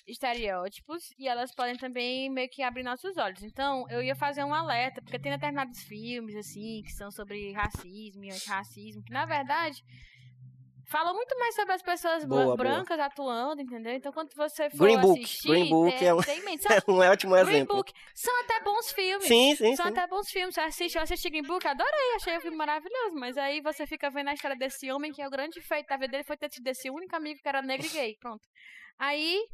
[0.07, 3.43] estereótipos e elas podem também meio que abrir nossos olhos.
[3.43, 8.25] Então, eu ia fazer um alerta, porque tem determinados filmes, assim, que são sobre racismo
[8.25, 9.83] e antirracismo, que na verdade
[10.89, 13.07] falam muito mais sobre as pessoas boa, brancas boa.
[13.07, 13.93] atuando, entendeu?
[13.93, 15.23] Então, quando você for Green Book.
[15.23, 15.49] assistir...
[15.49, 17.77] Green Book é, um, são, é um ótimo Green exemplo.
[17.77, 19.29] Book são até bons filmes.
[19.29, 19.93] Sim, sim, São sim.
[19.93, 20.55] até bons filmes.
[20.55, 23.15] Você assiste, eu assisti Green Book, adorei, achei o filme maravilhoso.
[23.17, 25.97] Mas aí você fica vendo a história desse homem, que é o grande feito da
[25.97, 28.17] vida dele, foi ter sido esse único amigo que era negro e gay.
[28.19, 28.43] Pronto.
[28.99, 29.45] Aí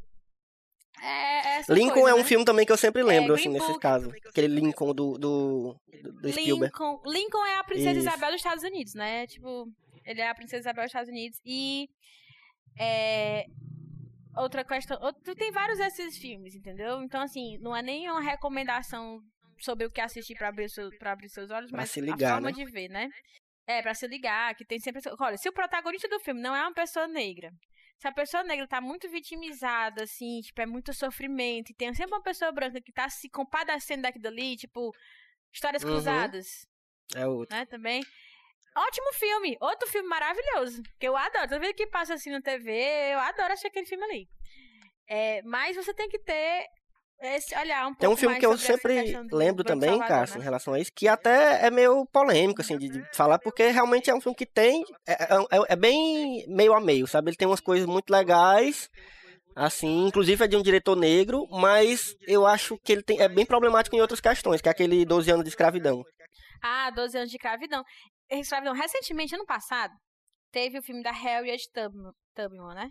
[1.01, 2.23] é, Lincoln coisa, é um né?
[2.23, 3.81] filme também que eu sempre lembro, É, assim, Green nesses Book.
[3.81, 4.13] casos.
[4.29, 6.73] Aquele Lincoln do, do, do Spielberg.
[6.73, 8.07] Lincoln, Lincoln é a princesa Isso.
[8.07, 9.27] Isabel dos Estados Unidos, né?
[9.27, 9.67] Tipo,
[10.05, 11.39] ele é a princesa Isabel dos Estados Unidos.
[11.45, 11.89] E.
[12.77, 13.45] É,
[14.35, 14.97] outra questão.
[15.01, 17.01] outro- tem vários desses filmes, entendeu?
[17.01, 19.21] Então, assim, não é nem uma recomendação
[19.59, 22.03] sobre o que assistir pra abrir, seu, pra abrir seus olhos, Pra mas se a
[22.03, 22.53] ligar, forma né?
[22.53, 23.09] de ver, né?
[23.67, 25.01] É, pra se ligar, que tem sempre.
[25.19, 27.51] Olha, se o protagonista do filme não é uma pessoa negra
[27.97, 32.13] se a pessoa negra tá muito vitimizada, assim, tipo, é muito sofrimento, e tem sempre
[32.13, 34.91] uma pessoa branca que tá se compadecendo daquilo ali, tipo,
[35.53, 35.91] Histórias Uhum.
[35.91, 36.67] Cruzadas,
[37.15, 37.55] É outro.
[37.55, 38.03] né, também.
[38.77, 41.47] Ótimo filme, outro filme maravilhoso, que eu adoro.
[41.47, 42.71] Toda vez que passa assim na TV,
[43.13, 44.27] eu adoro assistir aquele filme ali.
[45.09, 46.65] É, mas você tem que ter
[47.21, 50.39] esse olhar um pouco Tem um filme que eu sempre lembro também, Salvador, Cássio, em
[50.39, 50.43] né?
[50.43, 54.15] relação a isso, que até é meio polêmico, assim, de, de falar, porque realmente é
[54.15, 54.83] um filme que tem.
[55.07, 57.29] É, é- é bem meio a meio, sabe?
[57.29, 58.89] Ele tem umas coisas muito legais,
[59.55, 63.45] assim, inclusive é de um diretor negro, mas eu acho que ele tem, é bem
[63.45, 66.03] problemático em outras questões, que é aquele 12 anos de escravidão.
[66.61, 67.83] Ah, 12 anos de escravidão.
[68.29, 69.93] Recentemente, ano passado,
[70.51, 72.89] teve o filme da Harriet Tubman, Tubman né?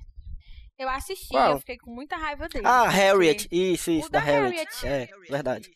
[0.78, 1.52] Eu assisti, Qual?
[1.52, 2.66] eu fiquei com muita raiva dele.
[2.66, 4.69] Ah, Harriet, isso, isso, da da Harriet.
[4.82, 5.12] Harriet.
[5.12, 5.70] É, verdade.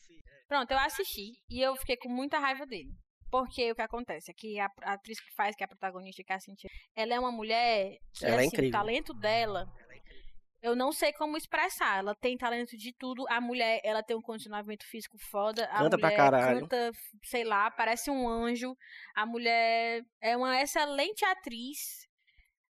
[0.48, 2.90] Pronto, eu assisti e eu fiquei com muita raiva dele.
[3.30, 6.32] Porque o que acontece é que a, atriz que faz, que é a protagonista, que
[6.32, 8.68] é a Cynthia, ela é uma mulher que, Ela é assim, incrível.
[8.70, 9.66] o talento dela,
[10.62, 11.98] eu não sei como expressar.
[11.98, 13.24] Ela tem talento de tudo.
[13.28, 15.64] A mulher, ela tem um condicionamento físico foda.
[15.66, 16.60] A Canta pra mulher caralho.
[16.60, 16.92] canta,
[17.24, 18.76] sei lá, parece um anjo.
[19.14, 22.06] A mulher é uma excelente atriz.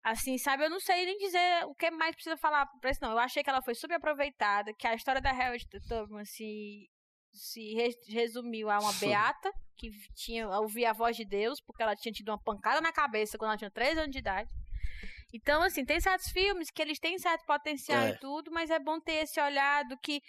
[0.02, 0.64] Assim, sabe?
[0.64, 3.10] Eu não sei nem dizer o que mais precisa falar pra isso, não.
[3.10, 6.88] Eu achei que ela foi subaproveitada, que a história da Harriet Tubman se,
[7.32, 11.96] se re- resumiu a uma beata, que tinha ouvia a voz de Deus, porque ela
[11.96, 14.48] tinha tido uma pancada na cabeça quando ela tinha 3 anos de idade.
[15.32, 18.10] Então, assim, tem certos filmes que eles têm certo potencial É.
[18.10, 20.20] e tudo, mas é bom ter esse olhar do que.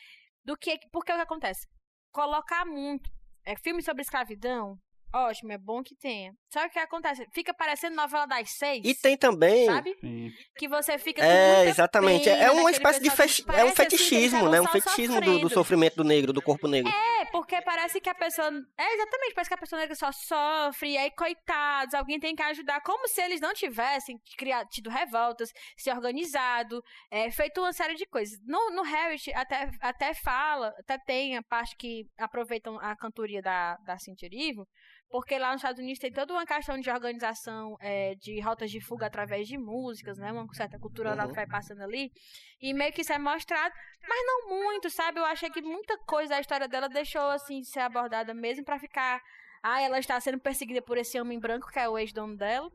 [0.44, 1.68] Do que porque o que acontece?
[2.12, 3.10] Colocar muito.
[3.46, 4.78] É filme sobre escravidão,
[5.14, 6.34] ótimo, é bom que tenha.
[6.52, 7.26] Só que o que acontece?
[7.34, 8.82] Fica parecendo novela das seis.
[8.84, 9.66] E tem também.
[9.66, 9.96] Sabe?
[10.00, 10.32] Sim.
[10.58, 12.24] Que você fica com É, muita exatamente.
[12.26, 14.62] pena É uma espécie de feti- é um assim, fetichismo, estavam né?
[14.62, 16.92] Um fetichismo do, do sofrimento do negro, do corpo negro.
[16.92, 18.48] É, porque parece que a pessoa.
[18.78, 22.42] É, exatamente, parece que a pessoa negra só sofre, e aí, coitados, alguém tem que
[22.44, 22.82] ajudar.
[22.82, 26.82] Como se eles não tivessem criado, tido revoltas, se organizado,
[27.12, 28.38] é, feito uma série de coisas.
[28.46, 33.76] No, no Harriet até, até fala, até tem a parte que aproveitam a cantoria da,
[33.86, 34.68] da Cynthia Erivo,
[35.10, 38.80] porque lá nos Estados Unidos tem toda uma questão de organização é, de rotas de
[38.80, 40.32] fuga através de músicas, né?
[40.32, 41.28] Uma certa cultura Uhum.
[41.30, 42.12] que vai passando ali.
[42.62, 43.74] E meio que isso é mostrado,
[44.08, 45.20] mas não muito, sabe?
[45.20, 48.78] Eu achei que muita coisa da história dela deixou, assim, de ser abordada mesmo pra
[48.80, 49.22] ficar...
[49.64, 52.70] Ah, ela está sendo perseguida por esse homem branco, que é o ex-dono dela.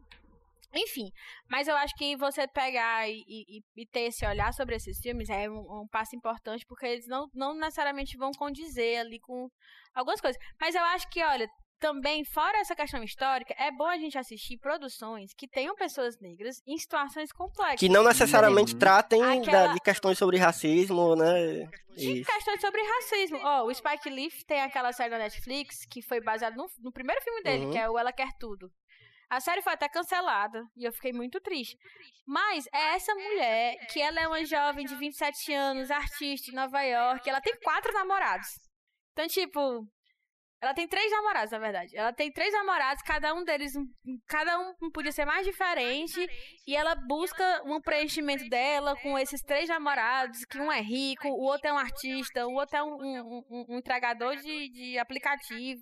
[0.77, 1.09] Enfim,
[1.49, 5.31] mas eu acho que você pegar e, e- e ter esse olhar sobre esses filmes
[5.31, 9.49] é um, um passo importante, porque eles não, não necessariamente vão condizer ali com
[9.95, 10.37] algumas coisas.
[10.61, 11.47] Mas eu acho que, olha,
[11.85, 16.63] também, fora essa questão histórica, é bom a gente assistir produções que tenham pessoas negras
[16.67, 17.79] em situações complexas.
[17.81, 18.79] Que não necessariamente Uhum.
[18.79, 21.69] tratem da- Aquela- de questões sobre racismo, né?
[21.95, 22.33] De Isso.
[22.33, 23.39] questões sobre racismo.
[23.43, 27.21] Ó, o Spike Lee tem aquela série da Netflix que foi baseada no, no primeiro
[27.23, 27.73] filme dele, Uhum.
[27.73, 28.71] que é o Ela Quer Tudo.
[29.29, 31.77] A série foi até cancelada e eu fiquei muito triste.
[32.27, 36.81] Mas é essa mulher que ela é uma jovem de 27 anos, artista em Nova
[36.83, 38.49] York, ela tem quatro namorados.
[39.13, 39.87] Então, tipo,
[40.65, 41.97] ela tem três namorados, na verdade.
[41.97, 43.73] Ela tem três namorados, cada um deles,
[44.27, 46.27] cada um podia ser mais diferente,
[46.67, 51.43] e ela busca um preenchimento dela com esses três namorados, que um é rico, o
[51.43, 55.81] outro é um artista, o outro é um, um, um- um entregador de, de aplicativo.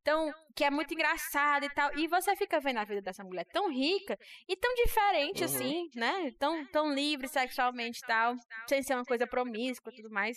[0.00, 1.90] Então, que é muito engraçado e tal.
[1.98, 5.44] E você fica vendo a vida dessa mulher tão rica e tão diferente, Uhum.
[5.46, 6.30] assim, né?
[6.38, 8.34] Tão, tão livre sexualmente e tal,
[8.68, 10.36] sem ser uma coisa promíscua e tudo mais.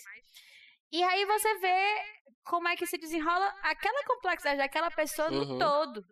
[0.92, 1.84] E aí você vê
[2.44, 5.58] como é que se desenrola aquela complexidade daquela pessoa no Uhum.
[5.58, 6.02] todo.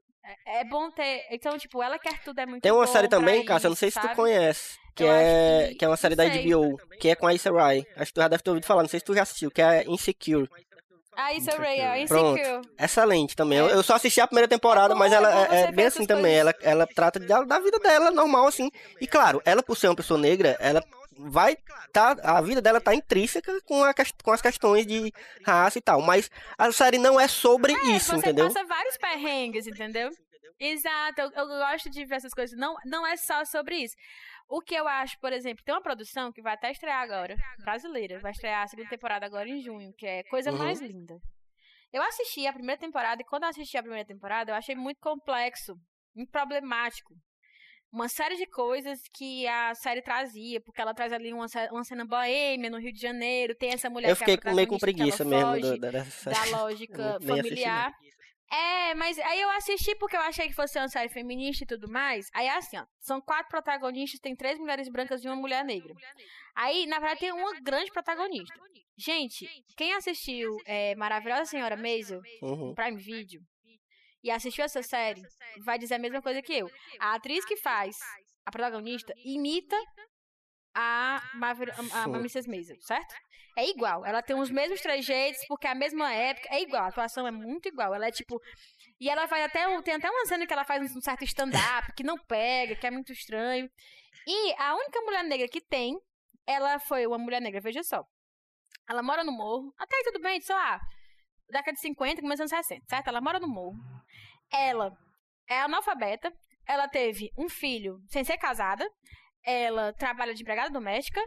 [0.47, 1.24] É, é bom ter.
[1.31, 3.90] Então, tipo, ela quer tudo, é muito Tem uma série também, Cássia, eu não sei
[3.90, 6.24] se tu conhece, que Eu é, que- que é uma série da.
[6.24, 7.86] HBO, que é com a Issa Rae.
[7.97, 9.62] Acho que tu já deve ter ouvido falar, não sei se tu já assistiu, que
[9.62, 10.48] é Insecure.
[11.19, 12.39] Ah, isso é Ray, é Pronto.
[12.39, 12.69] Insecure.
[12.78, 13.57] Excelente também.
[13.59, 13.73] Eu, É.
[13.73, 16.35] eu só assisti a primeira temporada, É mas é ela é, é bem assim também.
[16.35, 16.70] Ela, coisas.
[16.70, 18.70] ela trata da, da vida dela normal, assim.
[19.01, 20.85] E claro, ela por ser uma pessoa negra, ela
[21.19, 21.57] vai
[21.93, 25.13] tá a vida dela tá intrínseca com, a, com as questões de
[25.45, 28.47] raça e tal, mas a série não é sobre isso, você entendeu?
[28.47, 30.11] passa vários perrengues, entendeu?
[30.59, 32.59] Exato, eu, eu gosto de ver essas coisas.
[32.59, 33.95] Não, não é só sobre isso.
[34.49, 38.19] O que eu acho, por exemplo, tem uma produção que vai até estrear agora, brasileira,
[38.21, 40.59] vai estrear a segunda temporada agora em junho, que é Coisa Uhum.
[40.59, 41.21] Mais Linda.
[41.93, 45.01] Eu assisti a primeira temporada e quando eu assisti a primeira temporada, eu achei muito
[45.01, 45.77] complexo,
[46.15, 47.15] muito problemático.
[47.97, 52.05] Uma série de coisas que a série trazia, porque ela traz ali uma, uma cena
[52.05, 55.23] boêmia no Rio de Janeiro, tem essa mulher Eu que é fiquei meio com preguiça
[55.23, 56.51] ela mesmo foge da, da, dessa da série.
[56.51, 57.94] lógica assisti, familiar.
[58.52, 61.90] É, mas aí eu assisti porque eu achei que fosse uma série feminista e tudo
[61.90, 62.28] mais.
[62.35, 65.94] Aí é assim, ó, são quatro protagonistas, tem três mulheres brancas e uma mulher negra.
[66.55, 68.55] Aí, na verdade, tem uma grande protagonista.
[68.98, 72.74] Gente, quem assistiu é, Maravilhosa Senhora Maisel, Uhum.
[72.74, 73.40] Prime Video,
[74.27, 75.23] e assistiu essa série,
[75.65, 76.70] vai dizer a mesma coisa que eu.
[77.01, 77.97] A atriz que faz
[78.44, 79.77] a protagonista imita
[80.74, 82.48] a, Marvel, a, a Mrs.
[82.48, 83.15] Maisel, certo?
[83.57, 84.05] É igual.
[84.05, 86.47] Ela tem os mesmos trejeitos, porque é a mesma época.
[86.51, 86.85] É igual.
[86.85, 87.94] A atuação é muito igual.
[87.94, 88.39] Ela é tipo.
[89.01, 89.66] E ela faz até.
[89.66, 92.86] um- Tem até uma cena que ela faz um certo stand-up, que não pega, que
[92.86, 93.66] é muito estranho.
[94.27, 95.97] E a única mulher negra que tem,
[96.47, 98.03] ela foi uma mulher negra, veja só.
[98.89, 99.73] Ela mora no morro.
[99.78, 100.78] Até aí tudo bem, sei lá.
[101.48, 103.09] Década de 50, começando 60, certo?
[103.09, 103.77] Ela mora no morro.
[104.52, 104.90] Ela
[105.48, 106.32] é analfabeta.
[106.66, 108.85] Ela teve um filho sem ser casada.
[109.44, 111.20] Ela trabalha de empregada doméstica.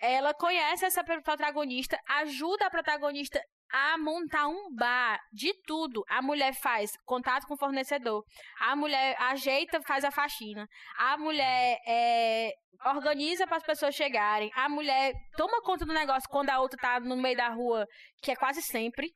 [0.00, 6.04] Ela conhece essa pro- protagonista, ajuda a protagonista a montar um bar de tudo.
[6.08, 8.22] A mulher faz contato com o fornecedor.
[8.60, 10.66] A mulher ajeita, faz a faxina.
[10.96, 12.52] A mulher é,
[12.84, 14.50] organiza para as pessoas chegarem.
[14.54, 17.84] A mulher toma conta do negócio quando a outra tá no meio da rua,
[18.22, 19.10] que é quase sempre.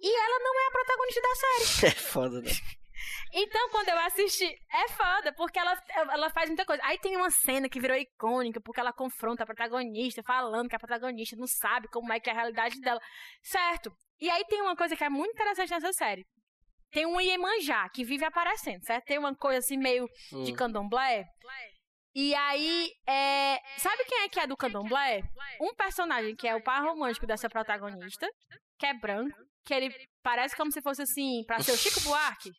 [0.00, 1.86] E ela não é a protagonista da série.
[1.92, 2.50] É foda, né?
[3.32, 6.82] Então, quando eu assisti, é foda, porque ela, ela faz muita coisa.
[6.84, 10.78] Aí tem uma cena que virou icônica, porque ela confronta a protagonista, falando que a
[10.78, 13.00] protagonista não sabe como é que é a realidade dela.
[13.42, 13.92] Certo.
[14.20, 16.24] E aí tem uma coisa que é muito interessante nessa série.
[16.90, 19.04] Tem um Iemanjá que vive aparecendo, certo?
[19.04, 20.08] Tem uma coisa assim meio
[20.44, 20.56] de Hum.
[20.56, 21.24] candomblé.
[22.14, 23.60] E aí, é...
[23.76, 25.22] sabe quem é que é do candomblé?
[25.60, 28.26] Um personagem que é o par romântico dessa protagonista,
[28.78, 29.36] que é branco,
[29.68, 32.50] que ele parece como se fosse assim, pra ser o Chico Buarque.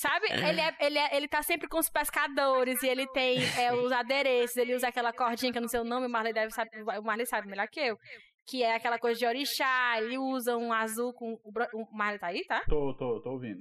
[0.00, 0.26] Sabe?
[0.30, 3.92] Ele, é, ele, é, ele tá sempre com os pescadores e ele tem é, os
[3.92, 6.82] adereços, ele usa aquela cordinha que eu não sei o nome, o Marley deve saber,
[6.82, 7.96] o Marley sabe melhor que eu.
[8.48, 11.32] Que é aquela coisa de orixá, ele usa um azul com.
[11.44, 12.62] O, o Marley tá aí, tá?
[12.68, 13.60] Tô, tô, tô ouvindo.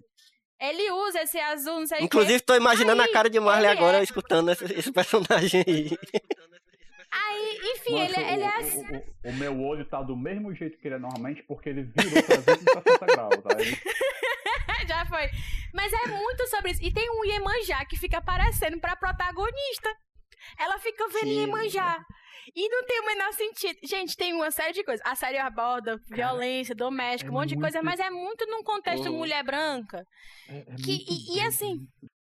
[0.60, 2.06] Ele usa esse azul, não sei o quê.
[2.06, 5.90] Inclusive, tô imaginando Aí, a cara de Marley agora é- escutando esse, esse personagem aí.
[7.36, 8.86] Aí, enfim, Nossa, ele, é- ele é o, assim.
[8.86, 11.84] o, o, o meu olho tá do mesmo jeito que ele é normalmente, porque ele
[11.84, 13.44] virou 360 graus.
[13.56, 13.76] Aí,
[14.88, 15.30] Já foi.
[15.74, 16.84] Mas é muito sobre isso.
[16.84, 19.90] E tem um Iemanjá que fica aparecendo pra protagonista.
[20.60, 21.40] Ela fica vendo Sim.
[21.42, 22.06] Iemanjá.
[22.56, 23.80] E não tem o menor sentido.
[23.84, 25.04] Gente, tem uma série de coisas.
[25.06, 28.62] A série aborda violência doméstica, é um monte de coisa, muito- mas é muito num
[28.64, 29.18] contexto Uhum.
[29.18, 30.06] mulher branca.
[30.48, 31.80] é, é Que- muito e- e assim.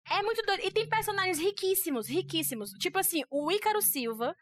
[0.09, 0.61] É muito doido.
[0.63, 2.69] E tem personagens riquíssimos, riquíssimos.
[2.79, 4.33] Tipo assim, o Ícaro Silva,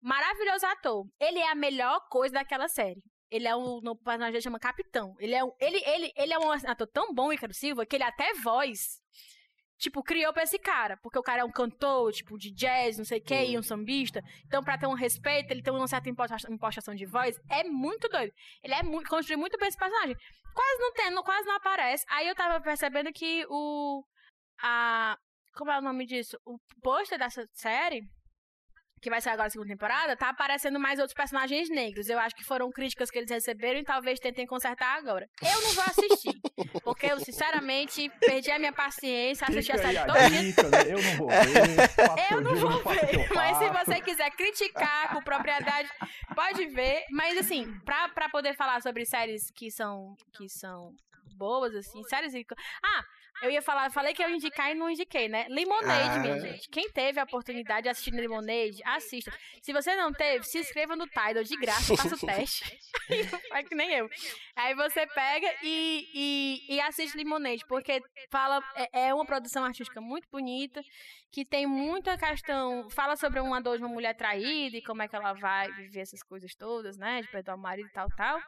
[0.00, 1.06] maravilhoso ator.
[1.20, 3.02] Ele é a melhor coisa daquela série.
[3.30, 5.14] Ele é um no personagem chama Capitão.
[5.18, 8.04] Ele é um, ele, ele, ele é um ator tão bom, Ícaro Silva, que ele
[8.04, 9.02] até voz,
[9.78, 10.96] tipo, criou pra esse cara.
[11.02, 13.62] Porque o cara é um cantor, tipo, de jazz, não sei o quê, e um
[13.62, 14.22] sambista.
[14.46, 17.38] Então, pra ter um respeito, ele tem uma certa imposta- impostação de voz.
[17.50, 18.32] É muito doido.
[18.62, 20.16] Ele é muito, construiu muito bem esse personagem.
[20.54, 22.04] Quase não tem, quase não aparece.
[22.08, 24.02] Aí eu tava percebendo que o.
[24.62, 25.18] A.
[25.54, 26.38] Como é o nome disso?
[26.46, 28.00] O pôster dessa série,
[29.00, 32.08] que vai sair agora a segunda temporada, tá aparecendo mais outros personagens negros.
[32.08, 35.28] Eu acho que foram críticas que eles receberam e talvez tentem consertar agora.
[35.42, 36.34] Eu não vou assistir.
[36.82, 40.30] porque eu, sinceramente, perdi a minha paciência, assisti a série toda.
[40.30, 40.82] né?
[40.88, 42.28] Eu não vou ver.
[42.30, 45.88] Eu não vou ver, mas se você quiser criticar com propriedade,
[46.34, 47.04] pode ver.
[47.10, 50.92] Mas assim, pra, pra poder falar sobre séries que são, que são
[51.38, 52.34] boas, assim, séries.
[52.82, 53.04] Ah,
[53.42, 55.46] eu ia falar, falei que eu ia indicar e não indiquei, né?
[55.48, 56.18] Lemonade, Ah.
[56.18, 56.68] minha gente.
[56.68, 59.32] Quem teve a oportunidade de assistir Lemonade, assista.
[59.62, 62.64] Se você não teve, se inscreva no Tidal de graça, faça o teste.
[63.52, 64.10] é que nem eu.
[64.56, 70.00] Aí você pega e, e, e assiste Lemonade, porque fala, é, é uma produção artística
[70.00, 70.82] muito bonita,
[71.30, 75.08] que tem muita questão, fala sobre uma dor de uma mulher traída e como é
[75.08, 78.40] que ela vai viver essas coisas todas, né, de perdoar o marido e tal, tal,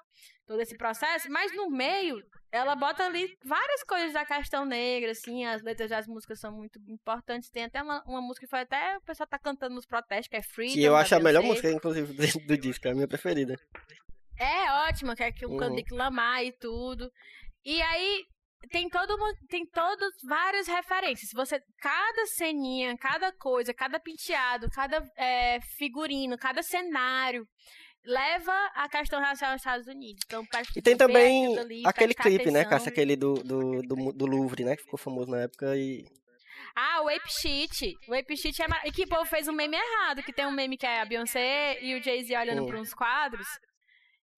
[0.47, 5.44] todo esse processo, mas no meio, ela bota ali várias coisas da questão negra, assim,
[5.44, 8.97] as letras das músicas são muito importantes, tem até uma, uma música que foi até,
[8.97, 11.70] o pessoal tá cantando nos protestos, que é Freedom, Que eu acho a melhor música,
[11.70, 13.57] inclusive, do, do disco, é a minha preferida.
[14.39, 15.59] É ótima, que é que o Uhum.
[15.59, 17.12] Kendrick Lamar e tudo.
[17.62, 18.24] E aí
[18.69, 19.16] tem todo
[19.49, 21.31] tem todas várias referências.
[21.32, 27.47] Você cada ceninha, cada coisa, cada penteado, cada é, figurino, cada cenário
[28.05, 30.23] leva a questão racial nos Estados Unidos.
[30.27, 30.47] Então,
[30.77, 32.65] E tem também ali, aquele clipe, né.
[32.65, 32.91] Cássia?
[32.91, 34.77] Aquele do, do, do, do Louvre, né?
[34.77, 36.05] Que ficou famoso na época e.
[36.74, 37.95] Ah, o Ape Sheet.
[38.09, 38.81] O Ape Sheet é mar...
[38.87, 41.05] E que o povo fez um meme errado, que tem um meme que é a
[41.05, 42.66] Beyoncé e o Jay-Z olhando Hum.
[42.66, 43.47] para uns quadros.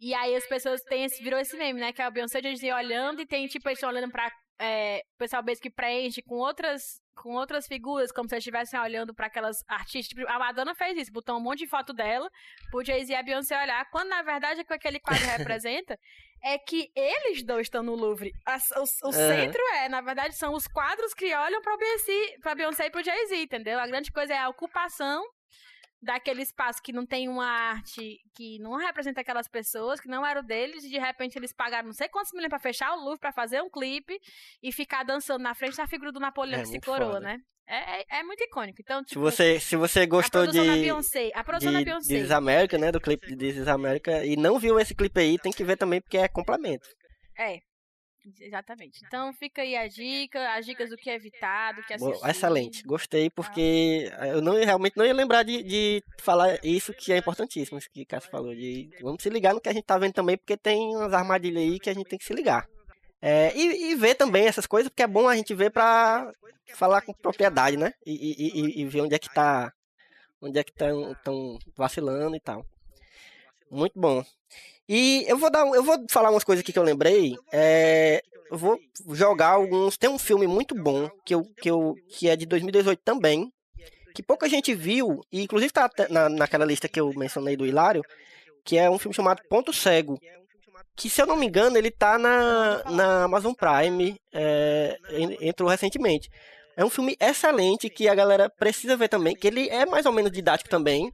[0.04, 1.92] E aí as pessoas têm esse, virou esse meme, né?
[1.92, 4.28] Que é a Beyoncé e Jay-Z olhando e tem, tipo, eles estão olhando pra
[4.60, 8.78] é, o pessoal mesmo que preenche com outras, com outras figuras, como se eles estivessem
[8.80, 10.08] olhando pra aquelas artistas.
[10.08, 12.28] Tipo, a Madonna fez isso, botou um monte de foto dela,
[12.70, 15.24] pro Jay-Z e a Beyoncé olhar, quando na verdade o que aquele quadro
[15.54, 15.96] representa
[16.44, 18.32] é que eles dois estão no Louvre.
[18.44, 19.12] As- o o Aham.
[19.12, 23.04] centro é, na verdade, são os quadros que olham pra Beyoncé, pra Beyoncé e pro
[23.04, 23.78] Jay-Z, entendeu?
[23.78, 25.22] A grande coisa é a ocupação
[26.02, 30.40] daquele espaço que não tem uma arte que não representa aquelas pessoas, que não era
[30.40, 33.20] o deles, e de repente eles pagaram não sei quantos milhões pra fechar o Louvre,
[33.20, 34.18] pra fazer um clipe
[34.62, 37.20] e ficar dançando na frente da figura do Napoleão É, que se coroa, foda.
[37.20, 37.38] né?
[37.68, 38.78] É, é, é muito icônico.
[38.80, 41.30] Então, Se tipo, você, se você gostou da de, Beyoncé.
[41.32, 42.08] A produção da de Beyoncé.
[42.12, 42.90] This is America, né?
[42.90, 45.76] Do clipe de This is America, e não viu esse clipe aí, tem que ver
[45.76, 46.86] também, porque é complemento.
[47.38, 47.60] É.
[48.40, 49.00] Exatamente.
[49.06, 52.28] Então fica aí a dica, as dicas do que evitar, do que assistir.
[52.28, 57.18] Excelente, gostei, porque eu não realmente não ia lembrar de, de falar isso que é
[57.18, 58.54] importantíssimo, isso que o Cássio falou.
[58.54, 61.62] De, vamos se ligar no que a gente tá vendo também, porque tem umas armadilhas
[61.62, 62.66] aí que a gente tem que se ligar.
[63.20, 66.28] É, e, e ver também essas coisas, porque é bom a gente ver pra
[66.74, 67.92] falar com propriedade, né?
[68.04, 69.72] E, e- e- e ver onde é que tá.
[70.40, 72.64] Onde é que estão vacilando e tal.
[73.70, 74.24] Muito bom.
[74.88, 77.36] E eu vou dar, eu vou falar umas coisas aqui que eu lembrei.
[77.52, 78.78] É, eu vou
[79.12, 79.96] jogar alguns.
[79.96, 83.50] Tem um filme muito bom que eu, que eu que é de 2018 também,
[84.14, 87.64] que pouca gente viu e inclusive tá até na, naquela lista que eu mencionei do
[87.66, 88.02] Hilário,
[88.64, 90.18] que é um filme chamado Ponto Cego.
[90.94, 95.68] Que se eu não me engano ele tá na, na Amazon Prime, é, en- entrou
[95.70, 96.28] recentemente.
[96.76, 100.12] É um filme excelente que a galera precisa ver também, que ele é mais ou
[100.12, 101.10] menos didático também.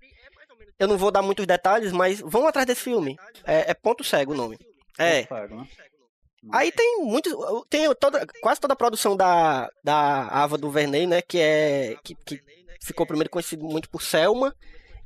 [0.79, 3.17] Eu não vou dar muitos detalhes, mas vão atrás desse filme.
[3.45, 4.59] É, é Ponto Cego o nome.
[4.97, 5.23] É.
[5.23, 5.67] Né?
[6.53, 7.33] Aí tem muitos.
[7.69, 11.21] Tem toda, quase toda a produção da, da Ava do Verney, né?
[11.21, 11.97] Que é.
[12.03, 12.41] Que, que
[12.81, 14.55] ficou primeiro conhecido muito por Selma.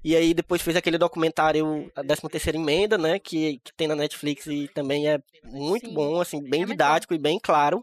[0.04, 3.18] E aí depois fez aquele documentário A 13 terceira emenda, né?
[3.18, 5.94] Que, que tem na Netflix e também é muito Sim.
[5.94, 7.82] bom, assim, bem É didático e bem claro.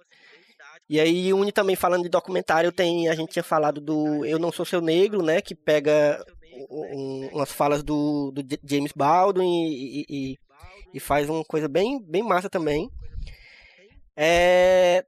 [0.89, 3.07] E aí une também falando de documentário, tem.
[3.09, 5.41] A gente tinha falado do Eu Não Sou Seu Negro, né?
[5.41, 6.23] Que pega
[6.69, 10.37] um- umas falas do, do James Baldwin e, e-
[10.93, 12.89] e- faz uma coisa bem, bem massa também.
[14.15, 15.05] É,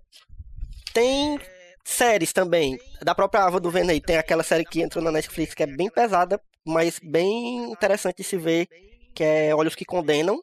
[0.93, 1.39] tem
[1.83, 2.77] séries também.
[3.01, 5.89] Da própria Ava do Verney, tem aquela série que entrou na Netflix que é bem
[5.89, 8.67] pesada, mas bem interessante de se ver,
[9.13, 10.41] que é Olhos que Condenam,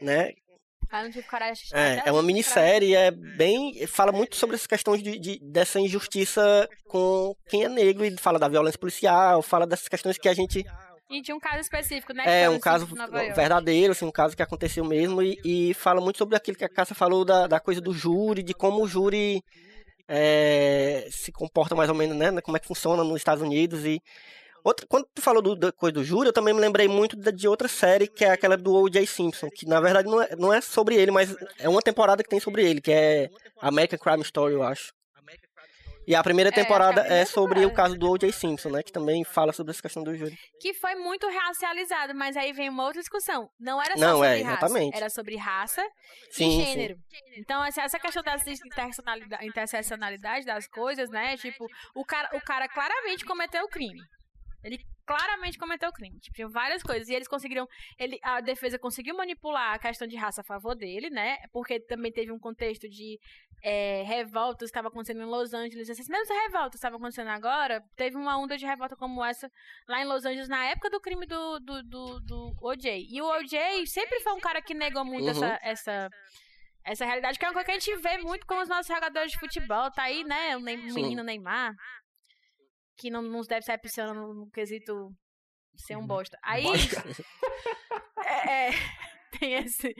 [0.00, 0.32] né?
[0.90, 3.86] Ah, não tive coragem de assistir É, é uma minissérie, é bem.
[3.86, 8.38] Fala muito sobre essas questões de, de- dessa injustiça com quem é negro e fala
[8.38, 10.64] da violência policial, fala dessas questões que a gente.
[11.10, 12.24] E de um caso específico, né?
[12.42, 12.86] É um caso
[13.34, 16.68] verdadeiro, assim, um caso que aconteceu mesmo, e, e fala muito sobre aquilo que a
[16.68, 19.42] Cássia falou da, da coisa do júri, de como o júri
[20.08, 22.40] é, se comporta mais ou menos, né?
[22.40, 23.84] Como é que funciona nos Estados Unidos.
[23.84, 24.00] E
[24.64, 27.30] outra, quando tu falou do, da coisa do júri, eu também me lembrei muito da-
[27.30, 29.06] de outra série, que é aquela do O.J.
[29.06, 32.28] Simpson, que na verdade não é, não é sobre ele, mas é uma temporada que
[32.28, 33.28] tem sobre ele, que é
[33.60, 34.92] American Crime Story, eu acho.
[36.06, 37.76] E a primeira É, temporada é primeira sobre o temporada.
[37.88, 38.30] caso do O.J.
[38.30, 38.82] Simpson, né?
[38.82, 40.36] Que também fala sobre essa questão do júri.
[40.60, 43.48] Que foi muito racializado, mas aí vem uma outra discussão.
[43.58, 44.96] Não era só Não, sobre é, raça, exatamente.
[44.98, 45.82] era sobre raça
[46.30, 46.72] Sim, e sim.
[46.72, 46.96] gênero.
[47.38, 51.38] Então, essa, essa questão da interseccionalidade, interseccionalidade das coisas, né?
[51.38, 53.98] Tipo, o cara, o cara claramente cometeu o crime.
[54.64, 56.18] Ele claramente cometeu o crime.
[56.18, 57.08] Tipo, tinha várias coisas.
[57.08, 57.68] E eles conseguiram.
[57.98, 61.36] Ele, a defesa conseguiu manipular a questão de raça a favor dele, né?
[61.52, 63.18] Porque também teve um contexto de
[63.62, 65.88] é, revoltas que estava acontecendo em Los Angeles.
[65.90, 67.82] Essas mesmas revoltas estavam acontecendo agora.
[67.96, 69.50] Teve uma onda de revolta como essa
[69.88, 73.06] lá em Los Angeles na época do crime do, do, do, do OJ.
[73.10, 75.30] E o OJ sempre foi um cara que negou muito Uhum.
[75.30, 76.10] essa, essa,
[76.84, 79.32] essa realidade, que é uma coisa que a gente vê muito com os nossos jogadores
[79.32, 79.90] de futebol.
[79.90, 80.56] Tá aí, né?
[80.56, 81.02] O Ney- o Sim.
[81.02, 81.74] menino Neymar,
[82.96, 85.14] que não nos deve ser no, no quesito
[85.76, 86.38] ser um bosta.
[86.42, 86.64] Aí.
[88.24, 88.74] é, é,
[89.38, 89.94] tem esse.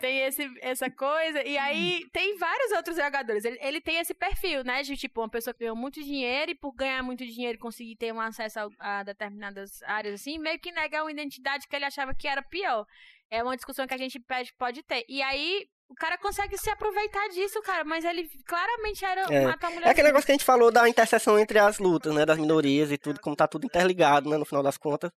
[0.00, 1.42] Tem esse, essa coisa.
[1.42, 3.44] E aí tem vários outros jogadores.
[3.44, 4.82] Ele, ele tem esse perfil, né?
[4.82, 8.12] De tipo, uma pessoa que ganhou muito dinheiro e por ganhar muito dinheiro conseguir ter
[8.12, 12.14] um acesso a, a determinadas áreas, assim, meio que negar uma identidade que ele achava
[12.14, 12.86] que era pior.
[13.28, 14.20] É uma discussão que a gente
[14.58, 15.04] pode ter.
[15.08, 15.68] E aí.
[15.88, 19.44] O cara consegue se aproveitar disso, cara, mas ele claramente era É.
[19.46, 19.86] matar mulher.
[19.86, 22.26] É aquele negócio que a gente falou da interseção entre as lutas, né?
[22.26, 24.36] Das minorias e tudo, como tá tudo interligado, né?
[24.36, 25.10] No final das contas.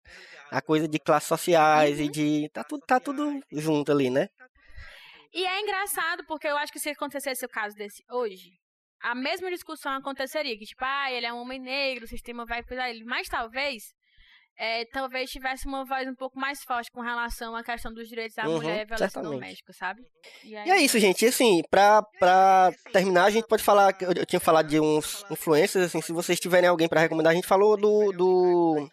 [0.51, 2.49] A coisa de classes sociais e de.
[2.53, 4.29] Tá tudo, tá tudo junto ali, né?
[5.33, 8.51] E é engraçado, porque eu acho que se acontecesse o caso desse hoje,
[9.01, 10.57] a mesma discussão aconteceria.
[10.57, 13.03] Que, tipo, ah, ele é um homem negro, o sistema vai cuidar dele.
[13.05, 13.93] Mas talvez,
[14.60, 18.36] é, talvez tivesse uma voz um pouco mais forte com relação à questão dos direitos
[18.36, 19.31] da Uhum, mulher e violência certamente.
[19.40, 20.02] doméstica, sabe?
[20.44, 21.23] E aí- E é isso, gente.
[21.23, 23.95] E assim, pra, pra terminar, a gente pode falar.
[24.02, 27.36] Eu, eu tinha falado de uns influencers, assim, se vocês tiverem alguém pra recomendar, a
[27.36, 28.11] gente falou do.
[28.11, 28.90] do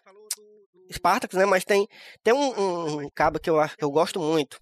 [0.91, 1.45] Spartacus, né?
[1.45, 1.85] Mas tem,
[2.23, 4.57] tem um, um, cabo que eu, que eu gosto muito.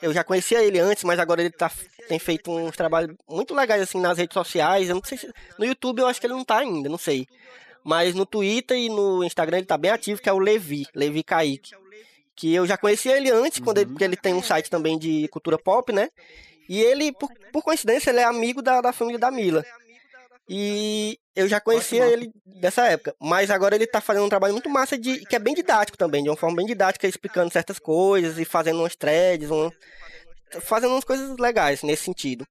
[0.00, 1.70] Eu já conhecia ele antes, mas agora ele tá,
[2.08, 4.88] tem feito uns trabalhos muito legais assim nas redes sociais.
[4.88, 5.30] Eu não sei se.
[5.58, 7.26] No YouTube eu acho que ele não tá ainda, não sei.
[7.86, 11.22] Mas no Twitter e no Instagram ele tá bem ativo, que é o Levi, Levi
[11.22, 11.70] Kaique.
[12.34, 15.28] Que eu já conhecia ele antes, quando ele, porque ele tem um site também de
[15.28, 16.10] cultura pop, né?
[16.68, 19.64] E ele, por, por coincidência, ele é amigo da, da família da Mila.
[20.48, 23.14] E eu já conhecia ele dessa época.
[23.20, 26.24] Mas agora ele tá fazendo um trabalho muito massa, de, que é bem didático também,
[26.24, 29.70] de uma forma bem didática, explicando certas coisas e fazendo umas threads, um,
[30.60, 32.46] fazendo umas coisas legais nesse sentido.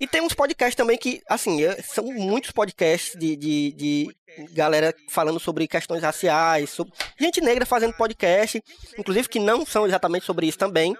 [0.00, 4.16] E tem uns podcasts também que, assim, eu- são muitos podcasts de, de, de
[4.52, 8.62] galera falando sobre questões raciais, sobre gente negra fazendo podcast,
[8.98, 10.96] inclusive que não são exatamente sobre isso também,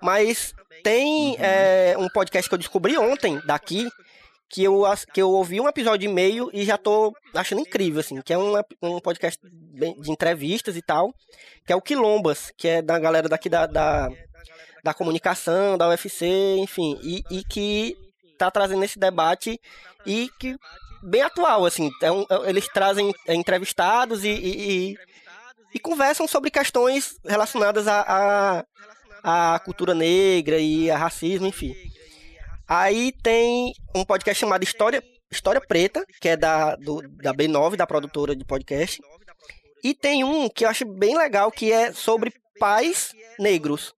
[0.00, 3.88] mas tem é, um podcast que eu descobri ontem daqui,
[4.50, 8.20] que eu, que eu ouvi um episódio e meio e já tô achando incrível, assim,
[8.22, 11.12] que é um, um podcast de entrevistas e tal,
[11.66, 14.08] que é o Quilombas, que é da galera daqui da, da,
[14.84, 16.26] da comunicação, da UFC,
[16.58, 17.96] enfim, e, e que
[18.38, 19.60] tá trazendo esse debate
[20.06, 20.56] e que
[21.02, 24.96] bem atual, assim, é um- é- eles trazem é, entrevistados e, e,
[25.74, 28.64] e- conversam sobre questões relacionadas à à
[29.54, 31.74] à cultura negra e a racismo, enfim.
[32.68, 37.86] Aí tem um podcast chamado História, História Preta, que é da, do, da B9, da
[37.86, 39.00] produtora de podcast.
[39.82, 43.92] E tem um que eu acho bem legal, que é sobre pais negros,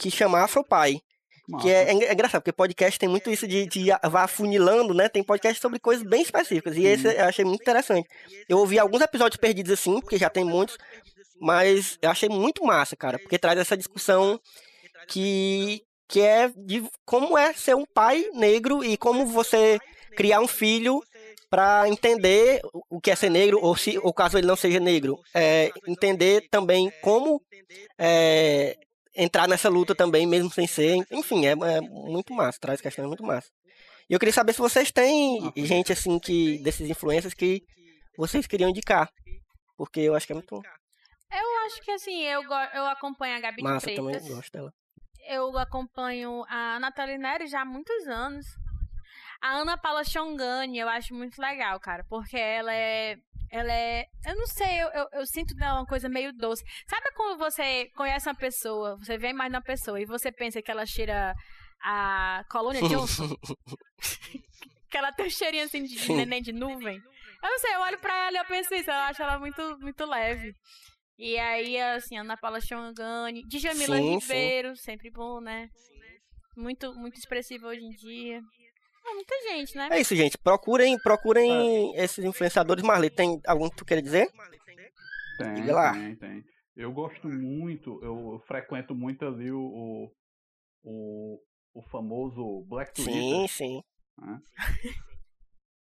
[0.00, 1.00] que chama Afropai.
[1.48, 1.64] Massa.
[1.64, 5.08] Que é, é engraçado, porque podcast tem muito isso de, de vai afunilando, né?
[5.08, 6.76] Tem podcast sobre coisas bem específicas.
[6.76, 8.08] E esse eu achei muito interessante.
[8.48, 10.76] Eu ouvi alguns episódios perdidos assim, porque já tem muitos.
[11.40, 14.38] Mas eu achei muito massa, cara, porque traz essa discussão
[15.08, 19.78] que, que é de como é ser um pai negro e como você
[20.16, 21.02] criar um filho
[21.48, 24.78] para entender o- o que é ser negro, ou se ou caso ele não seja
[24.78, 27.42] negro, é, entender também como
[27.98, 28.76] é,
[29.22, 30.96] entrar nessa luta também, mesmo sem ser.
[31.10, 33.48] Enfim, é, é muito massa, traz questões muito massa.
[34.08, 37.62] E eu queria saber se vocês têm gente assim que desses influencers que
[38.16, 39.08] vocês queriam indicar.
[39.76, 43.58] Porque eu acho que é muito Eu acho que assim, eu, eu acompanho a Gabi
[43.58, 44.28] de massa também, Freitas.
[44.28, 44.72] eu gosto dela.
[45.28, 48.46] Eu acompanho a Nathalie Neri já há muitos anos.
[49.40, 53.16] A Ana Paula Chongani, eu acho muito legal, cara, porque ela é.
[53.50, 54.06] Ela é.
[54.24, 56.62] Eu não sei, eu, eu, eu sinto nela uma coisa meio doce.
[56.88, 60.70] Sabe quando você conhece uma pessoa, você vê mais na pessoa e você pensa que
[60.70, 61.34] ela cheira
[61.82, 63.28] a Colônia Johnson?
[64.88, 66.96] que ela tem um cheirinho assim de neném de nuvem?
[67.42, 69.78] Eu não sei, eu olho pra ela e eu penso isso, eu acho ela muito,
[69.80, 70.54] muito leve.
[71.18, 74.32] E aí, assim, Ana Paula Chongani, Djamila Sim, sim.
[74.32, 75.68] Ribeiro, sempre bom, né?
[76.56, 78.40] Muito, muito expressivo hoje em dia.
[79.06, 79.88] É muita gente, né?
[79.90, 80.38] É isso, gente.
[80.38, 82.84] Procurem, procurem esses influenciadores.
[82.84, 84.28] Marley, tem algum que tu queira dizer?
[85.38, 85.92] Tem, Diga lá.
[85.92, 86.44] tem, tem.
[86.76, 90.12] Eu gosto muito, eu frequento muito ali o, o,
[90.84, 91.40] o,
[91.74, 93.12] o famoso Black Twitter.
[93.14, 93.82] Sim, sim.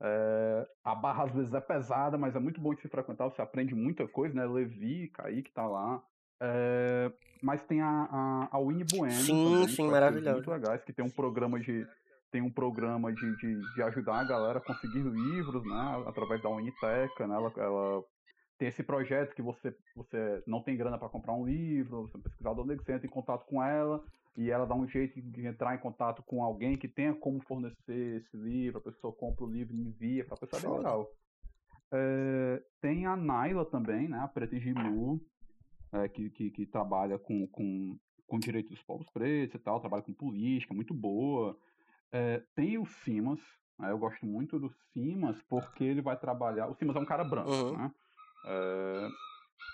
[0.02, 3.40] É, a barra às vezes é pesada, mas é muito bom de se frequentar, você
[3.40, 4.44] aprende muita coisa, né?
[4.44, 6.02] Levi, Kaique tá lá.
[6.40, 7.10] É,
[7.42, 10.36] mas tem a, a, a Winnie Bueno Sim, também, sim, maravilhosa.
[10.36, 11.86] Muito legais, que tem um programa de
[12.30, 16.04] tem um programa de, de, de ajudar a galera a conseguir livros, né?
[16.06, 17.34] Através da Uniteca, né?
[17.34, 18.04] Ela, ela
[18.58, 22.18] tem esse projeto que você, você não tem grana para comprar um livro, você é
[22.18, 24.02] um pesquisador você entra em contato com ela
[24.36, 28.22] e ela dá um jeito de entrar em contato com alguém que tenha como fornecer
[28.22, 31.10] esse livro, a pessoa compra o livro e envia para a pessoa, é legal.
[31.92, 34.18] É, tem a Naila também, né?
[34.18, 35.20] A Preta Gimu,
[35.92, 37.96] é, que, que, que trabalha com, com,
[38.26, 41.56] com direitos dos povos pretos e tal, trabalha com política, muito boa.
[42.12, 43.40] É, tem o Simas,
[43.78, 46.68] né, eu gosto muito do Simas porque ele vai trabalhar.
[46.68, 47.76] O Simas é um cara branco, Uhum.
[47.76, 47.92] né?
[48.44, 49.08] É,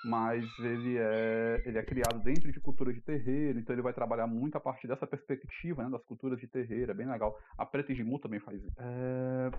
[0.04, 4.26] mas ele é, ele é criado dentro de cultura de terreiro, então ele vai trabalhar
[4.26, 7.38] muito a partir dessa perspectiva né, das culturas de terreiro, é bem legal.
[7.56, 8.74] A Preta Gimu também faz isso.
[8.78, 9.50] É,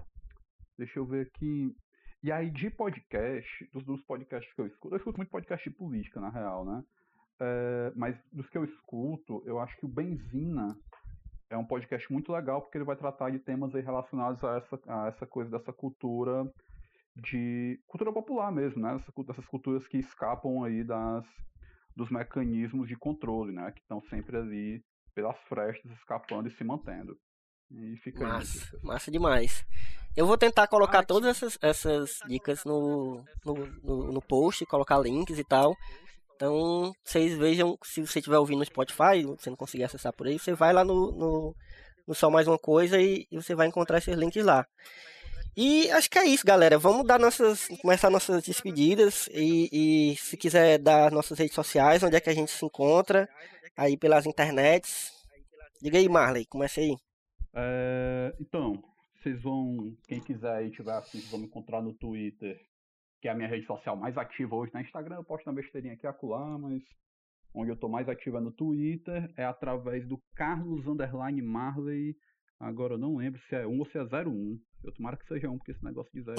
[0.77, 1.73] deixa eu ver aqui.
[2.21, 5.75] E aí, de podcast, dos, dos podcasts que eu escuto, eu escuto muito podcast de
[5.75, 6.83] política, na real, né?
[7.39, 10.67] É, mas dos que eu escuto, eu acho que o Benzina
[11.53, 15.07] é um podcast muito legal, porque ele vai tratar de temas relacionados a essa, a
[15.07, 16.45] essa coisa dessa cultura
[17.15, 18.95] de cultura popular mesmo, né?
[18.95, 21.25] Essa cu- Dessas culturas que escapam aí das,
[21.95, 23.71] dos mecanismos de controle, né?
[23.71, 24.83] Que estão sempre ali
[25.13, 27.15] pelas frestas, escapando e se mantendo.
[27.71, 28.25] E fica.
[28.27, 29.63] Massa, massa demais.
[30.17, 31.07] Eu vou tentar colocar Ótimo.
[31.19, 35.75] todas essas, essas dicas no, no, no, no post, colocar links e tal.
[36.43, 40.37] Então, vocês vejam, se você estiver ouvindo no Spotify, você não conseguir acessar por aí,
[40.37, 41.55] você vai lá no, no,
[42.05, 44.67] no Só Mais Uma Coisa e, e você vai encontrar esses links lá.
[45.55, 46.77] E acho que é isso, galera.
[46.77, 52.17] Vamos dar nossas, começar nossas despedidas e, e se quiser dar nossas redes sociais, onde
[52.17, 53.29] é que a gente se encontra,
[53.77, 55.13] aí pelas internets.
[55.81, 56.97] Diga aí, Marley, comece aí.
[57.53, 58.83] É, então,
[59.15, 62.59] vocês vão, quem quiser aí tiver assim, vão me encontrar no Twitter,
[63.23, 64.73] que é a minha rede social mais ativa hoje.
[64.73, 66.83] Na Instagram eu posto uma besteirinha aqui acolá, mas
[67.55, 72.17] onde eu tô mais ativo é no Twitter, é através do Carlos Underline Marley.
[72.59, 74.59] Agora eu não lembro se é 1 ou se é 01.
[74.83, 76.37] Eu tomara que seja 1, porque esse negócio de 01 é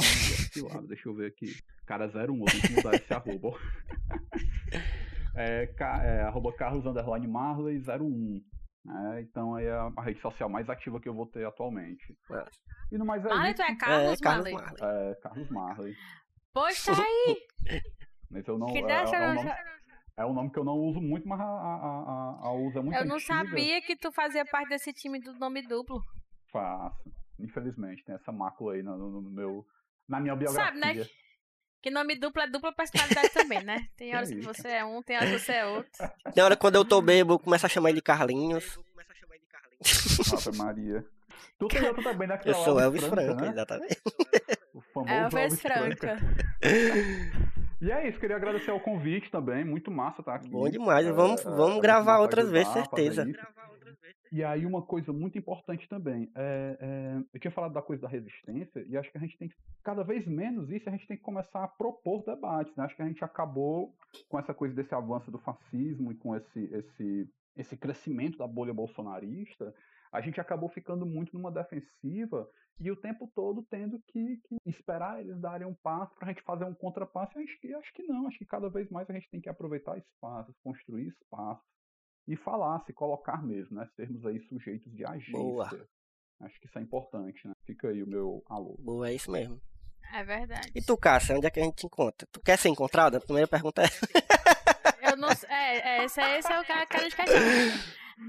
[0.53, 0.87] cilado.
[0.87, 1.47] Deixa eu ver aqui.
[1.87, 3.59] Cara, 01, eu tenho que mudar esse arroba.
[5.37, 8.45] é, é arroba Carlos Underline Marley 01.
[9.17, 12.15] É, então é a, a rede social mais ativa que eu vou ter atualmente.
[12.31, 12.45] É.
[12.93, 13.57] E no mais é Marley, isso.
[13.57, 14.53] tu é Carlos, é, Carlos Marley?
[14.53, 15.11] Marley.
[15.11, 15.97] É, Carlos Marley.
[16.55, 17.37] Poxa, tá aí.
[18.31, 18.67] Mas eu não.
[18.69, 19.51] Que é, dessa é, eu um não nome,
[20.17, 22.97] é um nome que eu não uso muito, mas a, a, a, a usa muito
[22.97, 23.35] Eu não antiga.
[23.35, 26.01] sabia que tu fazia parte desse time do nome duplo.
[26.53, 27.13] Faço.
[27.39, 29.67] Infelizmente, tem essa mácula aí no, no- no meu.
[30.09, 30.65] Na minha biografia.
[30.67, 31.07] Sabe, né?
[31.83, 33.89] Que nome duplo é dupla personalidade também, né?
[33.97, 35.93] Tem horas que você é um, tem horas que você é outro.
[36.35, 38.79] Tem hora quando eu tô bêbado, eu começo a chamar ele de Carlinhos.
[40.33, 41.05] Ave Maria.
[41.59, 42.41] Tu tem outro também, né?
[42.45, 43.49] Eu é o sou Elvis Franco, né?
[43.51, 44.01] exatamente.
[44.95, 46.17] Famoso É Elvis Franca.
[47.83, 50.49] E é isso, queria agradecer ao convite também, muito massa estar aqui.
[50.49, 53.27] Bom demais, É, vamos- é, vamos é gravar outras vezes, certeza.
[54.33, 58.09] E aí uma coisa muito importante também, é, é, eu tinha falado da coisa da
[58.09, 61.17] resistência, e acho que a gente tem que, cada vez menos isso, a gente tem
[61.19, 62.85] que começar a propor debates, né?
[62.85, 63.95] Acho que a gente acabou
[64.31, 68.73] com essa coisa desse avanço do fascismo e com esse, esse, esse crescimento da bolha
[68.73, 69.75] bolsonarista,
[70.15, 75.21] a gente acabou ficando muito numa defensiva e o tempo todo tendo que, que esperar
[75.21, 77.37] eles darem um passo para a gente fazer um contrapasso.
[77.37, 79.49] Eu acho que, acho que não, acho que cada vez mais a gente tem que
[79.49, 81.65] aproveitar espaços, construir espaços
[82.29, 83.89] e falar, se colocar mesmo, né?
[83.97, 85.33] Sermos aí sujeitos de agência.
[85.33, 85.69] Boa.
[86.41, 87.55] Acho que isso é importante, né?
[87.67, 88.77] Fica aí o meu alô.
[88.79, 89.61] Boa, é isso mesmo.
[90.13, 90.71] É verdade.
[90.77, 92.27] E tu, Cássia, onde é que a gente te encontra?
[92.31, 93.19] Tu quer ser encontrada?
[93.19, 94.07] A primeira pergunta é essa.
[95.11, 95.49] Eu não sei.
[95.51, 97.25] É, é, esse, é- esse é o cara que a gente quer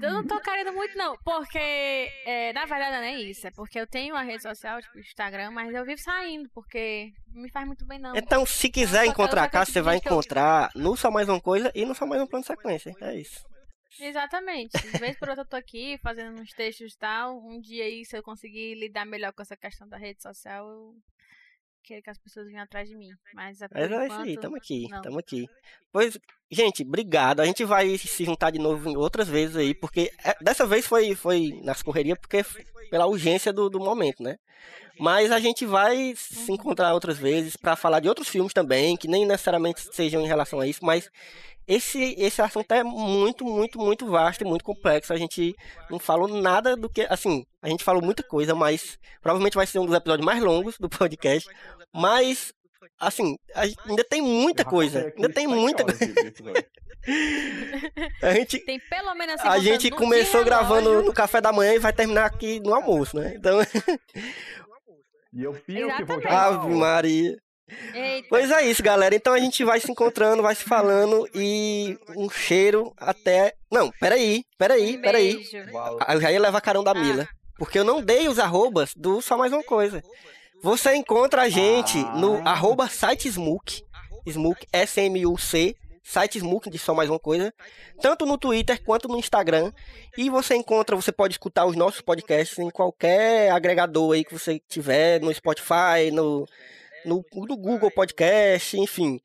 [0.02, 1.16] Eu não tô querendo muito, não.
[1.24, 3.46] Porque, é, na verdade, não é isso.
[3.46, 7.42] É porque eu tenho uma rede social, tipo Instagram, mas eu vivo saindo, porque não
[7.42, 8.16] me faz muito bem, não.
[8.16, 10.96] Então, se quiser que- encontrar eu a Cássia, você vai acredito que eu- encontrar no
[10.96, 12.94] Só Mais Uma Coisa e no Só Mais Um Plano de Sequência.
[13.00, 13.44] É isso.
[13.98, 14.76] Exatamente.
[14.78, 17.38] De vez por outra eu tô aqui fazendo uns textos e tal.
[17.38, 20.94] Um dia aí, se eu conseguir lidar melhor com essa questão da rede social, eu
[21.86, 23.08] quero que as pessoas venham atrás de mim.
[23.32, 25.46] Mas Mas é isso aí, tamo aqui, tamo aqui.
[25.92, 26.18] Pois,
[26.50, 27.40] gente, obrigado.
[27.40, 30.86] A gente vai se juntar de novo em outras vezes aí, porque é, dessa vez
[30.86, 32.44] foi, foi nas correrias, porque
[32.90, 34.36] pela urgência do, do momento, né?
[34.98, 39.06] Mas a gente vai se encontrar outras vezes pra falar de outros filmes também, que
[39.06, 41.10] nem necessariamente sejam em relação a isso, mas
[41.66, 45.12] esse, esse assunto é muito, muito, muito vasto e muito complexo.
[45.12, 45.54] A gente
[45.90, 47.02] não falou nada do que.
[47.10, 50.76] Assim, a gente falou muita coisa, mas provavelmente vai ser um dos episódios mais longos
[50.78, 51.48] do podcast.
[51.94, 52.52] Mas,
[53.00, 55.12] assim, a gente- ainda tem muita coisa.
[55.16, 55.98] Ainda tem muita coisa.
[58.20, 61.78] A gente, Tem pelo menos assim, a gente começou gravando no café da manhã e
[61.78, 63.34] vai terminar aqui no almoço, né?
[63.36, 63.60] Então,
[65.32, 66.20] E eu fio que vou.
[66.26, 67.36] Ave Maria.
[67.94, 68.28] Eita.
[68.28, 69.14] Pois é isso, galera.
[69.14, 73.54] Então a gente vai se encontrando, vai se falando e um cheiro até.
[73.70, 75.42] Não, peraí, peraí, peraí.
[76.00, 77.28] Ah, Eu já ia levar carão da Mila.
[77.58, 80.02] Porque eu não dei os arrobas do Só Mais Uma Coisa.
[80.62, 82.50] Você encontra a gente no Ah.
[82.52, 83.82] arroba site Smook.
[84.26, 85.74] Smook, S-M-U-C.
[86.04, 87.52] Site Smook de Só Mais Uma Coisa.
[88.00, 89.72] Tanto no Twitter quanto no Instagram.
[90.16, 94.60] E você encontra, você pode escutar os nossos podcasts em qualquer agregador aí que você
[94.68, 96.46] tiver, no Spotify, no,
[97.06, 99.20] no, no Google Podcast, enfim.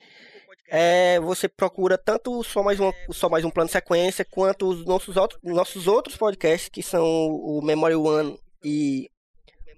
[0.70, 4.24] É, você procura tanto o Só Mais, uma, o Só Mais Um Plano de Sequência,
[4.24, 9.10] quanto os nossos, outros- nossos outros podcasts, que são o Memory One e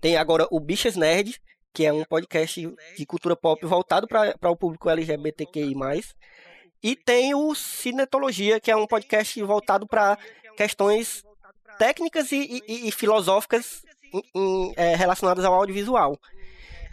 [0.02, 1.42] tem agora o Bichas Nerd,
[1.74, 2.62] que é um podcast
[2.96, 5.74] de cultura pop voltado para o público LGBTQI+.
[6.84, 10.18] E tem o Cinetologia, que é um podcast voltado para
[10.56, 11.24] questões
[11.80, 13.82] técnicas e, e- e filosóficas
[14.14, 16.20] em- em, é, relacionadas ao audiovisual.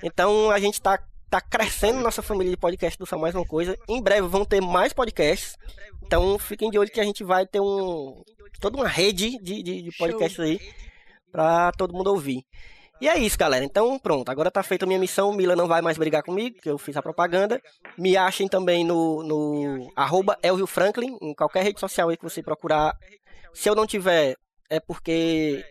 [0.02, 0.98] Então a gente está
[1.28, 3.76] tá crescendo nossa família de podcast do Só Mais Uma Coisa.
[3.88, 5.56] Em breve vão ter mais podcasts.
[6.02, 8.22] Então fiquem de olho que a gente vai ter um
[8.60, 10.60] toda uma rede de, de, de podcasts aí
[11.32, 12.44] para todo mundo ouvir.
[13.00, 13.64] E é isso, galera.
[13.64, 14.28] Então, pronto.
[14.28, 15.32] Agora tá feita a minha missão.
[15.32, 17.60] Mila não vai mais brigar comigo, que eu fiz a propaganda.
[17.96, 22.42] Me achem também no, no arroba Elvio Franklin, em qualquer rede social aí que você
[22.42, 22.94] procurar.
[23.54, 24.36] Se eu não tiver,
[24.68, 25.64] é porque.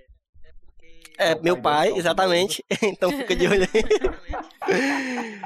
[1.19, 2.65] É, meu pai pai, dele, exatamente.
[2.81, 5.41] então fica de olho aí.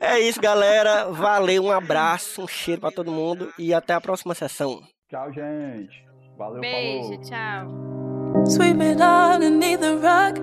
[0.00, 1.10] é isso, galera.
[1.12, 4.80] Valeu, um abraço, um cheiro pra todo mundo e até a próxima sessão.
[5.10, 6.02] Tchau, gente.
[6.38, 7.22] Valeu, Beijo, falou.
[7.24, 8.46] tchau.
[8.46, 10.40] Sweep it underneath the rug.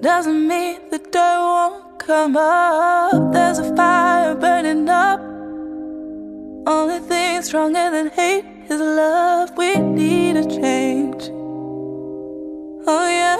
[0.00, 3.32] Doesn't mean the dirt won't come up.
[3.32, 5.20] There's a fire burning up.
[6.66, 9.50] Only thing stronger than hate is love.
[9.56, 11.30] We need a change.
[12.86, 13.38] Oh, yeah.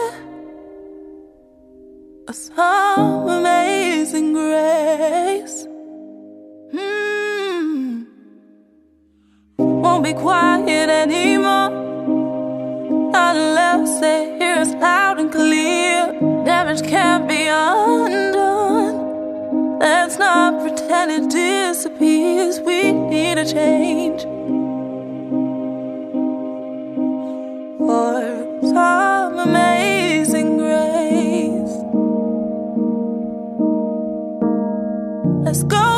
[2.32, 5.66] Some amazing grace.
[6.72, 8.04] Hmm.
[9.58, 11.68] Won't be quiet anymore.
[13.12, 16.12] Not unless they hear us loud and clear.
[16.46, 18.98] Damage can't be undone.
[19.78, 22.60] Let's not pretend it disappears.
[22.60, 24.24] We need a change
[28.74, 31.74] from amazing grace.
[35.46, 35.93] Let's go.